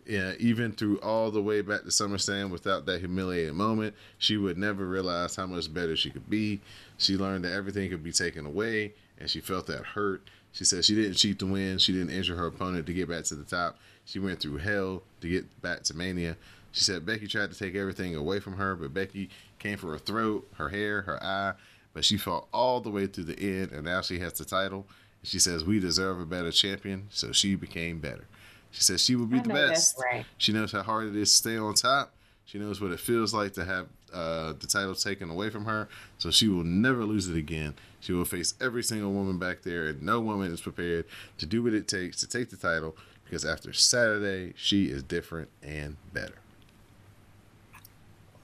[0.08, 4.58] uh, even through all the way back to SummerSlam without that humiliating moment, she would
[4.58, 6.60] never realize how much better she could be.
[6.98, 10.22] She learned that everything could be taken away, and she felt that hurt.
[10.52, 11.78] She said she didn't cheat to win.
[11.78, 13.78] She didn't injure her opponent to get back to the top.
[14.04, 16.36] She went through hell to get back to Mania.
[16.72, 19.98] She said Becky tried to take everything away from her, but Becky came for her
[19.98, 21.54] throat, her hair, her eye,
[21.94, 24.86] but she fought all the way through the end, and now she has the title.
[25.22, 28.26] She says we deserve a better champion, so she became better.
[28.72, 29.98] She says she will be I the best.
[29.98, 30.26] Right.
[30.36, 32.12] She knows how hard it is to stay on top.
[32.44, 35.88] She knows what it feels like to have uh, the title taken away from her,
[36.18, 37.74] so she will never lose it again.
[38.00, 41.06] She will face every single woman back there, and no woman is prepared
[41.38, 45.48] to do what it takes to take the title because after Saturday, she is different
[45.62, 46.36] and better.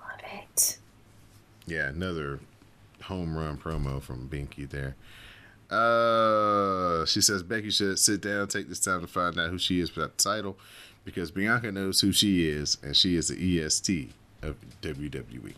[0.00, 0.78] Love it.
[1.66, 2.40] Yeah, another
[3.10, 4.96] home run promo from Binky there.
[5.70, 9.80] Uh, she says Becky should sit down, take this time to find out who she
[9.80, 10.56] is for that title.
[11.04, 14.10] because Bianca knows who she is, and she is the EST
[14.42, 15.54] of WWE.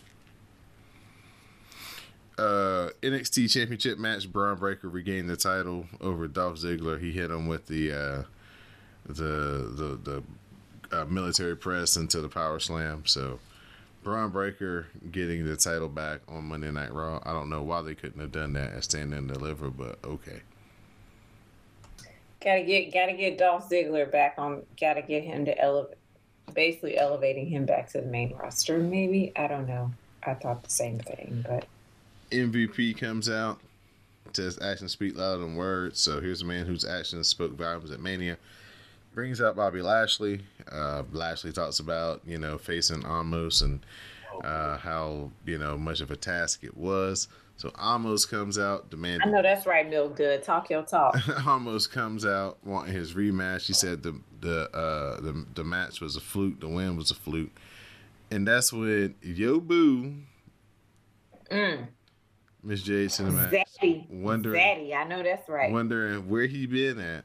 [2.38, 7.00] Uh, NXT Championship match: Bron Breakker regained the title over Dolph Ziggler.
[7.00, 8.22] He hit him with the uh,
[9.06, 9.70] the
[10.02, 10.22] the
[10.90, 13.02] the uh, military press into the power slam.
[13.04, 13.38] So
[14.02, 17.20] Bron Breakker getting the title back on Monday Night Raw.
[17.24, 20.40] I don't know why they couldn't have done that and stand and deliver, but okay.
[22.40, 24.62] Gotta get gotta get Dolph Ziggler back on.
[24.80, 25.96] Gotta get him to elevate,
[26.52, 28.78] basically elevating him back to the main roster.
[28.78, 29.92] Maybe I don't know.
[30.24, 31.66] I thought the same thing, but
[32.32, 33.60] MVP comes out.
[34.32, 36.00] Says actions speak louder than words.
[36.00, 38.38] So here's a man whose actions spoke volumes at Mania.
[39.14, 40.40] Brings out Bobby Lashley.
[40.70, 43.84] Uh, Lashley talks about you know facing Omos and
[44.42, 47.28] uh, how you know much of a task it was.
[47.56, 49.28] So Omos comes out demanding.
[49.28, 50.42] I know that's right, Milk Good.
[50.42, 51.14] Talk your talk.
[51.16, 53.66] Omos comes out wanting his rematch.
[53.66, 56.60] He said the the uh, the the match was a fluke.
[56.60, 57.50] The win was a fluke,
[58.30, 60.14] and that's when Yo Boo,
[61.50, 61.88] Mm.
[62.62, 63.50] Miss Jade Cinemax,
[63.82, 64.08] Zaddy.
[64.08, 64.96] wondering Zaddy.
[64.96, 65.70] I know that's right.
[65.70, 67.24] wondering where he been at.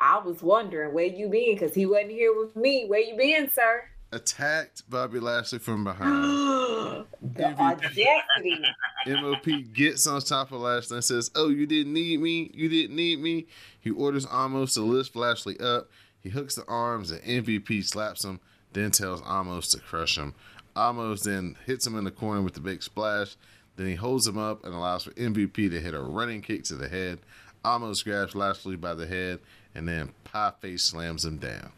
[0.00, 2.86] I was wondering where you been because he wasn't here with me.
[2.86, 3.84] Where you been, sir?
[4.12, 7.06] Attacked Bobby Lashley from behind.
[7.22, 8.64] the audacity.
[9.06, 12.50] MVP gets on top of Lashley and says, "Oh, you didn't need me.
[12.54, 13.46] You didn't need me."
[13.78, 15.90] He orders Omos to lift Lashley up.
[16.20, 18.40] He hooks the arms and MVP slaps him.
[18.72, 20.34] Then tells Omos to crush him.
[20.76, 23.36] Omos then hits him in the corner with the big splash.
[23.76, 26.74] Then he holds him up and allows for MVP to hit a running kick to
[26.74, 27.18] the head.
[27.64, 29.38] Omos grabs Lashley by the head
[29.74, 31.72] and then pie face slams him down.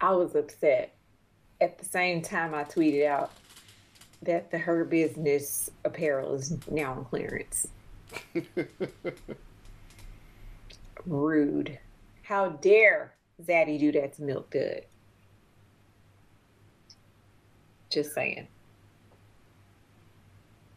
[0.00, 0.94] I was upset.
[1.60, 3.32] At the same time, I tweeted out
[4.22, 7.68] that the Hurt Business apparel is now on clearance.
[11.06, 11.78] Rude.
[12.22, 14.84] How dare Zaddy do that to Milk Good?
[17.90, 18.46] Just saying.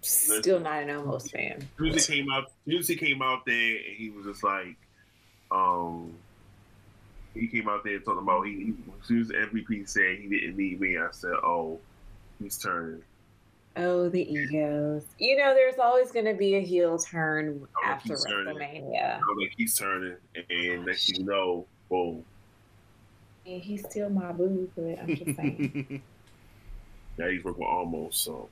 [0.02, 1.68] Still not an Omos fan.
[1.78, 2.52] Tuesday came out.
[2.68, 4.76] Tuesday came out there, and he was just like,
[5.50, 6.14] um,
[7.34, 8.54] he came out there talking about he.
[8.54, 11.80] he as soon as MVP said he didn't need me, I said, "Oh,
[12.42, 13.02] he's turning."
[13.76, 15.04] Oh, the egos.
[15.18, 18.56] You know, there's always going to be a heel turn Oh, after he's turning.
[18.56, 19.16] WrestleMania.
[19.18, 20.16] I'm like, he's turning,
[20.50, 22.24] and next thing you know, boom,
[23.46, 26.02] Yeah, he's still my boo, but I'm just saying.
[27.18, 28.14] now he's working with Omos.
[28.16, 28.50] So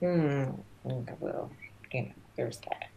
[0.00, 0.44] hmm.
[1.20, 1.50] Well,
[1.92, 2.89] you know, there's that.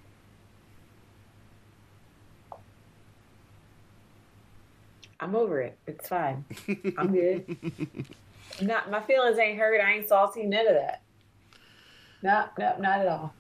[5.24, 5.78] I'm over it.
[5.88, 6.46] It's fine.
[6.98, 7.58] I'm good.
[8.62, 9.82] not my feelings ain't hurt.
[9.82, 10.44] I ain't salty.
[10.44, 11.02] None of that.
[12.22, 13.34] No, no, not at all.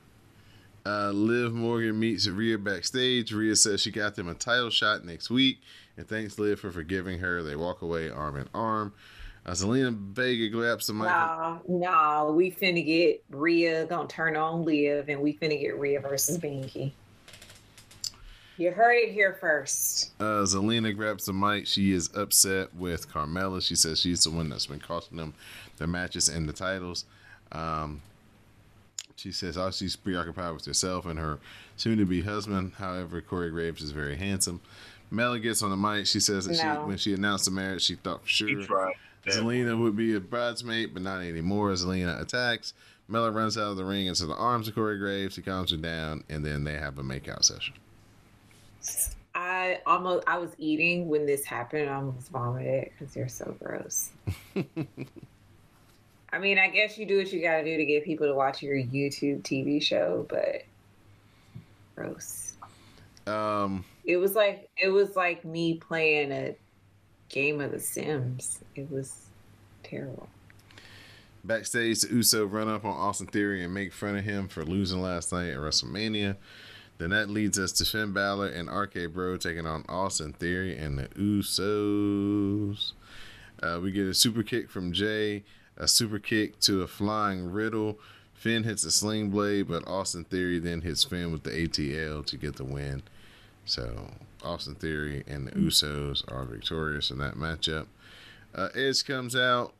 [0.85, 3.31] Uh, Liv Morgan meets Rhea backstage.
[3.31, 5.59] Rhea says she got them a title shot next week
[5.97, 7.43] and thanks Liv for forgiving her.
[7.43, 8.93] They walk away arm in arm.
[9.45, 11.03] Uh, Zelina Vega grabs the mic.
[11.03, 15.99] Nah, nah, we finna get Rhea gonna turn on Liv, and we finna get Rhea
[15.99, 16.93] versus Binky.
[18.57, 20.11] You heard it here first.
[20.19, 21.65] Uh, Zelina grabs the mic.
[21.65, 23.61] She is upset with Carmella.
[23.61, 25.33] She says she's the one that's been costing them
[25.77, 27.05] their matches and the titles.
[27.51, 28.01] Um,
[29.15, 31.39] she says oh, she's preoccupied with herself and her
[31.77, 32.73] soon-to-be husband.
[32.77, 34.61] However, Corey Graves is very handsome.
[35.09, 36.05] Mela gets on the mic.
[36.05, 38.93] She says that she, when she announced the marriage, she thought for sure
[39.27, 41.71] Zelina would be a bridesmaid, but not anymore.
[41.71, 42.73] Zelina attacks.
[43.07, 45.35] Mela runs out of the ring into the arms of Corey Graves.
[45.35, 47.73] He calms her down, and then they have a makeout session.
[49.35, 51.89] I almost I was eating when this happened.
[51.89, 54.11] I almost vomited because you're so gross.
[56.33, 58.33] I mean, I guess you do what you got to do to get people to
[58.33, 60.63] watch your YouTube TV show, but
[61.95, 62.55] gross.
[63.27, 66.55] Um, It was like it was like me playing a
[67.29, 68.59] game of The Sims.
[68.75, 69.27] It was
[69.83, 70.27] terrible.
[71.43, 75.01] Backstage, the Uso run up on Austin Theory and make fun of him for losing
[75.01, 76.37] last night at WrestleMania.
[76.97, 80.97] Then that leads us to Finn Balor and RK Bro taking on Austin Theory and
[80.97, 82.93] the Usos.
[83.61, 85.43] Uh, we get a super kick from Jay,
[85.77, 87.99] a super kick to a flying Riddle.
[88.33, 92.37] Finn hits a sling blade, but Austin Theory then hits Finn with the ATL to
[92.37, 93.03] get the win.
[93.65, 94.11] So
[94.43, 97.87] Austin Theory and the Usos are victorious in that matchup.
[98.53, 99.73] Uh, Edge comes out.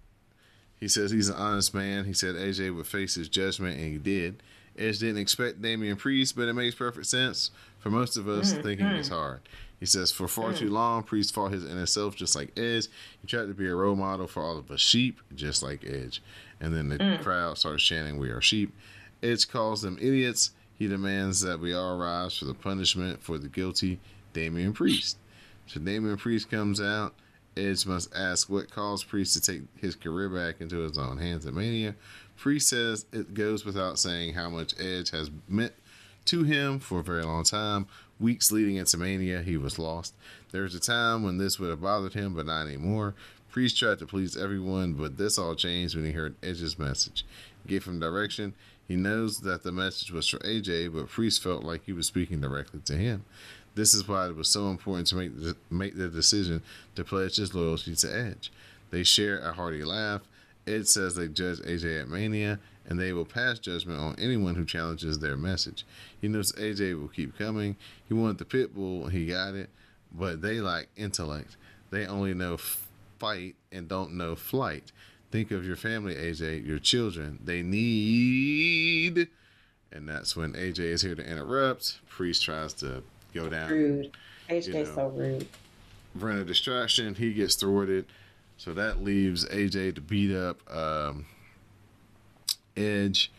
[0.80, 2.06] He says he's an honest man.
[2.06, 4.42] He said AJ would face his judgment, and he did.
[4.78, 8.62] Edge didn't expect Damian Priest, but it makes perfect sense for most of us mm-hmm.
[8.64, 9.14] thinking it's mm.
[9.14, 9.42] hard.
[9.80, 10.58] He says for far mm.
[10.58, 12.88] too long, Priest fought his inner self just like Edge.
[13.22, 16.22] He tried to be a role model for all of us sheep, just like Edge.
[16.60, 17.22] And then the mm.
[17.22, 18.74] crowd starts chanting, "We are sheep."
[19.22, 20.52] Edge calls them idiots.
[20.76, 24.00] He demands that we all rise for the punishment for the guilty
[24.34, 25.18] Damian Priest.
[25.68, 27.14] So Damian Priest comes out.
[27.56, 31.46] Edge must ask what caused Priest to take his career back into his own hands
[31.46, 31.96] at Mania.
[32.38, 35.74] Priest says it goes without saying how much Edge has meant
[36.26, 37.88] to him for a very long time.
[38.20, 40.14] Weeks leading into Mania, he was lost.
[40.52, 43.16] There was a time when this would have bothered him, but not anymore.
[43.52, 47.26] Priest tried to please everyone, but this all changed when he heard Edge's message.
[47.64, 48.54] He gave him direction.
[48.88, 52.42] He knows that the message was for AJ, but Priest felt like he was speaking
[52.42, 53.26] directly to him.
[53.76, 56.62] This is why it was so important to make the, make the decision
[56.96, 58.52] to pledge his loyalty to Edge.
[58.92, 60.22] They share a hearty laugh.
[60.66, 64.66] Edge says they judge AJ at Mania, and they will pass judgment on anyone who
[64.66, 65.86] challenges their message.
[66.20, 67.76] He knows AJ will keep coming.
[68.08, 69.70] He wanted the pit bull, he got it,
[70.12, 71.58] but they lack intellect.
[71.92, 72.58] They only know
[73.20, 74.92] fight and don't know flight.
[75.32, 77.40] Think of your family, AJ, your children.
[77.44, 79.30] They need.
[79.92, 82.00] And that's when AJ is here to interrupt.
[82.10, 83.70] Priest tries to go down.
[83.70, 84.12] Rude.
[84.50, 85.48] AJ's you know, so rude.
[86.16, 87.16] Run a distraction.
[87.16, 88.06] He gets thwarted.
[88.58, 91.26] So that leaves AJ to beat up um,
[92.78, 93.32] Edge.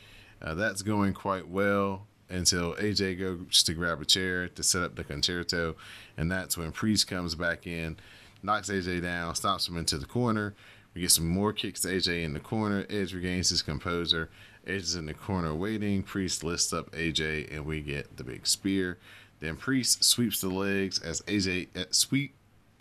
[0.43, 4.97] Uh, that's going quite well until AJ goes to grab a chair to set up
[4.97, 5.77] the Con-Chair-To.
[6.17, 7.97] And that's when Priest comes back in,
[8.43, 10.55] knocks AJ down, stops him into the corner.
[10.95, 12.87] We get some more kicks to AJ in the corner.
[12.89, 14.31] Edge regains his composure.
[14.67, 16.03] Edge is in the corner waiting.
[16.03, 18.99] Priest lifts up AJ, and we get the big spear.
[19.41, 22.35] Then Priest sweeps the legs as AJ uh, sweep.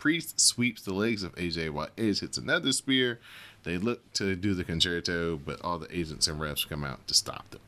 [0.04, 3.20] Priest sweeps the legs of AJ while Edge hits another spear.
[3.62, 7.14] They look to do the Con-Chair-To, but all the agents and refs come out to
[7.14, 7.62] stop them.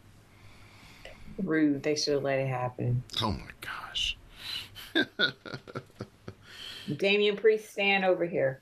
[1.42, 1.82] Rude.
[1.82, 3.02] They should have let it happen.
[3.22, 4.18] Oh my gosh.
[6.98, 8.60] Damian Priest, stand over here.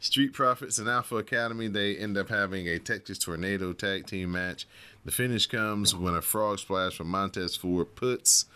[0.00, 4.66] Street Profits and Alpha Academy, they end up having a Texas Tornado tag team match.
[5.04, 8.46] The finish comes when a frog splash from Montez Ford puts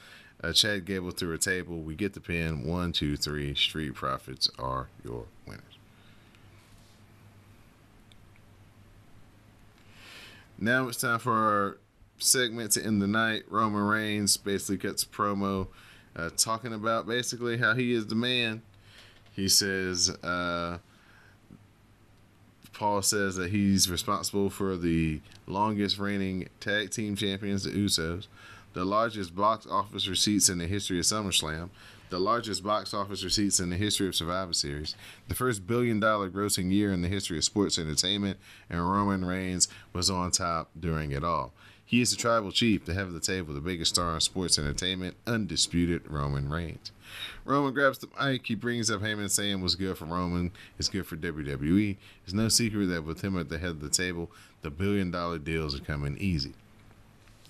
[0.43, 1.79] uh, Chad Gable through a table.
[1.79, 2.67] We get the pin.
[2.67, 3.55] One, two, three.
[3.55, 5.63] Street Profits are your winners.
[10.59, 11.79] Now it's time for our
[12.19, 13.45] segment to end the night.
[13.51, 15.69] Roman Reigns basically cuts a promo
[16.15, 18.63] uh, talking about basically how he is the man.
[19.33, 20.79] He says, uh,
[22.73, 28.27] Paul says that he's responsible for the longest reigning tag team champions, the Usos,
[28.77, 31.71] the largest box office receipts in the history of SummerSlam,
[32.11, 34.95] the largest box office receipts in the history of Survivor Series,
[35.29, 38.39] the first billion dollar grossing year in the history of sports entertainment,
[38.69, 41.55] and Roman Reigns was on top during it all.
[41.87, 44.59] He is the tribal chief, the head of the table, the biggest star in sports
[44.59, 46.93] entertainment, undisputed Roman Reigns.
[47.47, 48.47] Roman grabs the mic.
[48.47, 51.97] He brings up Heyman saying what's good for Roman is good for WWE.
[52.25, 54.31] It's no secret that with him at the head of the table,
[54.61, 56.53] the billion dollar deals are coming easy.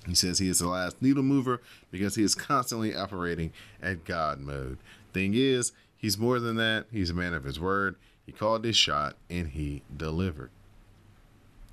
[0.06, 1.60] He says he is the last needle mover
[1.90, 3.52] because he is constantly operating
[3.82, 4.78] at God mode.
[5.12, 6.86] Thing is, he's more than that.
[6.92, 7.96] He's a man of his word.
[8.24, 10.50] He called his shot and he delivered.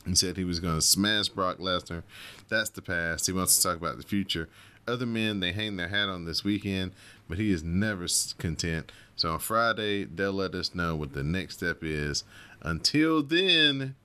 [0.05, 2.03] He said he was going to smash Brock Lesnar.
[2.49, 3.25] That's the past.
[3.25, 4.49] He wants to talk about the future.
[4.87, 6.91] Other men, they hang their hat on this weekend,
[7.29, 8.91] but he is never content.
[9.15, 12.25] So on Friday, they'll let us know what the next step is.
[12.61, 13.95] Until then,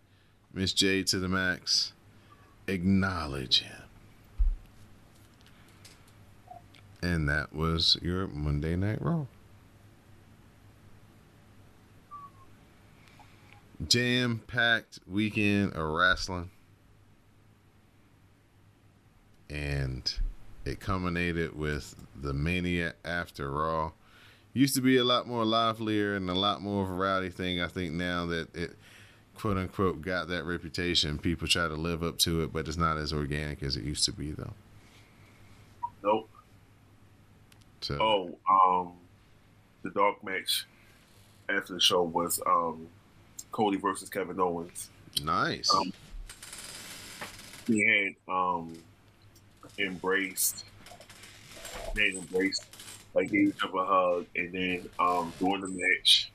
[0.54, 1.92] Miss J to the max,
[2.68, 3.77] acknowledge him.
[7.02, 9.26] And that was your Monday Night Raw.
[13.86, 16.50] Jam packed weekend of wrestling.
[19.48, 20.12] And
[20.64, 23.92] it culminated with the Mania after Raw.
[24.52, 27.60] Used to be a lot more livelier and a lot more of a rowdy thing.
[27.60, 28.76] I think now that it
[29.36, 32.98] quote unquote got that reputation, people try to live up to it, but it's not
[32.98, 34.54] as organic as it used to be though.
[36.02, 36.28] Nope.
[37.90, 38.92] Oh, um,
[39.82, 40.66] the dark match
[41.48, 42.88] after the show was um,
[43.52, 44.90] Cody versus Kevin Owens.
[45.22, 45.72] Nice.
[45.74, 45.92] Um,
[47.66, 48.74] he had um,
[49.78, 50.64] embraced,
[51.94, 52.64] they embraced,
[53.14, 56.30] like gave each other a hug, and then um, during the match,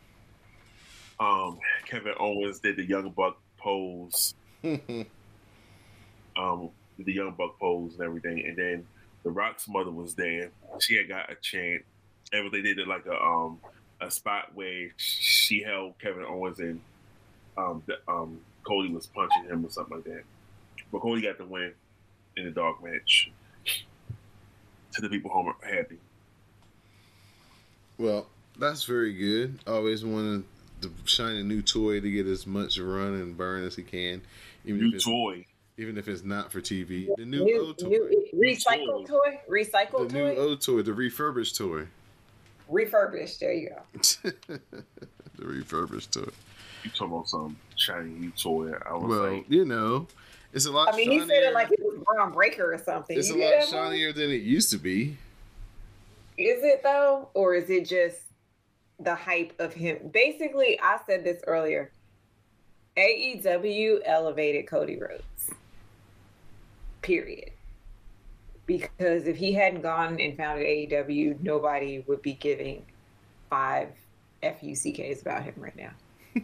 [1.20, 8.44] um, Kevin Owens did the Young Buck pose, um, the Young Buck pose and everything,
[8.46, 8.86] and then
[9.24, 10.52] the Rock's mother was there.
[10.80, 11.84] She had got a chant.
[12.32, 13.60] And they did it like a um
[14.02, 16.82] a spot where she held Kevin Owens and
[17.58, 20.24] um the, um Cody was punching him or something like that.
[20.92, 21.74] But Cody got the win
[22.38, 23.32] in the dark match.
[24.94, 25.98] To the people home happy.
[27.98, 28.28] Well,
[28.60, 29.60] that's very good.
[29.66, 30.44] Always wanted
[30.82, 34.22] to shine a new toy to get as much run and burn as he can.
[34.66, 35.46] Even new toy
[35.78, 37.08] even if it's not for TV.
[37.18, 40.94] The new, new O toy, new, recycle toy, recycle the toy, new O toy, the
[40.94, 41.88] refurbished toy.
[42.68, 43.40] refurbished.
[43.40, 44.02] There you go.
[44.24, 46.30] the refurbished toy.
[46.84, 48.74] You talking about some shiny new toy?
[48.86, 50.08] I was Well, like, you know,
[50.54, 50.94] it's a lot.
[50.94, 53.18] I mean, he said it like it was Bron Breakker or something.
[53.18, 53.92] it's You a lot that, Mom?
[53.92, 55.18] shinier than it used to be.
[56.38, 58.18] Is it though, or is it just
[59.00, 60.10] the hype of him?
[60.12, 61.92] Basically, I said this earlier.
[62.98, 65.24] AEW elevated Cody Rhodes.
[67.04, 67.52] Period.
[68.66, 72.84] Because if he hadn't gone and founded AEW, nobody would be giving
[73.50, 73.90] five
[74.42, 75.92] FUCKs about him right now.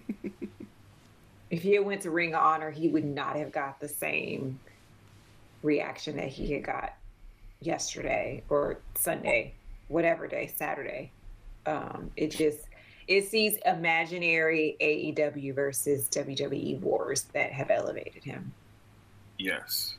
[1.49, 4.59] if he had went to Ring of Honor, he would not have got the same
[5.63, 6.93] reaction that he had got
[7.61, 9.53] yesterday or Sunday,
[9.88, 11.11] whatever day, Saturday.
[11.65, 12.59] Um, it just
[13.07, 18.53] it sees imaginary AEW versus WWE wars that have elevated him.
[19.38, 19.95] yes.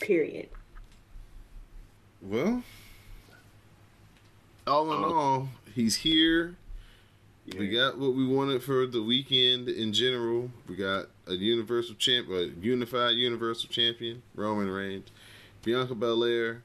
[0.00, 0.48] Period.
[2.20, 2.62] Well,
[4.66, 6.56] all in Uh, all, he's here.
[7.46, 7.60] Yeah.
[7.60, 10.50] We got what we wanted for the weekend in general.
[10.66, 15.08] We got a universal champ, a unified universal champion, Roman Reigns.
[15.62, 16.62] Bianca Belair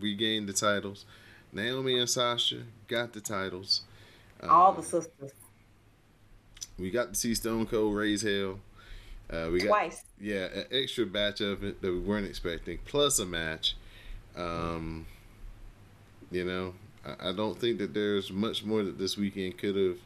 [0.00, 1.04] regained the titles.
[1.52, 3.82] Naomi and Sasha got the titles.
[4.42, 5.32] All Um, the sisters
[6.78, 8.58] we got to see Stone Cold raise hell.
[9.32, 10.04] Uh, we got twice.
[10.20, 13.76] yeah, an extra batch of it that we weren't expecting, plus a match.
[14.36, 15.06] Um,
[16.30, 16.74] you know,
[17.06, 19.98] I, I don't think that there's much more that this weekend could have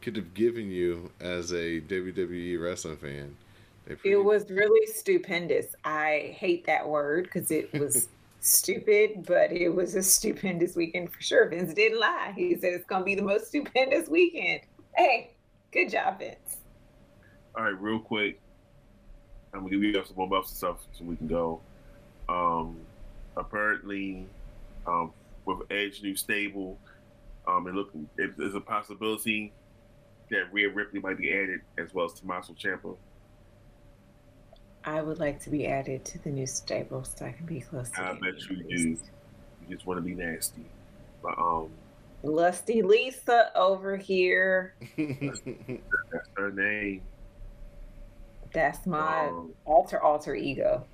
[0.00, 3.36] could have given you as a WWE wrestling fan.
[3.86, 5.66] Pretty- It was really stupendous.
[5.84, 8.08] I hate that word because it was
[8.40, 11.48] stupid, but it was a stupendous weekend for sure.
[11.48, 12.32] Vince didn't lie.
[12.34, 14.60] He said it's going to be the most stupendous weekend.
[14.96, 15.34] Hey,
[15.72, 16.56] good job, Vince.
[17.56, 18.40] All right, real quick.
[19.52, 21.60] I'm gonna give you guys some more buffs and stuff so we can go.
[22.28, 22.78] Um,
[23.36, 24.26] apparently,
[24.86, 25.12] um,
[25.44, 26.78] with Edge new stable,
[27.46, 29.52] um, and looking, it, there's a possibility
[30.30, 32.96] that Rhea Ripley might be added as well as Tommaso Ciampa.
[34.84, 37.90] I would like to be added to the new stable so I can be close
[37.90, 38.78] to I bet you do.
[38.78, 38.98] You
[39.70, 40.64] just want to be nasty,
[41.22, 41.68] but um,
[42.22, 44.74] Lusty Lisa over here.
[44.96, 47.02] that's her name.
[48.52, 50.84] That's my Um, alter alter ego.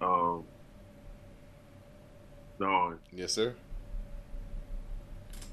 [0.00, 0.44] um,
[2.58, 2.98] Don.
[3.12, 3.54] yes, sir.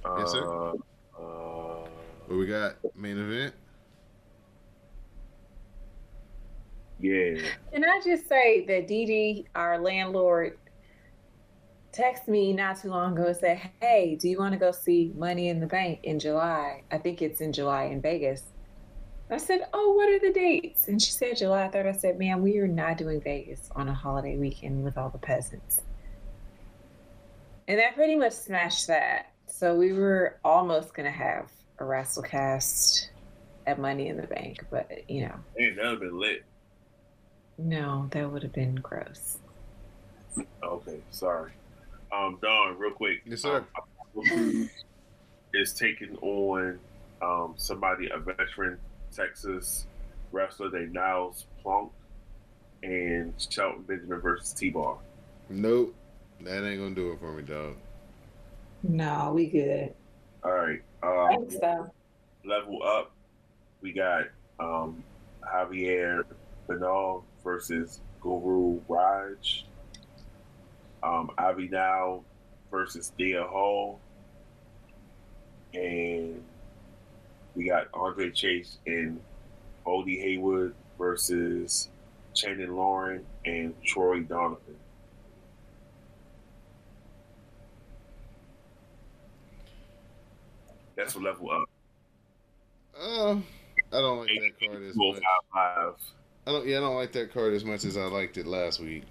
[0.06, 0.74] Uh, Yes, sir.
[1.18, 1.88] Uh,
[2.28, 2.76] What we got?
[2.96, 3.54] Main event.
[7.00, 7.36] yeah.
[7.72, 10.58] Can I just say that Dee our landlord,
[11.92, 15.12] texted me not too long ago and said, Hey, do you want to go see
[15.16, 16.84] Money in the Bank in July?
[16.92, 18.53] I think it's in July in Vegas.
[19.30, 20.88] I said, Oh, what are the dates?
[20.88, 21.88] And she said July 3rd.
[21.88, 25.18] I said, Man, we are not doing Vegas on a holiday weekend with all the
[25.18, 25.82] peasants.
[27.68, 29.32] And that pretty much smashed that.
[29.48, 33.08] So we were almost going to have a WrestleCast
[33.66, 36.44] at Money in the Bank, but you know, Man, that would have been lit.
[37.58, 39.38] no, that would have been gross.
[40.62, 41.52] Okay, sorry.
[42.12, 43.22] Um, Don, real quick.
[43.26, 43.64] Yes, sir.
[44.18, 44.70] Um,
[45.54, 46.80] is taking on
[47.22, 48.78] um somebody, a veteran
[49.16, 49.86] Texas
[50.32, 51.92] wrestler named Niles Plunk,
[52.82, 54.98] and Shelton Benjamin versus T Bar.
[55.50, 55.96] Nope,
[56.42, 57.76] that ain't gonna do it for me, dog.
[58.84, 59.94] No, we good.
[60.44, 60.82] All right.
[61.02, 61.90] Um, Thanks, though.
[62.44, 63.12] level up,
[63.82, 64.26] we got
[64.60, 65.04] um,
[65.42, 66.24] Javier
[66.68, 69.64] Bernal versus Guru Raaj.
[71.02, 72.24] Um, Ivy Nile
[72.72, 74.00] versus Thea Hail.
[75.74, 76.44] And
[77.56, 79.20] we got Andre Chase and
[79.86, 81.90] Bodhi Hayward versus
[82.34, 84.76] Channing Lorenzo and Troy Donovan.
[90.96, 91.70] That's a level up.
[93.00, 93.36] Uh,
[93.92, 95.16] I don't like that card as much.
[95.16, 95.22] five,
[95.54, 95.94] five.
[96.46, 96.68] I don't.
[96.68, 99.04] Yeah, I don't like that card as much as I liked it last week.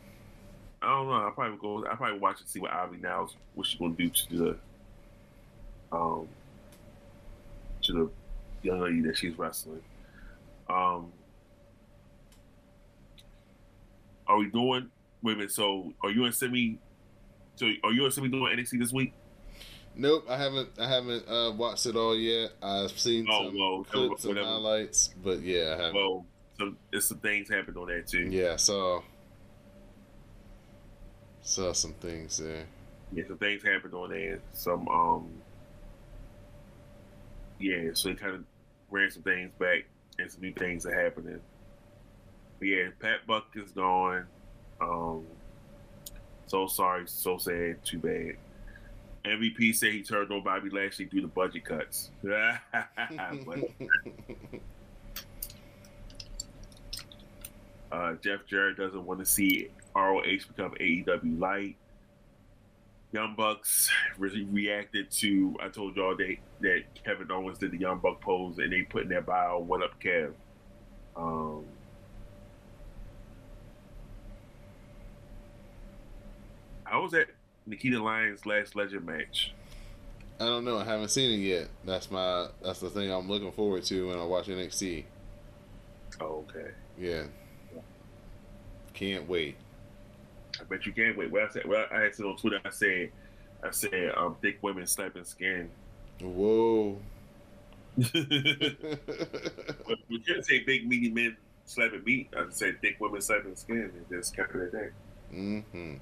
[0.80, 1.14] I don't know.
[1.14, 1.84] I probably go.
[1.86, 4.56] I probably watch and see what Ivy Nile is what she's gonna do to the
[5.96, 6.28] um
[7.82, 8.10] to the
[8.62, 9.82] young lady that she's wrestling.
[10.68, 11.12] Um,
[14.26, 14.90] are we doing?
[15.22, 15.52] Wait a minute.
[15.52, 16.78] So, are you and Simi?
[17.56, 19.12] So, are you and Simi doing NXT this week?
[19.94, 20.70] Nope, I haven't.
[20.78, 22.52] I haven't uh, watched it all yet.
[22.62, 25.94] I've seen Oh, some well, clips and highlights, but yeah, I haven't.
[25.94, 26.26] Well,
[26.58, 28.22] some there's some things happened on that too.
[28.22, 29.02] yeah, saw
[31.42, 32.64] saw some things there.
[33.12, 34.40] Yeah, some things happened on there.
[34.54, 35.28] Some um
[37.58, 38.44] yeah, so it kind of
[38.92, 39.84] ran some things back
[40.18, 41.40] and some new things are happening.
[42.58, 44.26] But yeah, Pat Buck is gone.
[44.80, 45.24] Um
[46.46, 48.36] So sorry, so sad, too bad.
[49.24, 52.10] MVP said he turned on Bobby Lashley due to budget cuts.
[57.92, 61.76] Uh, Jeff Jarrett doesn't want to see ROH become AEW light.
[63.12, 67.98] Young Bucks really reacted to I told y'all they, that Kevin Owens did the Young
[67.98, 70.32] Buck pose and they put in their bio "What up, Kev?"
[71.14, 71.64] Um,
[76.84, 77.28] how was at
[77.66, 79.52] Nikita Lyons Lash Legend match?
[80.40, 80.78] I don't know.
[80.78, 81.68] I haven't seen it yet.
[81.84, 82.48] That's my.
[82.62, 85.04] That's the thing I'm looking forward to when I watch NXT.
[86.20, 86.70] Oh, okay.
[86.98, 87.24] Yeah.
[88.94, 89.56] Can't wait.
[90.62, 91.32] I bet you can't wait.
[91.32, 92.60] Well, I said, well, I had said on Twitter.
[92.64, 93.12] I said,
[93.64, 95.70] I said, um, thick women slapping skin.
[96.20, 97.02] Whoa.
[99.86, 102.30] But we can't say big meaty men slapping meat.
[102.36, 104.92] I would say thick women slapping skin and just kind of that
[105.30, 105.94] hmm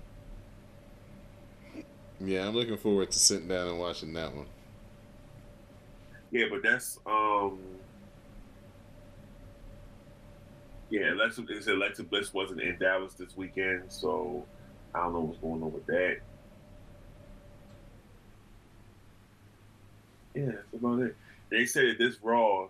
[2.21, 4.47] Yeah, I'm looking forward to sitting down and watching that one.
[6.31, 7.80] Yeah, but that's um.
[10.91, 14.45] Yeah, Alexa, it said Alexa Bliss wasn't in Dallas this weekend, so
[14.95, 16.19] I don't know what's going on with that.
[20.35, 21.17] Yeah, that's about it.
[21.51, 22.69] They said this Raw.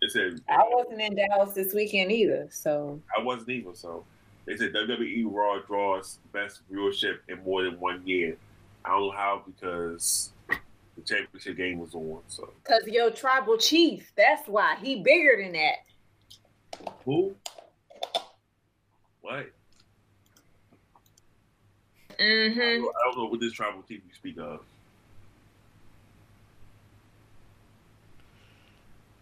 [0.00, 3.74] They said I wasn't in Dallas this weekend either, so I wasn't either.
[3.74, 4.04] So
[4.46, 8.36] they said WWE Raw draws best viewership in more than one year.
[8.84, 12.20] I don't know how because the championship game was on.
[12.28, 15.76] So because your tribal chief, that's why he bigger than that.
[17.04, 17.34] Who?
[19.20, 19.46] What?
[22.18, 22.58] I Mm-hmm.
[22.58, 24.60] don't, I don't know what this tribal chief you speak of.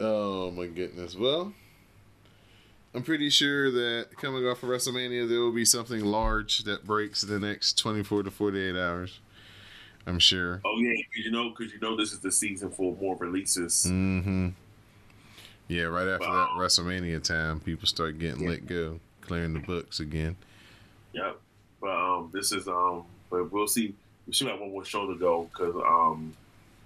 [0.01, 1.17] Oh my goodness.
[1.17, 1.53] Well,
[2.95, 7.23] I'm pretty sure that coming off of WrestleMania, there will be something large that breaks
[7.23, 9.21] in the next 24 to 48 hours.
[10.07, 10.61] I'm sure.
[10.65, 13.85] Oh yeah, because you know, because you know, this is the season for more releases.
[13.87, 14.49] Mm-hmm.
[15.69, 20.37] Yeah, right after that WrestleMania time, people start getting let go, clearing the books again.
[21.13, 21.39] Yep.
[21.81, 23.95] But um, this is um, but we'll see.
[24.27, 26.35] We still have one more show to go because um,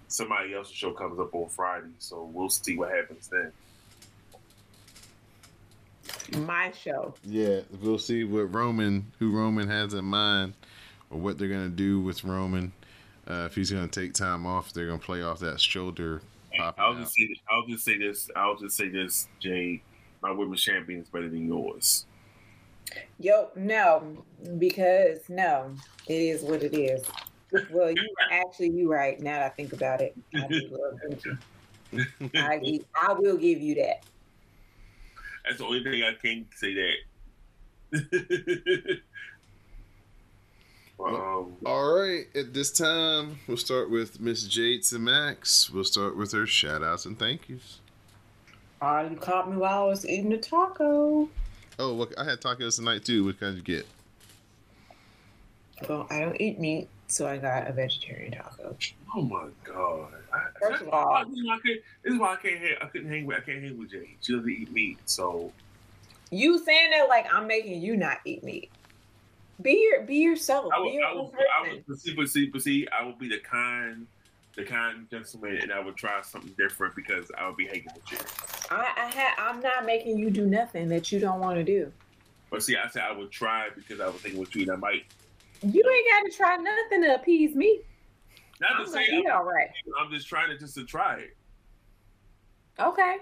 [0.09, 3.53] somebody else's show comes up on Friday, so we'll see what happens then.
[6.47, 7.15] My show.
[7.25, 10.55] Yeah, we'll see what Roman, who Roman has in mind,
[11.11, 12.73] or what they're gonna do with Roman.
[13.29, 16.21] Uh, if he's gonna take time off, they're gonna play off that shoulder
[16.57, 17.01] popping I'll out.
[17.01, 18.31] just say, I'll just say this.
[18.37, 19.83] I'll just say this, Jay.
[20.23, 22.07] My women's champion is better than yours.
[23.19, 24.25] Yo, no,
[24.59, 25.75] because no,
[26.07, 27.05] it is what it is.
[27.71, 29.21] Well, you actually you right.
[29.21, 32.01] Now that I think about it, I, do love.
[32.35, 34.05] I, I will give you that.
[35.45, 36.97] That's the only thing I can say that.
[41.03, 45.69] But, um, All right, at this time, we'll start with Miss Jates and Max.
[45.69, 47.79] We'll start with her shout outs and thank yous.
[48.81, 51.29] Oh, you caught me while I was eating a taco.
[51.79, 53.25] Oh, look, I had tacos tonight too.
[53.25, 53.87] What kind did you get?
[55.89, 58.77] Well, I don't eat meat, so I got a vegetarian taco.
[59.17, 60.09] oh my god!
[60.61, 62.59] First of all- this is why I, can't, this is why I can't.
[62.59, 63.37] Hang, I couldn't hang with.
[63.39, 64.17] I can't hang with Jay.
[64.21, 65.53] She doesn't eat meat, so
[66.31, 68.71] You saying that like I'm making you not eat meat.
[69.61, 70.73] Be your be yourself.
[70.73, 73.29] I be would, your I would, I would, but see, but see, I would be
[73.29, 74.07] the kind,
[74.57, 78.13] the kind gentleman, and I would try something different because I would be hanging with
[78.13, 78.19] you.
[78.71, 81.93] I, I ha- I'm not making you do nothing that you don't want to do.
[82.51, 84.77] But see, I said I would try because I was thinking with you, and I
[84.77, 85.05] might
[85.63, 87.81] You ain't got to try nothing to appease me.
[88.61, 89.69] not I'm to say I'm, all right.
[90.01, 91.37] I'm just trying to just to try it.
[92.81, 93.19] Okay.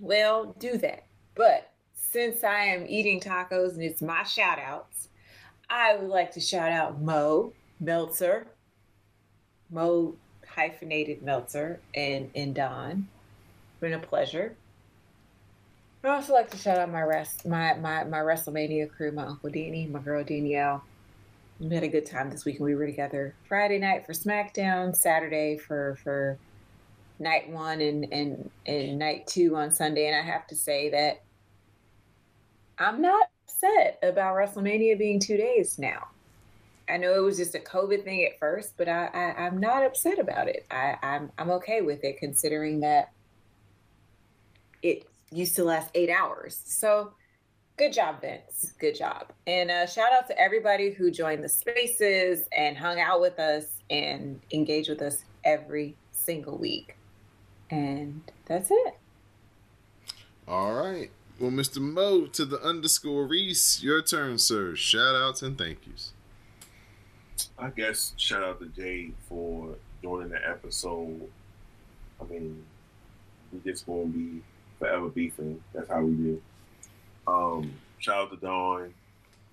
[0.00, 1.06] Well, do that.
[1.34, 5.07] But since I am eating tacos and it's my shout outs,
[5.70, 8.46] I would like to shout out Mo Meltzer,
[9.70, 10.14] Mo
[10.46, 13.08] hyphenated Meltzer, and, and Don.
[13.80, 14.56] Been a pleasure.
[16.02, 19.50] I'd also like to shout out my rest my, my my WrestleMania crew, my Uncle
[19.50, 20.82] Danny, my girl Danielle.
[21.60, 24.94] We had a good time this week and we were together Friday night for SmackDown,
[24.94, 26.38] Saturday for for
[27.18, 30.06] night one and, and, and night two on Sunday.
[30.06, 31.22] And I have to say that
[32.78, 36.08] I'm not upset about WrestleMania being two days now.
[36.88, 39.84] I know it was just a COVID thing at first, but I, I, I'm not
[39.84, 40.66] upset about it.
[40.70, 43.12] I, I'm, I'm okay with it considering that
[44.82, 46.62] it used to last eight hours.
[46.64, 47.12] So
[47.76, 48.72] good job, Vince.
[48.78, 49.32] Good job.
[49.46, 53.66] And uh, shout out to everybody who joined the spaces and hung out with us
[53.90, 56.96] and engaged with us every single week.
[57.70, 58.94] And that's it.
[60.46, 61.10] All right.
[61.40, 61.78] Well, Mr.
[61.80, 64.74] Mo to the underscore Rease, your turn, sir.
[64.74, 66.12] Shout outs and thank yous.
[67.56, 71.28] I guess shout out to Jay for joining the episode.
[72.20, 72.64] I mean,
[73.52, 74.42] we just gonna be
[74.80, 75.62] forever beefing.
[75.72, 76.42] That's how we do.
[77.28, 78.94] Um, shout out to Don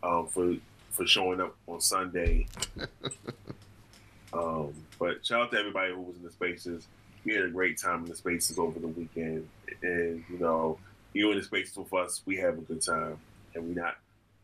[0.02, 0.56] um, for
[0.90, 2.48] for showing up on Sunday.
[4.34, 6.88] um, but shout out to everybody who was in the spaces.
[7.26, 9.48] We had a great time in the spaces over the weekend,
[9.84, 10.80] and you know,
[11.16, 13.18] you in the space with us, we have a good time,
[13.54, 13.96] and we not,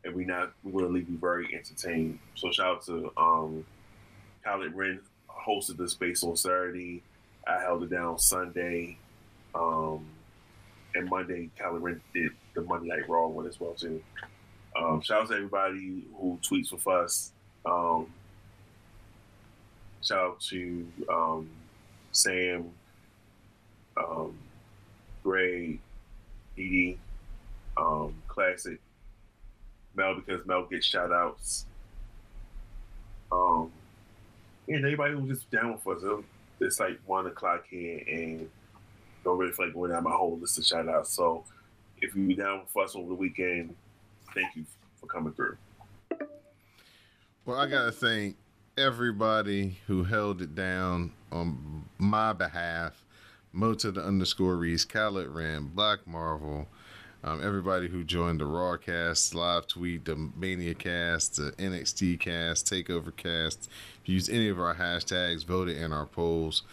[0.03, 2.19] and we not, we're gonna leave you very entertained.
[2.35, 3.65] So shout out to um,
[4.43, 7.03] Khaled Ren hosted the space on Saturday.
[7.47, 8.97] I held it down Sunday.
[9.53, 10.05] Um,
[10.95, 14.01] and Monday, Khaled Ren did the Monday Night Raw one as well too.
[14.75, 17.31] Um, shout out to everybody who tweets with us.
[17.65, 18.07] Um,
[20.01, 21.49] shout out to um,
[22.11, 22.71] Sam,
[23.97, 24.37] um,
[25.23, 25.79] Gray,
[27.77, 28.79] Um, Classic,
[29.95, 31.65] Mel because Mel gets shout outs.
[33.31, 33.71] Um,
[34.67, 36.23] and everybody was just down with us.
[36.59, 38.49] It's like one o'clock here and
[39.23, 41.11] don't really feel like going down my whole list of shout outs.
[41.11, 41.43] So
[42.01, 43.75] if you be down with us over the weekend,
[44.33, 44.65] thank you
[44.99, 45.57] for coming through.
[47.45, 48.35] Well, I got to thank
[48.77, 53.03] everybody who held it down on my behalf.
[53.53, 56.67] Mo the underscore Rease, Khaled Ren, Black Marvel,
[57.23, 62.65] um, everybody who joined the Raw cast, live tweet, the Mania cast, the NXT cast,
[62.65, 63.69] Takeover cast.
[64.01, 66.63] If you use any of our hashtags, voted in our polls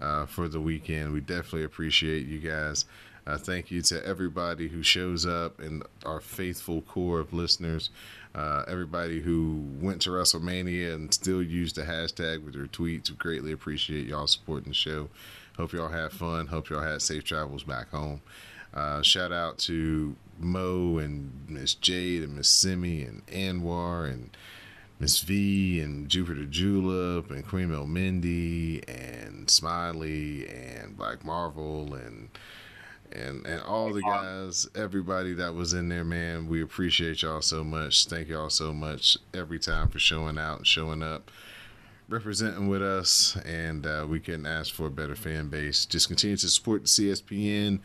[0.00, 1.12] uh, for the weekend.
[1.12, 2.84] We definitely appreciate you guys.
[3.26, 7.90] Uh, thank you to everybody who shows up and our faithful core of listeners.
[8.34, 13.10] Uh, everybody who went to WrestleMania and still used the hashtag with their tweets.
[13.10, 15.10] We greatly appreciate y'all supporting the show.
[15.58, 16.46] Hope y'all had fun.
[16.46, 18.22] Hope y'all had safe travels back home.
[18.72, 24.30] Uh, shout out to Mo and Miss Jade and Miss Simi and Anwar and
[25.00, 32.28] Miss V and Jupiter Julep and Queen Mel Mindy and Smiley and Black Marvel and
[33.10, 36.46] and and all the guys, everybody that was in there, man.
[36.46, 38.06] We appreciate y'all so much.
[38.06, 41.30] Thank y'all so much every time for showing out and showing up,
[42.08, 45.84] representing with us, and uh, we couldn't ask for a better fan base.
[45.84, 47.80] Just continue to support the CSPN.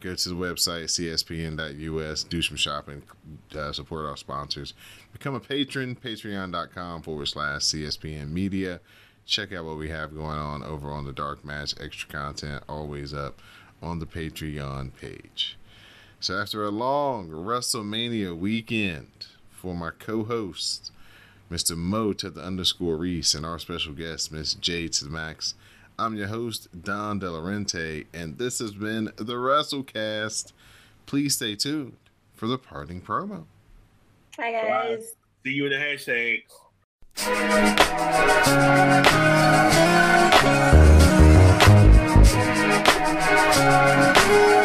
[0.00, 3.02] Go to the website cspn.us, do some shopping,
[3.56, 4.74] uh, support our sponsors.
[5.12, 8.80] Become a patron, patreon.com forward slash CSPN media.
[9.26, 13.12] Check out what we have going on over on the Dark Match, extra content always
[13.12, 13.42] up
[13.82, 15.58] on the Patreon page.
[16.20, 20.92] So after a long WrestleMania weekend for my co-host,
[21.50, 21.76] Mr.
[21.76, 25.54] Mo to the underscore Rease, and our special guest, Miss J to the Max,
[25.98, 30.52] I'm your host, Don Delarente, and this has been the WrassleCast.
[31.06, 31.96] Please stay tuned
[32.34, 33.44] for the parting promo.
[34.38, 34.98] Hi guys.
[34.98, 35.04] Bye.
[35.44, 36.44] See you in the hashtags.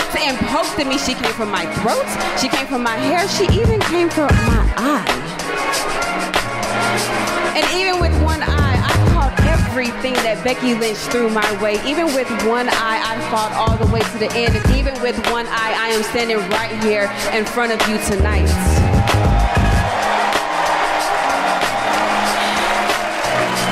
[0.21, 0.97] and poked at me.
[0.97, 2.05] She came from my throat.
[2.39, 3.27] She came from my hair.
[3.27, 5.09] She even came from my eye.
[7.57, 11.81] And even with one eye, I caught everything that Becky Lynch threw my way.
[11.85, 14.55] Even with one eye, I fought all the way to the end.
[14.55, 18.47] And even with one eye, I am standing right here in front of you tonight.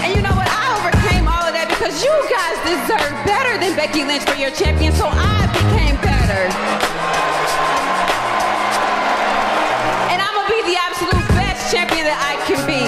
[0.03, 0.49] And you know what?
[0.49, 4.51] I overcame all of that because you guys deserve better than Becky Lynch for your
[4.51, 5.78] champion, so I became
[6.39, 6.55] third.
[10.07, 12.83] And I'm gonna be the absolute best champion that I can be.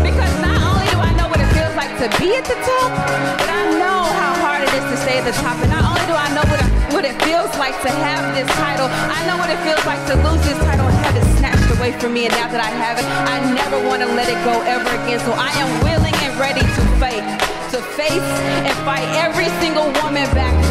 [0.00, 2.90] Because not only do I know what it feels like to be at the top,
[3.36, 5.60] but I know how hard it is to stay at the top.
[5.60, 8.48] And not only do I know what, I, what it feels like to have this
[8.56, 11.68] title, I know what it feels like to lose this title and have it snatched
[11.76, 12.26] away from me.
[12.26, 15.20] And now that I have it, I never wanna let it go ever again.
[15.20, 17.24] So I am willing and ready to fight
[17.72, 18.30] to face
[18.68, 20.61] and fight every single woman back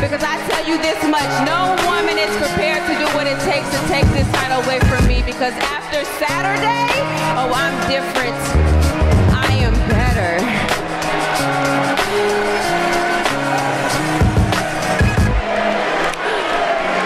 [0.00, 3.68] because I tell you this much, no woman is prepared to do what it takes
[3.70, 5.22] to take this title away from me.
[5.22, 6.88] Because after Saturday,
[7.38, 8.36] oh, I'm different.
[9.32, 10.38] I am better.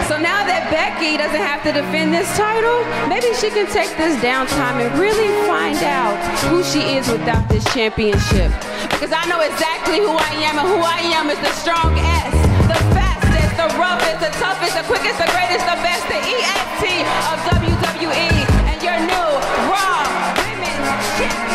[0.09, 4.17] So now that Becky doesn't have to defend this title, maybe she can take this
[4.21, 6.19] downtime and really find out
[6.51, 8.51] who she is without this championship.
[8.91, 12.48] Because I know exactly who I am, and who I am is the strong S
[13.69, 16.85] the roughest, the toughest, the quickest, the greatest, the best, the EST
[17.31, 18.29] of WWE.
[18.71, 19.29] And your new
[19.69, 20.05] Raw
[20.37, 21.48] Women's Champion.